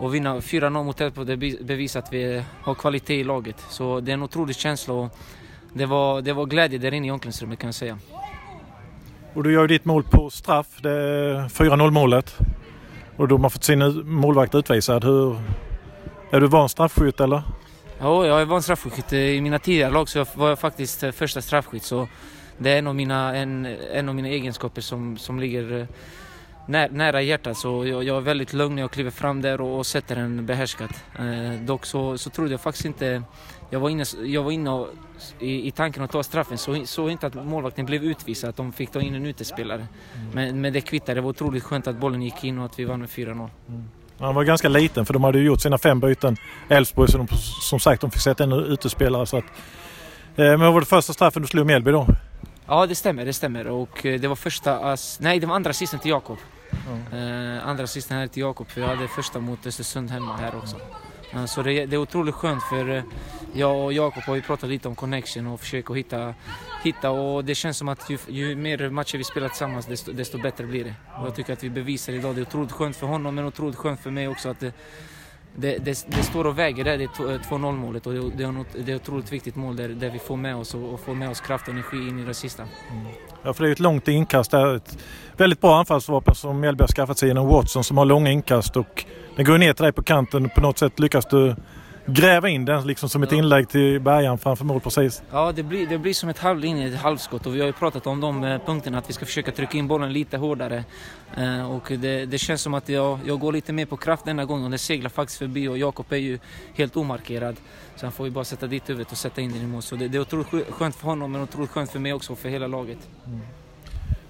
och 0.01 0.15
vinna 0.15 0.39
4-0 0.39 0.83
mot 0.83 1.01
Elfsborg 1.01 1.27
det 1.27 1.37
be- 1.37 1.63
bevisar 1.63 1.99
att 1.99 2.13
vi 2.13 2.43
har 2.61 2.75
kvalitet 2.75 3.19
i 3.19 3.23
laget. 3.23 3.65
Så 3.69 3.99
det 3.99 4.11
är 4.11 4.13
en 4.13 4.23
otrolig 4.23 4.55
känsla 4.55 4.93
och 4.93 5.17
det 5.73 5.85
var, 5.85 6.21
det 6.21 6.33
var 6.33 6.45
glädje 6.45 6.77
där 6.79 6.93
inne 6.93 7.07
i 7.07 7.11
omklädningsrummet 7.11 7.59
kan 7.59 7.67
jag 7.67 7.75
säga. 7.75 7.97
Och 9.33 9.43
du 9.43 9.53
gör 9.53 9.61
ju 9.61 9.67
ditt 9.67 9.85
mål 9.85 10.03
på 10.03 10.29
straff. 10.29 10.67
Det 10.81 10.91
är 10.91 11.49
4-0 11.49 11.91
målet. 11.91 12.37
Och 13.17 13.27
då 13.27 13.35
har 13.35 13.39
man 13.39 13.51
fått 13.51 13.63
sin 13.63 14.09
målvakt 14.09 14.55
utvisad. 14.55 15.03
Hur, 15.03 15.39
är 16.31 16.39
du 16.39 16.47
van 16.47 16.69
straffskytt 16.69 17.19
eller? 17.19 17.43
Ja, 17.99 18.25
jag 18.25 18.45
var 18.45 18.55
en 18.55 18.63
straffskytt. 18.63 19.13
I 19.13 19.41
mina 19.41 19.59
tidigare 19.59 19.91
lag 19.91 20.09
så 20.09 20.25
var 20.35 20.49
jag 20.49 20.59
faktiskt 20.59 21.03
eh, 21.03 21.11
första 21.11 21.41
straffskytt. 21.41 21.83
Så 21.83 22.07
det 22.57 22.71
är 22.71 22.77
en 22.77 22.87
av 22.87 22.95
mina, 22.95 23.35
en, 23.35 23.65
en 23.93 24.09
av 24.09 24.15
mina 24.15 24.27
egenskaper 24.27 24.81
som, 24.81 25.17
som 25.17 25.39
ligger 25.39 25.87
när, 26.65 26.89
nära 26.89 27.21
hjärtat. 27.21 27.57
Så 27.57 27.85
jag, 27.85 28.03
jag 28.03 28.17
är 28.17 28.21
väldigt 28.21 28.53
lugn 28.53 28.75
när 28.75 28.81
jag 28.81 28.91
kliver 28.91 29.11
fram 29.11 29.41
där 29.41 29.61
och, 29.61 29.77
och 29.77 29.85
sätter 29.85 30.15
den 30.15 30.45
behärskat. 30.45 31.03
Eh, 31.19 31.61
dock 31.65 31.85
så, 31.85 32.17
så 32.17 32.29
trodde 32.29 32.51
jag 32.51 32.61
faktiskt 32.61 32.85
inte... 32.85 33.23
Jag 33.69 33.79
var 33.79 33.89
inne, 33.89 34.03
jag 34.25 34.43
var 34.43 34.51
inne 34.51 34.69
och, 34.69 34.87
i, 35.39 35.67
i 35.67 35.71
tanken 35.71 36.03
att 36.03 36.11
ta 36.11 36.23
straffen. 36.23 36.57
Så 36.57 36.85
såg 36.85 37.11
inte 37.11 37.27
att 37.27 37.33
målvakten 37.33 37.85
blev 37.85 38.03
utvisad, 38.03 38.49
att 38.49 38.57
de 38.57 38.71
fick 38.71 38.91
ta 38.91 39.01
in 39.01 39.15
en 39.15 39.25
utespelare. 39.25 39.87
Men, 40.33 40.61
men 40.61 40.73
det 40.73 40.81
kvittade. 40.81 41.13
Det 41.13 41.21
var 41.21 41.29
otroligt 41.29 41.63
skönt 41.63 41.87
att 41.87 41.95
bollen 41.95 42.21
gick 42.21 42.43
in 42.43 42.59
och 42.59 42.65
att 42.65 42.79
vi 42.79 42.85
vann 42.85 42.99
med 42.99 43.09
4-0. 43.09 43.49
Han 44.19 44.35
var 44.35 44.43
ganska 44.43 44.69
liten 44.69 45.05
för 45.05 45.13
de 45.13 45.23
hade 45.23 45.39
ju 45.39 45.45
gjort 45.45 45.61
sina 45.61 45.77
fem 45.77 45.99
byten. 45.99 46.37
Elfsborg 46.69 47.11
så 47.11 47.17
de, 47.17 47.27
som 47.61 47.79
sagt 47.79 48.01
de 48.01 48.11
fick 48.11 48.21
sätta 48.21 48.43
en 48.43 48.53
utespelare. 48.53 49.25
Så 49.25 49.37
att, 49.37 49.45
eh, 50.35 50.45
men 50.45 50.59
vad 50.59 50.73
var 50.73 50.79
det 50.79 50.85
första 50.85 51.13
straffen 51.13 51.41
du 51.41 51.47
slog 51.47 51.65
Mjällby 51.65 51.91
då? 51.91 52.07
Ja, 52.71 52.85
det 52.85 52.95
stämmer. 52.95 53.25
Det 53.25 53.33
stämmer. 53.33 53.67
Och 53.67 54.05
eh, 54.05 54.19
det 54.19 54.27
var 54.27 54.35
första... 54.35 54.79
ass- 54.79 55.19
Nej, 55.21 55.39
det 55.39 55.47
var 55.47 55.55
andra 55.55 55.69
assisten 55.69 55.99
till 55.99 56.11
Jakob. 56.11 56.37
Eh, 57.13 57.67
andra 57.67 57.83
assisten 57.83 58.17
här 58.17 58.27
till 58.27 58.41
Jakob, 58.41 58.67
för 58.69 58.81
jag 58.81 58.87
hade 58.87 59.07
första 59.07 59.39
mot 59.39 59.65
Östersund 59.67 60.11
hemma 60.11 60.37
här 60.37 60.55
också. 60.55 60.75
Eh, 61.33 61.45
så 61.45 61.61
det, 61.61 61.85
det 61.85 61.95
är 61.95 61.97
otroligt 61.97 62.35
skönt 62.35 62.63
för 62.63 62.89
eh, 62.95 63.03
jag 63.53 63.85
och 63.85 63.93
Jakob 63.93 64.23
har 64.23 64.35
ju 64.35 64.41
pratat 64.41 64.69
lite 64.69 64.87
om 64.87 64.95
connection 64.95 65.47
och 65.47 65.59
försöker 65.59 65.93
hitta, 65.93 66.33
hitta 66.83 67.09
och 67.09 67.45
det 67.45 67.55
känns 67.55 67.77
som 67.77 67.89
att 67.89 68.09
ju, 68.09 68.17
ju 68.27 68.55
mer 68.55 68.89
matcher 68.89 69.17
vi 69.17 69.23
spelar 69.23 69.47
tillsammans 69.49 69.85
desto, 69.85 70.11
desto 70.11 70.37
bättre 70.41 70.63
blir 70.65 70.83
det. 70.83 70.93
Och 71.19 71.27
jag 71.27 71.35
tycker 71.35 71.53
att 71.53 71.63
vi 71.63 71.69
bevisar 71.69 72.13
idag, 72.13 72.35
det 72.35 72.41
är 72.41 72.45
otroligt 72.47 72.71
skönt 72.71 72.95
för 72.95 73.07
honom 73.07 73.35
men 73.35 73.45
otroligt 73.45 73.75
skönt 73.77 73.99
för 73.99 74.11
mig 74.11 74.27
också 74.27 74.49
att 74.49 74.59
det, 74.59 74.73
det, 75.55 75.77
det, 75.77 76.05
det 76.07 76.23
står 76.23 76.47
och 76.47 76.59
väger 76.59 76.83
där, 76.83 76.97
det 76.97 77.03
är 77.03 77.07
2-0 77.07 77.65
eh, 77.65 77.71
målet 77.71 78.07
och 78.07 78.13
det, 78.13 78.43
är 78.43 78.51
något, 78.51 78.67
det 78.85 78.91
är 78.91 78.95
ett 78.95 79.01
otroligt 79.01 79.31
viktigt 79.31 79.55
mål 79.55 79.75
där, 79.75 79.89
där 79.89 80.09
vi 80.09 80.19
får 80.19 80.37
med 80.37 80.55
oss 80.55 80.73
och, 80.73 80.93
och 80.93 80.99
får 80.99 81.15
med 81.15 81.29
oss 81.29 81.41
kraft 81.41 81.67
och 81.67 81.73
energi 81.73 81.97
in 81.97 82.19
i 82.19 82.25
det 82.25 82.33
sista. 82.33 82.63
Mm. 82.63 83.05
Ja, 83.43 83.53
för 83.53 83.63
det 83.63 83.69
är 83.69 83.71
ett 83.71 83.79
långt 83.79 84.07
inkast 84.07 84.51
där. 84.51 84.75
Ett 84.75 84.97
väldigt 85.37 85.61
bra 85.61 85.79
anfallsvapen 85.79 86.35
som 86.35 86.59
Mjällby 86.59 86.81
har 86.83 86.87
skaffat 86.87 87.17
sig 87.17 87.27
genom 87.27 87.47
Watson 87.47 87.83
som 87.83 87.97
har 87.97 88.05
långa 88.05 88.31
inkast 88.31 88.77
och 88.77 89.05
den 89.35 89.45
går 89.45 89.57
ner 89.57 89.73
till 89.73 89.83
dig 89.83 89.91
på 89.91 90.03
kanten. 90.03 90.49
På 90.49 90.61
något 90.61 90.77
sätt 90.77 90.99
lyckas 90.99 91.25
du 91.25 91.55
gräva 92.05 92.49
in 92.49 92.65
den 92.65 92.87
liksom 92.87 93.09
som 93.09 93.23
ett 93.23 93.31
inlägg 93.31 93.69
till 93.69 93.99
Bergan 93.99 94.37
framför 94.37 94.65
mål 94.65 94.79
precis. 94.79 95.23
Ja, 95.31 95.51
det 95.51 95.63
blir, 95.63 95.87
det 95.87 95.97
blir 95.97 96.13
som 96.13 96.29
ett 96.29 96.39
halvlinje, 96.39 96.87
ett 96.87 96.99
halvskott 96.99 97.45
och 97.45 97.55
vi 97.55 97.59
har 97.59 97.67
ju 97.67 97.73
pratat 97.73 98.07
om 98.07 98.21
de 98.21 98.43
eh, 98.43 98.59
punkterna 98.65 98.97
att 98.97 99.09
vi 99.09 99.13
ska 99.13 99.25
försöka 99.25 99.51
trycka 99.51 99.77
in 99.77 99.87
bollen 99.87 100.13
lite 100.13 100.37
hårdare. 100.37 100.83
Eh, 101.37 101.71
och 101.71 101.91
det, 101.97 102.25
det 102.25 102.37
känns 102.37 102.61
som 102.61 102.73
att 102.73 102.89
jag, 102.89 103.19
jag 103.25 103.39
går 103.39 103.51
lite 103.51 103.73
mer 103.73 103.85
på 103.85 103.97
kraft 103.97 104.25
denna 104.25 104.45
gången 104.45 104.65
och 104.65 104.71
det 104.71 104.77
seglar 104.77 105.09
faktiskt 105.09 105.39
förbi 105.39 105.67
och 105.67 105.77
Jakob 105.77 106.05
är 106.09 106.17
ju 106.17 106.39
helt 106.73 106.97
omarkerad. 106.97 107.55
Så 107.95 108.05
han 108.05 108.11
får 108.11 108.25
ju 108.25 108.31
bara 108.31 108.45
sätta 108.45 108.67
dit 108.67 108.89
huvudet 108.89 109.11
och 109.11 109.17
sätta 109.17 109.41
in 109.41 109.51
den 109.51 109.61
i 109.61 109.67
mål. 109.67 109.81
Så 109.81 109.95
det, 109.95 110.07
det 110.07 110.17
är 110.17 110.21
otroligt 110.21 110.47
skö- 110.47 110.71
skönt 110.71 110.95
för 110.95 111.07
honom 111.07 111.31
men 111.31 111.41
otroligt 111.41 111.69
skönt 111.69 111.91
för 111.91 111.99
mig 111.99 112.13
också 112.13 112.33
och 112.33 112.39
för 112.39 112.49
hela 112.49 112.67
laget. 112.67 112.99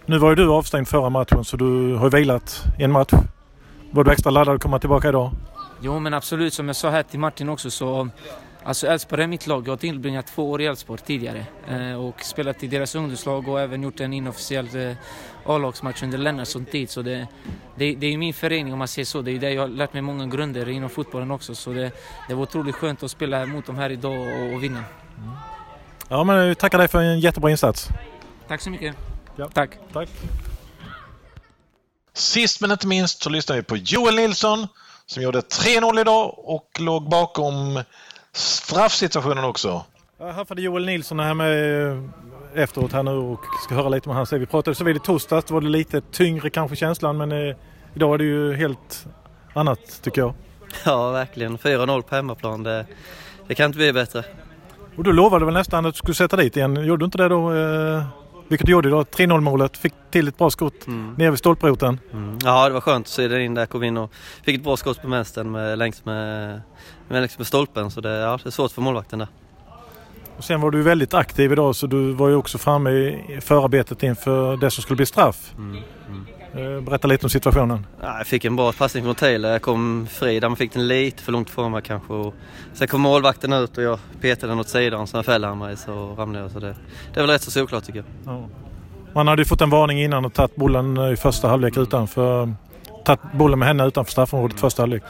Nu 0.06 0.18
var 0.18 0.30
ju 0.30 0.36
du 0.36 0.50
avstängd 0.50 0.88
förra 0.88 1.10
matchen 1.10 1.46
så 1.46 1.58
du 1.58 1.96
har 1.96 2.06
ju 2.06 2.18
vilat 2.18 2.64
en 2.80 2.92
match. 2.92 3.14
Var 3.92 4.04
du 4.04 4.12
extra 4.12 4.30
laddad 4.32 4.56
att 4.56 4.62
komma 4.62 4.80
tillbaka 4.80 5.10
idag? 5.10 5.32
Jo 5.82 6.00
men 6.00 6.14
absolut, 6.14 6.54
som 6.54 6.68
jag 6.68 6.76
sa 6.76 6.90
här 6.90 7.04
till 7.04 7.20
Martin 7.20 7.50
också 7.50 7.72
så 7.72 8.10
Alltså 8.64 8.88
Elfsborg 8.88 9.24
är 9.24 9.28
mitt 9.28 9.48
lag. 9.48 9.68
Jag 9.68 9.72
har 9.72 9.78
tillbringat 9.78 10.28
två 10.28 10.52
år 10.52 10.62
i 10.62 10.66
Elfsborg 10.66 11.02
tidigare 11.06 11.46
eh, 11.68 11.94
och 11.94 12.24
spelat 12.24 12.64
i 12.64 12.68
deras 12.68 12.96
ungdomslag 12.96 13.48
och 13.48 13.62
även 13.62 13.84
gjort 13.84 14.00
en 14.00 14.14
inofficiell 14.14 14.76
eh, 14.76 14.96
A-lagsmatch 15.46 16.04
under 16.04 16.18
Lennartsson 16.18 16.66
tid. 16.66 16.90
Så 16.90 17.02
det, 17.02 17.28
det, 17.76 17.96
det 17.96 18.08
är 18.08 18.18
min 18.18 18.34
förening 18.34 18.74
om 18.74 18.80
man 18.80 18.88
säger 18.88 19.06
så. 19.06 19.22
Det 19.22 19.32
är 19.32 19.40
där 19.40 19.50
jag 19.50 19.62
har 19.62 19.68
lärt 19.68 19.94
mig 19.94 20.02
många 20.02 20.28
grunder 20.28 20.70
inom 20.70 20.90
fotbollen 20.90 21.32
också. 21.32 21.56
Så 21.56 21.74
det, 21.74 21.92
det 22.28 22.34
var 22.34 22.44
otroligt 22.44 22.76
skönt 22.76 23.04
att 23.04 23.12
spela 23.12 23.46
mot 23.46 23.66
dem 23.66 23.76
här 23.76 23.90
idag 23.90 24.20
och, 24.20 24.54
och 24.54 24.64
vinna. 24.64 24.84
Ja 26.08 26.24
men 26.24 26.48
jag 26.48 26.58
tackar 26.58 26.78
dig 26.78 26.88
för 26.88 27.00
en 27.00 27.20
jättebra 27.20 27.52
insats. 27.52 27.90
Tack 28.48 28.62
så 28.62 28.70
mycket. 28.70 28.96
Ja. 29.36 29.50
Tack. 29.54 29.72
Tack. 29.94 30.10
Sist 32.14 32.62
men 32.62 32.72
inte 32.72 32.88
minst 32.88 33.24
så 33.24 33.30
lyssnar 33.30 33.56
vi 33.56 33.64
på 33.64 33.78
Joel 33.78 34.16
Nilsson 34.16 34.68
som 35.12 35.24
gjorde 35.24 35.40
3-0 35.40 36.02
idag 36.02 36.36
och 36.38 36.68
låg 36.80 37.10
bakom 37.10 37.84
straffsituationen 38.32 39.44
också. 39.44 39.86
Jag 40.20 40.34
haffade 40.34 40.62
Joel 40.62 40.86
Nilsson 40.86 41.20
här 41.20 41.34
med 41.34 42.10
efteråt 42.56 42.94
här 42.94 43.04
nu 43.04 43.12
och 43.12 43.40
ska 43.64 43.76
höra 43.76 43.90
lite 43.90 44.10
om 44.10 44.16
han 44.16 44.26
säger. 44.26 44.40
Vi 44.40 44.46
pratade 44.46 44.76
så 44.76 44.84
vid 44.84 44.96
i 44.96 45.00
torsdags, 45.00 45.46
då 45.46 45.54
var 45.54 45.62
det 45.62 45.70
lite 45.70 46.02
tyngre 46.02 46.50
kanske 46.50 46.76
känslan 46.76 47.18
men 47.18 47.32
eh, 47.32 47.56
idag 47.96 48.14
är 48.14 48.18
det 48.18 48.24
ju 48.24 48.54
helt 48.54 49.06
annat 49.54 50.02
tycker 50.02 50.22
jag. 50.22 50.34
Ja, 50.86 51.12
verkligen. 51.12 51.58
4-0 51.58 52.02
på 52.02 52.16
hemmaplan, 52.16 52.64
det, 52.64 52.86
det 53.48 53.56
kan 53.56 53.66
inte 53.66 53.78
bli 53.78 53.94
bättre. 53.94 54.24
Och 54.98 55.04
du 55.04 55.14
lovade 55.14 55.46
väl 55.46 55.54
nästan 55.54 55.86
att 55.86 55.94
du 55.94 55.98
skulle 55.98 56.16
sätta 56.16 56.38
dit 56.38 56.58
igen. 56.58 56.86
Gjorde 56.86 57.02
du 57.02 57.06
inte 57.06 57.18
det 57.18 57.30
då? 57.30 57.54
Eh, 57.54 58.04
vilket 58.52 58.66
du 58.66 58.72
gjorde 58.72 58.90
idag. 58.90 59.06
3-0 59.12 59.42
målet. 59.42 59.78
Fick 59.78 59.94
till 60.12 60.28
ett 60.28 60.38
bra 60.38 60.50
skott 60.50 60.88
mm. 60.88 61.14
nere 61.18 61.30
vid 61.30 61.40
stolproten. 61.40 62.00
Mm. 62.14 62.38
Ja, 62.44 62.68
det 62.68 62.74
var 62.74 62.82
skönt 62.82 63.06
att 63.06 63.12
se 63.12 63.28
den 63.28 63.42
in 63.42 63.54
där. 63.54 63.66
Kom 63.66 63.84
in 63.84 63.98
och 63.98 64.14
fick 64.44 64.56
ett 64.56 64.64
bra 64.64 64.78
skott 64.78 65.02
på 65.02 65.08
vänstern 65.08 65.52
med, 65.52 65.78
längs, 65.78 66.06
med, 66.06 66.62
med, 67.08 67.22
längs 67.22 67.38
med 67.38 67.48
stolpen. 67.48 67.92
Så 67.92 68.02
det, 68.02 68.10
ja, 68.10 68.40
det 68.44 68.50
är 68.50 68.52
svårt 68.52 68.72
för 68.72 68.82
målvakten 68.82 69.20
där. 69.20 69.28
Och 70.38 70.44
sen 70.44 70.62
var 70.62 70.72
du 70.72 70.82
väldigt 70.82 71.14
aktiv 71.14 71.52
idag 71.52 71.76
så 71.76 71.88
du 71.88 72.12
var 72.12 72.30
ju 72.30 72.36
också 72.36 72.58
framme 72.58 72.92
i 72.92 73.40
förarbetet 73.42 74.04
inför 74.04 74.58
det 74.58 74.72
som 74.72 74.82
skulle 74.82 74.98
bli 74.98 75.06
straff. 75.06 75.54
Mm. 75.58 75.84
Eh, 76.56 76.82
berätta 76.82 77.08
lite 77.08 77.26
om 77.26 77.30
situationen. 77.30 77.86
Ja, 78.02 78.18
jag 78.18 78.28
fick 78.28 78.46
en 78.46 78.56
bra 78.56 78.72
passning 78.72 79.04
från 79.04 79.16
Taylor. 79.16 79.52
Jag 79.52 79.62
kom 79.62 80.08
fri 80.12 80.40
där 80.40 80.50
man 80.50 80.56
fick 80.56 80.74
den 80.74 80.88
lite 80.88 81.24
för 81.24 81.32
långt 81.32 81.50
från 81.50 81.72
mig 81.72 81.82
kanske. 81.82 82.14
Och 82.14 82.34
sen 82.74 82.88
kom 82.88 83.02
målvakten 83.02 83.54
ut 83.54 83.78
och 83.78 83.84
jag 83.84 84.00
petade 84.22 84.52
den 84.52 84.60
åt 84.60 84.70
sidan. 84.70 85.08
Sen 85.08 85.24
fällde 85.24 85.48
han 85.48 85.58
mig 85.58 85.78
så 85.78 86.16
ramlade 86.16 86.46
jag. 86.46 86.52
Så 86.52 86.60
det, 86.60 86.76
det 87.14 87.20
är 87.20 87.22
väl 87.22 87.30
rätt 87.30 87.42
så 87.42 87.52
solklart 87.52 87.84
tycker 87.84 88.00
jag. 88.00 88.36
Ja. 88.36 88.48
Man 89.14 89.28
hade 89.28 89.42
ju 89.42 89.46
fått 89.46 89.62
en 89.62 89.70
varning 89.70 90.04
innan 90.04 90.26
och 90.26 90.34
tagit 90.34 90.56
bollen 90.56 90.98
i 90.98 91.16
första 91.16 91.48
halvlek 91.48 91.78
utanför... 91.78 92.54
Tagit 93.06 93.22
bollen 93.34 93.60
med 93.60 93.68
henne 93.68 93.88
utanför 93.88 94.12
straffområdet 94.12 94.52
mm. 94.52 94.62
första 94.62 94.82
halvlek. 94.82 95.04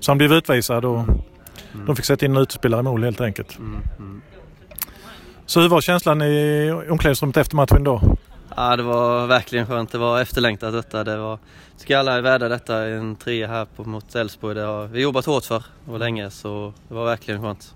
Så 0.00 0.10
han 0.10 0.18
blev 0.18 0.32
utvisad 0.32 0.84
och 0.84 0.98
mm. 0.98 1.86
de 1.86 1.96
fick 1.96 2.04
sätta 2.04 2.26
in 2.26 2.36
en 2.36 2.42
utespelare 2.42 2.80
i 2.80 2.82
mål 2.82 3.04
helt 3.04 3.20
enkelt. 3.20 3.58
Mm. 3.58 3.82
mm. 3.98 4.22
Så 5.46 5.60
hur 5.60 5.68
var 5.68 5.80
känslan 5.80 6.22
i 6.22 6.70
omklädningsrummet 6.90 7.36
efter 7.36 7.56
matchen 7.56 7.84
då? 7.84 8.16
Ja, 8.56 8.76
det 8.76 8.82
var 8.82 9.26
verkligen 9.26 9.66
skönt. 9.66 9.92
Det 9.92 9.98
var 9.98 10.20
efterlängtat 10.20 10.72
detta. 10.72 11.04
Det 11.04 11.16
var, 11.16 11.38
tycker 11.78 11.96
alla 11.96 12.12
är 12.12 12.20
värda 12.20 12.48
detta, 12.48 12.86
en 12.86 13.16
trea 13.16 13.48
här 13.48 13.64
på, 13.64 13.84
mot 13.84 14.14
Elfsborg. 14.14 14.54
Det 14.54 14.62
har 14.62 14.86
vi 14.86 15.02
jobbat 15.02 15.26
hårt 15.26 15.44
för 15.44 15.64
och 15.86 15.98
länge, 15.98 16.30
så 16.30 16.72
det 16.88 16.94
var 16.94 17.04
verkligen 17.04 17.42
skönt. 17.42 17.74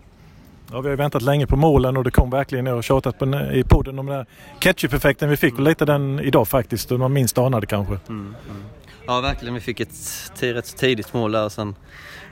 Ja, 0.72 0.80
vi 0.80 0.88
har 0.88 0.96
väntat 0.96 1.22
länge 1.22 1.46
på 1.46 1.56
målen 1.56 1.96
och 1.96 2.04
det 2.04 2.10
kom 2.10 2.30
verkligen 2.30 2.64
ner 2.64 2.74
och 2.74 2.84
tjatat 2.84 3.18
på, 3.18 3.26
i 3.52 3.64
podden 3.68 3.98
om 3.98 4.06
den 4.06 4.16
där 4.16 4.26
ketchup-effekten. 4.60 5.28
Vi 5.28 5.36
fick 5.36 5.52
mm. 5.52 5.64
lite 5.64 5.84
den 5.84 6.20
idag 6.20 6.48
faktiskt, 6.48 6.90
man 6.90 7.12
minst 7.12 7.38
anade 7.38 7.66
kanske. 7.66 7.98
Mm, 8.08 8.34
mm. 8.50 8.62
Ja, 9.06 9.20
verkligen. 9.20 9.54
Vi 9.54 9.60
fick 9.60 9.80
ett 9.80 9.94
rätt 10.40 10.76
tidigt 10.76 11.14
mål 11.14 11.32
där 11.32 11.44
och 11.44 11.52
sen 11.52 11.74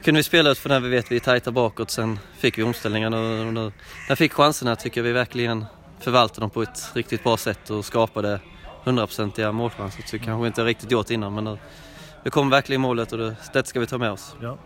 kunde 0.04 0.18
vi 0.18 0.22
spela 0.22 0.50
ut 0.50 0.58
för 0.58 0.68
när 0.68 0.80
vi 0.80 0.88
vet 0.88 1.12
vi 1.12 1.16
är 1.16 1.20
tajta 1.20 1.50
bakåt. 1.50 1.90
Sen 1.90 2.18
fick 2.38 2.58
vi 2.58 2.62
omställningarna 2.62 3.16
och 3.16 3.22
nu, 3.22 3.52
när 3.52 3.72
vi 4.08 4.16
fick 4.16 4.32
chanserna 4.32 4.76
tycker 4.76 5.02
vi 5.02 5.12
verkligen 5.12 5.64
förvaltade 6.00 6.40
dem 6.40 6.50
på 6.50 6.62
ett 6.62 6.90
riktigt 6.94 7.24
bra 7.24 7.36
sätt 7.36 7.70
och 7.70 7.84
skapade 7.84 8.40
hundraprocentiga 8.84 9.52
målchanser. 9.52 10.04
Det 10.10 10.18
kanske 10.18 10.46
inte 10.46 10.64
riktigt 10.64 10.90
gjort 10.90 11.10
innan 11.10 11.34
men 11.34 11.44
nu, 11.44 11.58
nu 12.24 12.30
kom 12.30 12.50
verkligen 12.50 12.80
målet 12.80 13.12
och 13.12 13.18
det, 13.18 13.36
det 13.52 13.66
ska 13.66 13.80
vi 13.80 13.86
ta 13.86 13.98
med 13.98 14.10
oss. 14.10 14.36
Ja. 14.42 14.58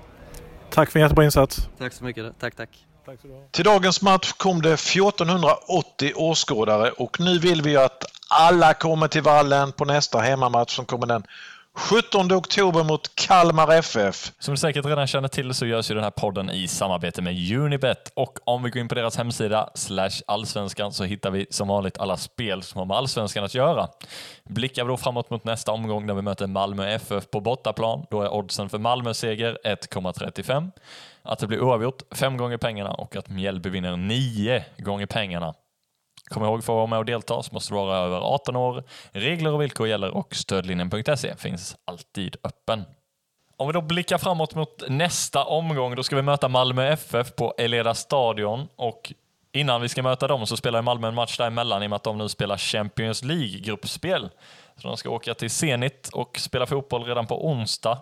Tack 0.70 0.90
för 0.90 0.98
en 0.98 1.02
jättebra 1.02 1.24
insats. 1.24 1.68
Tack 1.78 1.92
så 1.92 2.04
mycket. 2.04 2.38
Tack, 2.40 2.54
tack. 2.56 2.86
tack 3.06 3.18
Till 3.50 3.64
dagens 3.64 4.02
match 4.02 4.32
kom 4.32 4.62
det 4.62 4.72
1480 4.72 6.12
åskådare 6.16 6.90
och 6.90 7.20
nu 7.20 7.38
vill 7.38 7.62
vi 7.62 7.76
att 7.76 8.04
alla 8.28 8.74
kommer 8.74 9.08
till 9.08 9.22
vallen 9.22 9.72
på 9.72 9.84
nästa 9.84 10.18
hemmamatch 10.18 10.76
som 10.76 10.84
kommer 10.84 11.06
den 11.06 11.22
17 11.74 12.32
oktober 12.32 12.84
mot 12.84 13.16
Kalmar 13.16 13.72
FF. 13.72 14.32
Som 14.38 14.54
du 14.54 14.58
säkert 14.58 14.84
redan 14.84 15.06
känner 15.06 15.28
till 15.28 15.54
så 15.54 15.66
görs 15.66 15.90
ju 15.90 15.94
den 15.94 16.04
här 16.04 16.10
podden 16.10 16.50
i 16.50 16.68
samarbete 16.68 17.22
med 17.22 17.52
Unibet 17.52 18.12
och 18.14 18.38
om 18.44 18.62
vi 18.62 18.70
går 18.70 18.80
in 18.80 18.88
på 18.88 18.94
deras 18.94 19.16
hemsida 19.16 19.70
slash 19.74 20.22
allsvenskan 20.26 20.92
så 20.92 21.04
hittar 21.04 21.30
vi 21.30 21.46
som 21.50 21.68
vanligt 21.68 21.98
alla 21.98 22.16
spel 22.16 22.62
som 22.62 22.78
har 22.78 22.86
med 22.86 22.96
allsvenskan 22.96 23.44
att 23.44 23.54
göra. 23.54 23.88
Blickar 24.44 24.84
vi 24.84 24.88
då 24.88 24.96
framåt 24.96 25.30
mot 25.30 25.44
nästa 25.44 25.72
omgång 25.72 26.06
när 26.06 26.14
vi 26.14 26.22
möter 26.22 26.46
Malmö 26.46 26.88
FF 26.88 27.30
på 27.30 27.40
bortaplan, 27.40 28.06
då 28.10 28.22
är 28.22 28.32
oddsen 28.32 28.68
för 28.68 28.78
Malmö 28.78 29.14
seger 29.14 29.58
1,35. 29.64 30.70
Att 31.22 31.38
det 31.38 31.46
blir 31.46 31.60
oavgjort 31.60 32.02
5 32.14 32.36
gånger 32.36 32.56
pengarna 32.56 32.90
och 32.90 33.16
att 33.16 33.28
Mjällby 33.28 33.70
vinner 33.70 33.96
9 33.96 34.64
gånger 34.78 35.06
pengarna. 35.06 35.54
Kom 36.32 36.44
ihåg, 36.44 36.64
för 36.64 36.72
att 36.72 36.76
vara 36.76 36.86
med 36.86 36.98
och 36.98 37.04
delta 37.04 37.42
så 37.42 37.54
måste 37.54 37.72
du 37.72 37.76
vara 37.76 37.98
över 37.98 38.20
18 38.20 38.56
år. 38.56 38.84
Regler 39.12 39.52
och 39.52 39.62
villkor 39.62 39.88
gäller 39.88 40.16
och 40.16 40.34
stödlinjen.se 40.34 41.36
finns 41.36 41.76
alltid 41.84 42.36
öppen. 42.44 42.84
Om 43.56 43.66
vi 43.66 43.72
då 43.72 43.80
blickar 43.80 44.18
framåt 44.18 44.54
mot 44.54 44.82
nästa 44.88 45.44
omgång, 45.44 45.94
då 45.94 46.02
ska 46.02 46.16
vi 46.16 46.22
möta 46.22 46.48
Malmö 46.48 46.88
FF 46.88 47.36
på 47.36 47.54
Eleda 47.58 47.94
Stadion 47.94 48.68
och 48.76 49.12
innan 49.52 49.80
vi 49.80 49.88
ska 49.88 50.02
möta 50.02 50.28
dem 50.28 50.46
så 50.46 50.56
spelar 50.56 50.82
Malmö 50.82 51.08
en 51.08 51.14
match 51.14 51.38
däremellan 51.38 51.82
i 51.82 51.86
och 51.86 51.90
med 51.90 51.96
att 51.96 52.02
de 52.02 52.18
nu 52.18 52.28
spelar 52.28 52.56
Champions 52.56 53.24
League-gruppspel. 53.24 54.28
Så 54.76 54.88
de 54.88 54.96
ska 54.96 55.10
åka 55.10 55.34
till 55.34 55.50
Zenit 55.50 56.08
och 56.12 56.38
spela 56.38 56.66
fotboll 56.66 57.04
redan 57.04 57.26
på 57.26 57.48
onsdag. 57.48 57.98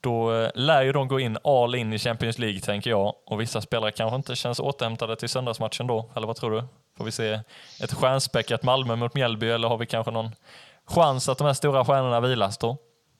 Då 0.00 0.34
eh, 0.34 0.50
lär 0.54 0.82
ju 0.82 0.92
de 0.92 1.08
gå 1.08 1.20
in 1.20 1.38
all 1.44 1.74
in 1.74 1.92
i 1.92 1.98
Champions 1.98 2.38
League, 2.38 2.60
tänker 2.60 2.90
jag. 2.90 3.14
Och 3.26 3.40
vissa 3.40 3.60
spelare 3.60 3.92
kanske 3.92 4.16
inte 4.16 4.36
känns 4.36 4.60
återhämtade 4.60 5.16
till 5.16 5.28
söndagsmatchen 5.28 5.86
då, 5.86 6.10
eller 6.16 6.26
vad 6.26 6.36
tror 6.36 6.50
du? 6.50 6.64
Får 7.00 7.04
vi 7.04 7.12
se 7.12 7.40
ett 7.80 7.92
stjärnspäckat 7.92 8.62
Malmö 8.62 8.96
mot 8.96 9.14
Mjällby 9.14 9.50
eller 9.50 9.68
har 9.68 9.78
vi 9.78 9.86
kanske 9.86 10.10
någon 10.10 10.30
chans 10.86 11.28
att 11.28 11.38
de 11.38 11.46
här 11.46 11.54
stora 11.54 11.84
stjärnorna 11.84 12.20
vilas 12.20 12.58
då? 12.58 12.76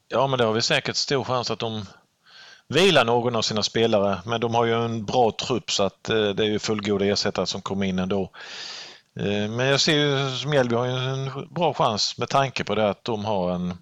Ja, 0.08 0.26
men 0.26 0.38
det 0.38 0.44
har 0.44 0.52
vi 0.52 0.62
säkert 0.62 0.96
stor 0.96 1.24
chans 1.24 1.50
att 1.50 1.58
de 1.58 1.86
vilar 2.68 3.04
någon 3.04 3.36
av 3.36 3.42
sina 3.42 3.62
spelare. 3.62 4.18
Men 4.24 4.40
de 4.40 4.54
har 4.54 4.64
ju 4.64 4.84
en 4.84 5.04
bra 5.04 5.32
trupp 5.32 5.70
så 5.70 5.82
att 5.82 6.08
eh, 6.08 6.28
det 6.28 6.44
är 6.44 6.46
ju 6.46 6.58
fullgoda 6.58 7.04
ersättare 7.04 7.46
som 7.46 7.62
kommer 7.62 7.86
in 7.86 7.98
ändå. 7.98 8.30
Eh, 9.16 9.50
men 9.50 9.66
jag 9.66 9.80
ser 9.80 9.94
ju 9.94 10.36
som 10.36 10.50
Mjällby 10.50 10.74
har 10.74 10.86
en 10.86 11.48
bra 11.50 11.74
chans 11.74 12.18
med 12.18 12.28
tanke 12.28 12.64
på 12.64 12.74
det 12.74 12.90
att 12.90 13.04
de 13.04 13.24
har 13.24 13.50
en 13.50 13.78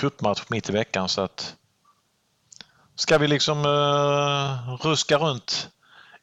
cupmatch 0.00 0.42
mitt 0.48 0.68
i 0.68 0.72
veckan 0.72 1.08
så 1.08 1.20
att 1.20 1.54
ska 2.94 3.18
vi 3.18 3.28
liksom 3.28 3.66
uh, 3.66 4.76
ruska 4.80 5.18
runt 5.18 5.68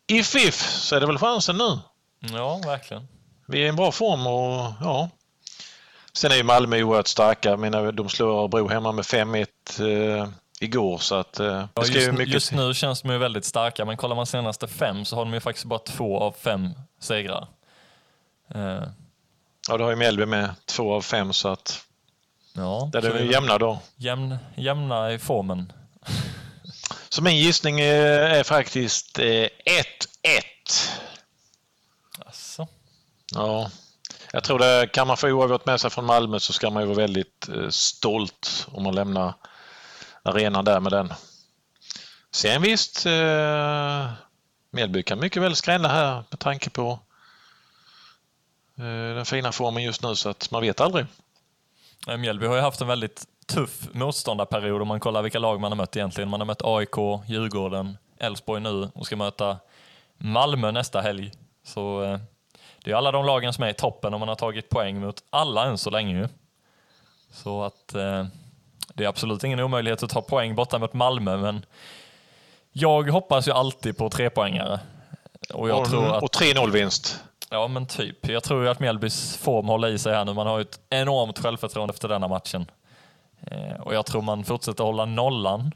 i 0.08 0.24
FIF 0.24 0.62
så 0.62 0.96
är 0.96 1.00
det 1.00 1.06
väl 1.06 1.18
chansen 1.18 1.58
nu. 1.58 1.80
Ja, 2.20 2.62
verkligen. 2.66 3.08
Vi 3.46 3.62
är 3.62 3.66
i 3.66 3.68
en 3.68 3.76
bra 3.76 3.92
form 3.92 4.28
och 4.28 4.74
ja. 4.82 5.10
Sen 6.14 6.32
är 6.32 6.36
ju 6.36 6.44
Malmö 6.44 6.84
oerhört 6.84 7.08
starka. 7.08 7.58
Menar, 7.58 7.92
de 7.92 8.10
slår 8.10 8.40
Örebro 8.40 8.68
hemma 8.68 8.92
med 8.92 9.06
5-1 9.06 9.48
eh, 10.20 10.28
igår 10.60 10.98
så 10.98 11.16
att 11.16 11.40
eh, 11.40 11.66
ja, 11.74 11.86
just, 11.86 12.12
mycket... 12.12 12.34
just 12.34 12.52
nu 12.52 12.74
känns 12.74 13.02
de 13.02 13.12
ju 13.12 13.18
väldigt 13.18 13.46
starka 13.46 13.86
men 13.86 13.98
kollar 13.98 14.16
man 14.16 14.26
senaste 14.26 14.68
fem 14.68 15.06
så 15.06 15.16
har 15.16 15.26
de 15.26 15.34
ju 15.34 15.40
faktiskt 15.40 15.66
bara 15.66 15.80
två 15.80 16.20
av 16.20 16.32
fem 16.32 16.70
segrar. 17.00 17.48
Eh. 18.56 18.84
Ja, 19.70 19.78
det 19.78 19.84
har 19.84 19.90
ju 19.90 19.96
Mjällby 19.96 20.26
med 20.26 20.50
två 20.66 20.94
av 20.94 21.02
fem 21.02 21.34
så 21.34 21.48
att 21.48 21.86
ja, 22.54 22.90
där 22.92 23.06
är 23.06 23.20
de 23.20 23.26
jämna 23.26 23.58
då. 23.58 23.80
Jämn, 23.96 24.38
jämna 24.56 25.14
i 25.14 25.20
formen. 25.20 25.74
så 27.10 27.24
min 27.24 27.38
gissning 27.38 27.80
är, 27.80 28.10
är 28.10 28.44
faktiskt 28.44 29.20
1-1. 29.20 29.44
Ja, 33.34 33.72
jag 34.32 34.44
tror 34.44 34.60
det 34.60 34.90
kan 34.94 35.08
man 35.08 35.18
få 35.18 35.28
oavgjort 35.28 35.66
med 35.66 35.82
sig 35.82 35.90
från 35.90 36.06
Malmö 36.06 36.40
så 36.40 36.54
ska 36.54 36.70
man 36.70 36.84
ju 36.84 36.88
vara 36.88 36.98
väldigt 36.98 37.50
eh, 37.50 37.70
stolt 37.70 38.68
om 38.72 38.84
man 38.84 38.96
lämnar 38.96 39.34
arenan 40.24 40.66
där 40.66 40.80
med 40.80 40.92
den. 40.92 41.14
Sen 42.32 42.62
visst, 42.62 43.06
eh, 43.06 44.12
Mjällby 44.72 45.04
kan 45.04 45.20
mycket 45.20 45.42
väl 45.42 45.56
skrälla 45.56 45.88
här 45.88 46.24
med 46.30 46.40
tanke 46.40 46.70
på 46.70 47.00
eh, 48.78 49.16
den 49.16 49.26
fina 49.26 49.52
formen 49.52 49.84
just 49.84 50.04
nu 50.04 50.16
så 50.16 50.30
att 50.30 50.52
man 50.52 50.62
vet 50.62 50.82
aldrig. 50.82 51.06
Eh, 52.08 52.18
Mjällby 52.18 52.46
har 52.46 52.56
ju 52.56 52.62
haft 52.62 52.82
en 52.82 52.88
väldigt 52.88 53.28
tuff 53.48 53.88
motståndarperiod 53.92 54.82
om 54.82 54.88
man 54.88 55.00
kollar 55.00 55.22
vilka 55.22 55.40
lag 55.40 55.60
man 55.60 55.72
har 55.72 55.78
mött 55.78 55.96
egentligen. 55.96 56.30
Man 56.30 56.40
har 56.40 56.46
mött 56.46 56.62
AIK, 56.64 56.96
Djurgården, 57.28 57.98
Elfsborg 58.20 58.62
nu 58.62 58.90
och 58.94 59.06
ska 59.06 59.16
möta 59.16 59.58
Malmö 60.18 60.72
nästa 60.72 61.02
helg. 61.02 61.32
Så 61.64 62.04
eh, 62.04 62.20
det 62.84 62.92
är 62.92 62.96
alla 62.96 63.12
de 63.12 63.26
lagen 63.26 63.54
som 63.54 63.64
är 63.64 63.70
i 63.70 63.74
toppen 63.74 64.14
och 64.14 64.20
man 64.20 64.30
har 64.30 64.36
tagit 64.36 64.70
poäng 64.70 65.00
mot 65.00 65.24
alla 65.30 65.66
än 65.66 65.78
så 65.78 65.90
länge 65.90 66.20
ju. 66.20 66.28
Så 67.32 67.64
att 67.64 67.96
eh, 67.96 68.26
det 68.94 69.04
är 69.04 69.08
absolut 69.08 69.44
ingen 69.44 69.60
omöjlighet 69.60 70.04
att 70.04 70.10
ta 70.10 70.22
poäng 70.22 70.56
borta 70.56 70.80
mot 70.80 70.94
Malmö, 70.94 71.38
men 71.38 71.66
jag 72.72 73.10
hoppas 73.10 73.48
ju 73.48 73.52
alltid 73.52 73.98
på 73.98 74.10
trepoängare. 74.10 74.80
Och, 75.54 75.70
jag 75.70 75.80
och, 75.80 75.90
tror 75.90 76.16
att, 76.16 76.24
och 76.24 76.30
3-0 76.30 76.72
vinst. 76.72 77.24
Ja, 77.50 77.68
men 77.68 77.86
typ. 77.86 78.28
Jag 78.28 78.44
tror 78.44 78.64
ju 78.64 78.70
att 78.70 78.80
Mjällbys 78.80 79.38
form 79.38 79.68
håller 79.68 79.88
i 79.88 80.00
sig 80.00 80.14
här 80.14 80.26
nu. 80.26 80.34
Man 80.34 80.48
har 80.48 80.58
ju 80.58 80.62
ett 80.62 80.80
enormt 80.90 81.40
självförtroende 81.40 81.94
efter 81.94 82.08
denna 82.08 82.28
matchen. 82.28 82.66
Eh, 83.48 83.82
och 83.82 83.96
jag 83.96 84.06
tror 84.06 84.22
man 84.22 84.44
fortsätter 84.44 84.84
hålla 84.84 85.06
nollan. 85.06 85.72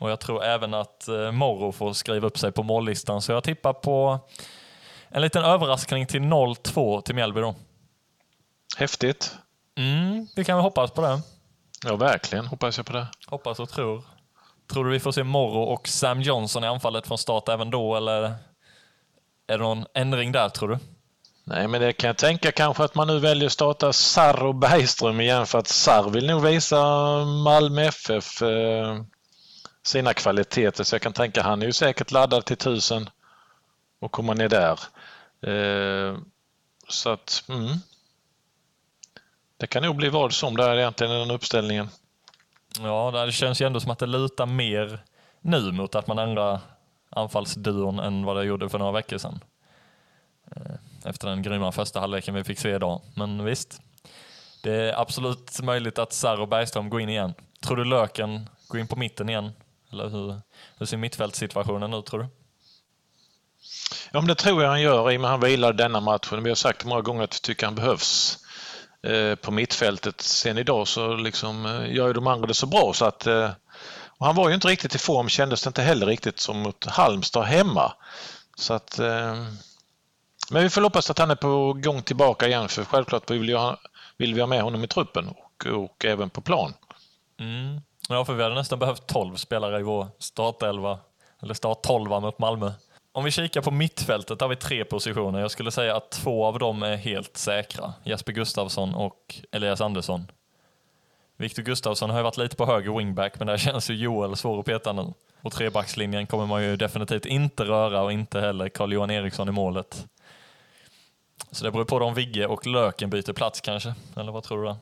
Och 0.00 0.10
jag 0.10 0.20
tror 0.20 0.44
även 0.44 0.74
att 0.74 1.08
eh, 1.08 1.32
Morro 1.32 1.72
får 1.72 1.92
skriva 1.92 2.26
upp 2.26 2.38
sig 2.38 2.52
på 2.52 2.62
mållistan, 2.62 3.22
så 3.22 3.32
jag 3.32 3.44
tippar 3.44 3.72
på 3.72 4.18
en 5.14 5.22
liten 5.22 5.44
överraskning 5.44 6.06
till 6.06 6.20
0-2 6.20 7.00
till 7.00 7.14
Mjällby 7.14 7.40
då. 7.40 7.54
Häftigt. 8.76 9.34
Mm, 9.76 10.26
vi 10.36 10.44
kan 10.44 10.56
väl 10.56 10.62
hoppas 10.62 10.90
på 10.90 11.02
det. 11.02 11.20
Ja, 11.84 11.96
verkligen 11.96 12.46
hoppas 12.46 12.76
jag 12.76 12.86
på 12.86 12.92
det. 12.92 13.06
Hoppas 13.26 13.60
och 13.60 13.68
tror. 13.68 14.04
Tror 14.72 14.84
du 14.84 14.90
vi 14.90 15.00
får 15.00 15.12
se 15.12 15.24
Morro 15.24 15.62
och 15.62 15.88
Sam 15.88 16.22
Johnson 16.22 16.64
i 16.64 16.66
anfallet 16.66 17.06
från 17.06 17.18
start 17.18 17.48
även 17.48 17.70
då, 17.70 17.96
eller 17.96 18.22
är 18.22 18.38
det 19.46 19.56
någon 19.56 19.86
ändring 19.94 20.32
där, 20.32 20.48
tror 20.48 20.68
du? 20.68 20.78
Nej, 21.44 21.68
men 21.68 21.80
det 21.80 21.92
kan 21.92 22.08
jag 22.08 22.16
tänka 22.16 22.52
kanske 22.52 22.84
att 22.84 22.94
man 22.94 23.06
nu 23.06 23.18
väljer 23.18 23.46
att 23.46 23.52
starta 23.52 23.92
Sarr 23.92 24.42
och 24.42 24.54
Bergström 24.54 25.20
igen 25.20 25.46
för 25.46 25.58
att 25.58 25.68
Sarr 25.68 26.10
vill 26.10 26.26
nog 26.26 26.42
visa 26.42 26.84
Malmö 27.24 27.82
FF 27.82 28.42
eh, 28.42 29.02
sina 29.82 30.14
kvaliteter. 30.14 30.84
Så 30.84 30.94
jag 30.94 31.02
kan 31.02 31.12
tänka 31.12 31.42
han 31.42 31.62
är 31.62 31.66
ju 31.66 31.72
säkert 31.72 32.10
laddad 32.10 32.44
till 32.44 32.56
tusen 32.56 33.10
och 34.00 34.12
komma 34.12 34.34
ner 34.34 34.48
där. 34.48 34.80
Eh, 35.46 36.18
så 36.88 37.10
att, 37.10 37.44
mm. 37.48 37.76
Det 39.56 39.66
kan 39.66 39.82
nog 39.82 39.96
bli 39.96 40.08
vad 40.08 40.32
som 40.32 40.56
där 40.56 40.76
egentligen 40.76 41.12
i 41.12 41.18
den 41.18 41.30
uppställningen. 41.30 41.88
Ja, 42.80 43.24
det 43.26 43.32
känns 43.32 43.60
ju 43.60 43.66
ändå 43.66 43.80
som 43.80 43.90
att 43.90 43.98
det 43.98 44.06
lutar 44.06 44.46
mer 44.46 45.04
nu 45.40 45.72
mot 45.72 45.94
att 45.94 46.06
man 46.06 46.18
ändrar 46.18 46.60
anfallsduon 47.10 47.98
än 47.98 48.24
vad 48.24 48.36
det 48.36 48.44
gjorde 48.44 48.68
för 48.68 48.78
några 48.78 48.92
veckor 48.92 49.18
sedan. 49.18 49.40
Eh, 50.56 50.74
efter 51.04 51.28
den 51.28 51.42
grymma 51.42 51.72
första 51.72 52.00
halvleken 52.00 52.34
vi 52.34 52.44
fick 52.44 52.58
se 52.58 52.74
idag. 52.74 53.00
Men 53.14 53.44
visst, 53.44 53.80
det 54.62 54.74
är 54.74 55.00
absolut 55.00 55.62
möjligt 55.62 55.98
att 55.98 56.12
Sarr 56.12 56.40
och 56.40 56.48
Bergström 56.48 56.90
går 56.90 57.00
in 57.00 57.08
igen. 57.08 57.34
Tror 57.60 57.76
du 57.76 57.84
Löken 57.84 58.48
går 58.68 58.80
in 58.80 58.88
på 58.88 58.96
mitten 58.96 59.28
igen? 59.28 59.52
Eller 59.92 60.08
hur, 60.08 60.40
hur 60.78 60.86
ser 60.86 60.96
mittfältssituationen 60.96 61.94
ut 61.94 62.06
tror 62.06 62.20
du? 62.20 62.26
Ja, 64.12 64.20
men 64.20 64.26
det 64.26 64.34
tror 64.34 64.62
jag 64.62 64.70
han 64.70 64.80
gör 64.80 65.12
i 65.12 65.16
och 65.16 65.20
med 65.20 65.28
att 65.28 65.40
han 65.40 65.50
vilar 65.50 65.72
denna 65.72 66.00
matchen. 66.00 66.42
Vi 66.42 66.50
har 66.50 66.54
sagt 66.54 66.84
många 66.84 67.00
gånger 67.00 67.24
att 67.24 67.34
vi 67.34 67.38
tycker 67.38 67.66
han 67.66 67.74
behövs 67.74 68.38
eh, 69.06 69.34
på 69.34 69.50
mittfältet. 69.50 70.20
Sen 70.20 70.58
idag 70.58 70.88
så 70.88 71.14
liksom 71.14 71.66
eh, 71.66 71.94
gör 71.94 72.06
ju 72.06 72.12
de 72.12 72.26
andra 72.26 72.46
det 72.46 72.54
så 72.54 72.66
bra 72.66 72.92
så 72.94 73.04
att 73.04 73.26
eh, 73.26 73.50
och 74.18 74.26
han 74.26 74.34
var 74.34 74.48
ju 74.48 74.54
inte 74.54 74.68
riktigt 74.68 74.94
i 74.94 74.98
form 74.98 75.28
kändes 75.28 75.62
det 75.62 75.68
inte 75.68 75.82
heller 75.82 76.06
riktigt 76.06 76.40
som 76.40 76.58
mot 76.58 76.84
Halmstad 76.84 77.44
hemma. 77.44 77.92
Så 78.56 78.74
att 78.74 79.00
men 80.50 80.62
vi 80.62 80.70
får 80.70 80.80
hoppas 80.80 81.10
att 81.10 81.18
han 81.18 81.30
är 81.30 81.34
på 81.34 81.72
gång 81.72 82.02
tillbaka 82.02 82.46
igen 82.46 82.68
för 82.68 82.84
självklart 82.84 83.30
vill, 83.30 83.48
jag, 83.48 83.76
vill 84.16 84.34
vi 84.34 84.40
ha 84.40 84.46
med 84.46 84.62
honom 84.62 84.84
i 84.84 84.88
truppen 84.88 85.28
och, 85.28 85.66
och 85.66 86.04
även 86.04 86.30
på 86.30 86.40
plan. 86.40 86.74
Mm. 87.40 87.80
Ja, 88.08 88.24
för 88.24 88.34
vi 88.34 88.42
hade 88.42 88.54
nästan 88.54 88.78
behövt 88.78 89.06
12 89.06 89.36
spelare 89.36 89.80
i 89.80 89.82
vår 89.82 90.08
startelva, 90.18 90.98
eller 91.42 91.54
starttolva 91.54 92.20
mot 92.20 92.38
Malmö. 92.38 92.72
Om 93.16 93.24
vi 93.24 93.30
kikar 93.30 93.60
på 93.60 93.70
mittfältet 93.70 94.40
har 94.40 94.48
vi 94.48 94.56
tre 94.56 94.84
positioner. 94.84 95.40
Jag 95.40 95.50
skulle 95.50 95.70
säga 95.70 95.96
att 95.96 96.10
två 96.10 96.44
av 96.44 96.58
dem 96.58 96.82
är 96.82 96.96
helt 96.96 97.36
säkra. 97.36 97.94
Jesper 98.04 98.32
Gustavsson 98.32 98.94
och 98.94 99.34
Elias 99.52 99.80
Andersson. 99.80 100.26
Viktor 101.36 101.62
Gustavsson 101.62 102.10
har 102.10 102.16
ju 102.16 102.22
varit 102.22 102.36
lite 102.36 102.56
på 102.56 102.66
höger 102.66 102.98
wingback, 102.98 103.38
men 103.38 103.46
där 103.46 103.56
känns 103.56 103.90
ju 103.90 103.94
Joel 103.94 104.36
svår 104.36 104.60
att 104.60 104.66
peta 104.66 104.92
nu. 104.92 105.12
Och 105.42 105.52
trebackslinjen 105.52 106.26
kommer 106.26 106.46
man 106.46 106.62
ju 106.62 106.76
definitivt 106.76 107.26
inte 107.26 107.64
röra 107.64 108.02
och 108.02 108.12
inte 108.12 108.40
heller 108.40 108.68
Carl-Johan 108.68 109.10
Eriksson 109.10 109.48
i 109.48 109.52
målet. 109.52 110.06
Så 111.50 111.64
det 111.64 111.70
beror 111.70 111.84
på 111.84 111.96
om 111.96 112.14
Vigge 112.14 112.46
och 112.46 112.66
Löken 112.66 113.10
byter 113.10 113.32
plats 113.32 113.60
kanske, 113.60 113.94
eller 114.16 114.32
vad 114.32 114.42
tror 114.42 114.64
du? 114.64 114.74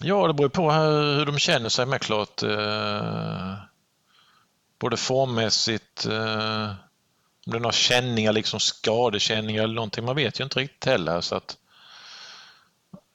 Ja, 0.00 0.26
det 0.26 0.34
beror 0.34 0.48
på 0.48 0.72
hur 0.72 1.26
de 1.26 1.38
känner 1.38 1.68
sig 1.68 1.86
med 1.86 2.00
klart. 2.00 2.42
Eh, 2.42 3.54
Både 4.80 4.96
formmässigt, 4.96 6.06
eh, 6.06 6.70
om 7.46 7.52
det 7.52 7.56
är 7.56 7.60
några 7.60 7.72
känningar, 7.72 8.32
liksom 8.32 8.60
skadekänningar 8.60 9.62
eller 9.62 9.74
någonting. 9.74 10.04
Man 10.04 10.16
vet 10.16 10.40
ju 10.40 10.44
inte 10.44 10.58
riktigt 10.58 10.84
heller. 10.84 11.20
Så 11.20 11.34
att 11.34 11.56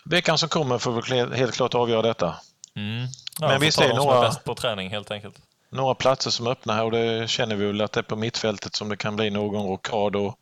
veckan 0.04 0.38
som 0.38 0.50
kommer 0.50 0.78
får 0.78 1.02
vi 1.02 1.38
helt 1.38 1.56
klart 1.56 1.76
avgöra 1.76 2.02
detta. 2.02 2.36
Mm. 2.76 3.08
Ja, 3.40 3.48
Men 3.48 3.64
är 3.64 3.88
det 3.88 3.96
några... 3.96 4.32
på 4.32 4.56
träning 4.56 4.90
helt 4.90 5.12
enkelt. 5.12 5.36
Några 5.70 5.96
platser 5.96 6.32
som 6.32 6.48
öppnar 6.48 6.76
här 6.76 6.84
och 6.84 6.92
det 6.92 7.30
känner 7.30 7.56
vi 7.56 7.66
väl 7.66 7.82
att 7.82 7.92
det 7.92 8.00
är 8.00 8.04
på 8.04 8.16
mittfältet 8.16 8.76
som 8.76 8.90
det 8.90 8.98
kan 8.98 9.16
bli 9.16 9.30
någon 9.30 9.68
rockad 9.68 10.16
och 10.16 10.40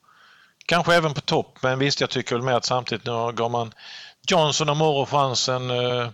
kanske 0.65 0.95
även 0.95 1.13
på 1.13 1.21
topp. 1.21 1.57
Men 1.61 1.79
visst, 1.79 2.01
jag 2.01 2.09
tycker 2.09 2.35
väl 2.35 2.43
med 2.43 2.55
att 2.55 2.65
samtidigt 2.65 3.05
nu 3.05 3.31
gav 3.33 3.51
man 3.51 3.73
Johnson 4.27 4.69
och 4.69 4.77
Moro 4.77 5.05
chansen 5.05 5.69
eh, 5.69 6.09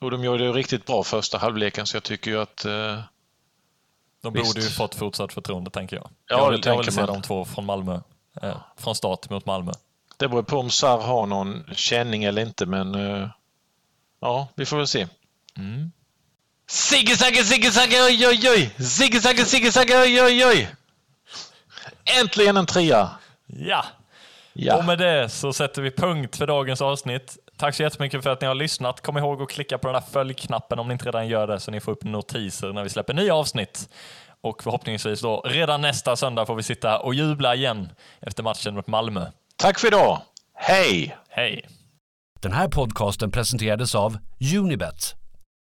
och 0.00 0.10
de 0.10 0.24
gjorde 0.24 0.46
det 0.46 0.52
riktigt 0.52 0.86
bra 0.86 1.04
första 1.04 1.38
halvleken 1.38 1.86
så 1.86 1.96
jag 1.96 2.02
tycker 2.02 2.30
ju 2.30 2.40
att 2.40 2.64
eh, 2.64 3.00
de 4.32 4.40
Visst. 4.40 4.54
borde 4.54 4.66
ju 4.66 4.70
fått 4.70 4.94
fortsatt 4.94 5.32
förtroende 5.32 5.70
tänker 5.70 5.96
jag. 5.96 6.10
Ja, 6.28 6.38
jag 6.38 6.50
vill, 6.50 6.60
jag 6.64 6.78
vill 6.78 6.92
se 6.92 7.06
de 7.06 7.22
två 7.22 7.44
från 7.44 7.64
Malmö. 7.64 8.00
Eh, 8.42 8.56
från 8.76 8.94
start 8.94 9.30
mot 9.30 9.46
Malmö. 9.46 9.72
Det 10.16 10.28
beror 10.28 10.42
på 10.42 10.58
om 10.58 10.70
Sarr 10.70 11.00
har 11.00 11.26
någon 11.26 11.64
känning 11.72 12.24
eller 12.24 12.42
inte 12.42 12.66
men 12.66 12.94
eh, 12.94 13.28
ja, 14.20 14.48
vi 14.54 14.66
får 14.66 14.76
väl 14.76 14.86
se. 14.86 15.06
Mm. 15.56 15.92
Sigge 16.66 17.16
Sagge, 17.16 17.44
Sigge 17.44 17.70
Sagge, 17.70 18.04
oj 18.06 18.26
oj 18.26 18.50
oj! 18.50 18.84
Sigge 18.84 19.20
Sagge, 19.20 19.44
Sigge 19.44 19.72
Sagge, 19.72 20.02
oj 20.02 20.22
oj 20.22 20.46
oj! 20.46 20.68
Äntligen 22.20 22.56
en 22.56 22.66
trea! 22.66 23.10
Ja. 23.46 23.84
ja, 24.52 24.76
och 24.76 24.84
med 24.84 24.98
det 24.98 25.28
så 25.28 25.52
sätter 25.52 25.82
vi 25.82 25.90
punkt 25.90 26.36
för 26.36 26.46
dagens 26.46 26.82
avsnitt. 26.82 27.38
Tack 27.58 27.74
så 27.74 27.82
jättemycket 27.82 28.22
för 28.22 28.30
att 28.30 28.40
ni 28.40 28.46
har 28.46 28.54
lyssnat. 28.54 29.00
Kom 29.00 29.18
ihåg 29.18 29.42
att 29.42 29.48
klicka 29.48 29.78
på 29.78 29.88
den 29.88 29.94
där 29.94 30.00
följknappen 30.00 30.78
om 30.78 30.88
ni 30.88 30.92
inte 30.92 31.04
redan 31.04 31.28
gör 31.28 31.46
det 31.46 31.60
så 31.60 31.70
ni 31.70 31.80
får 31.80 31.92
upp 31.92 32.04
notiser 32.04 32.72
när 32.72 32.82
vi 32.82 32.88
släpper 32.88 33.14
nya 33.14 33.34
avsnitt. 33.34 33.88
Och 34.40 34.62
förhoppningsvis 34.62 35.20
då 35.20 35.40
redan 35.40 35.80
nästa 35.80 36.16
söndag 36.16 36.46
får 36.46 36.54
vi 36.54 36.62
sitta 36.62 36.98
och 36.98 37.14
jubla 37.14 37.54
igen 37.54 37.88
efter 38.20 38.42
matchen 38.42 38.74
mot 38.74 38.86
Malmö. 38.86 39.26
Tack 39.56 39.78
för 39.78 39.86
idag. 39.88 40.20
Hej! 40.54 41.16
Hej! 41.28 41.68
Den 42.40 42.52
här 42.52 42.68
podcasten 42.68 43.30
presenterades 43.30 43.94
av 43.94 44.18
Unibet 44.56 45.17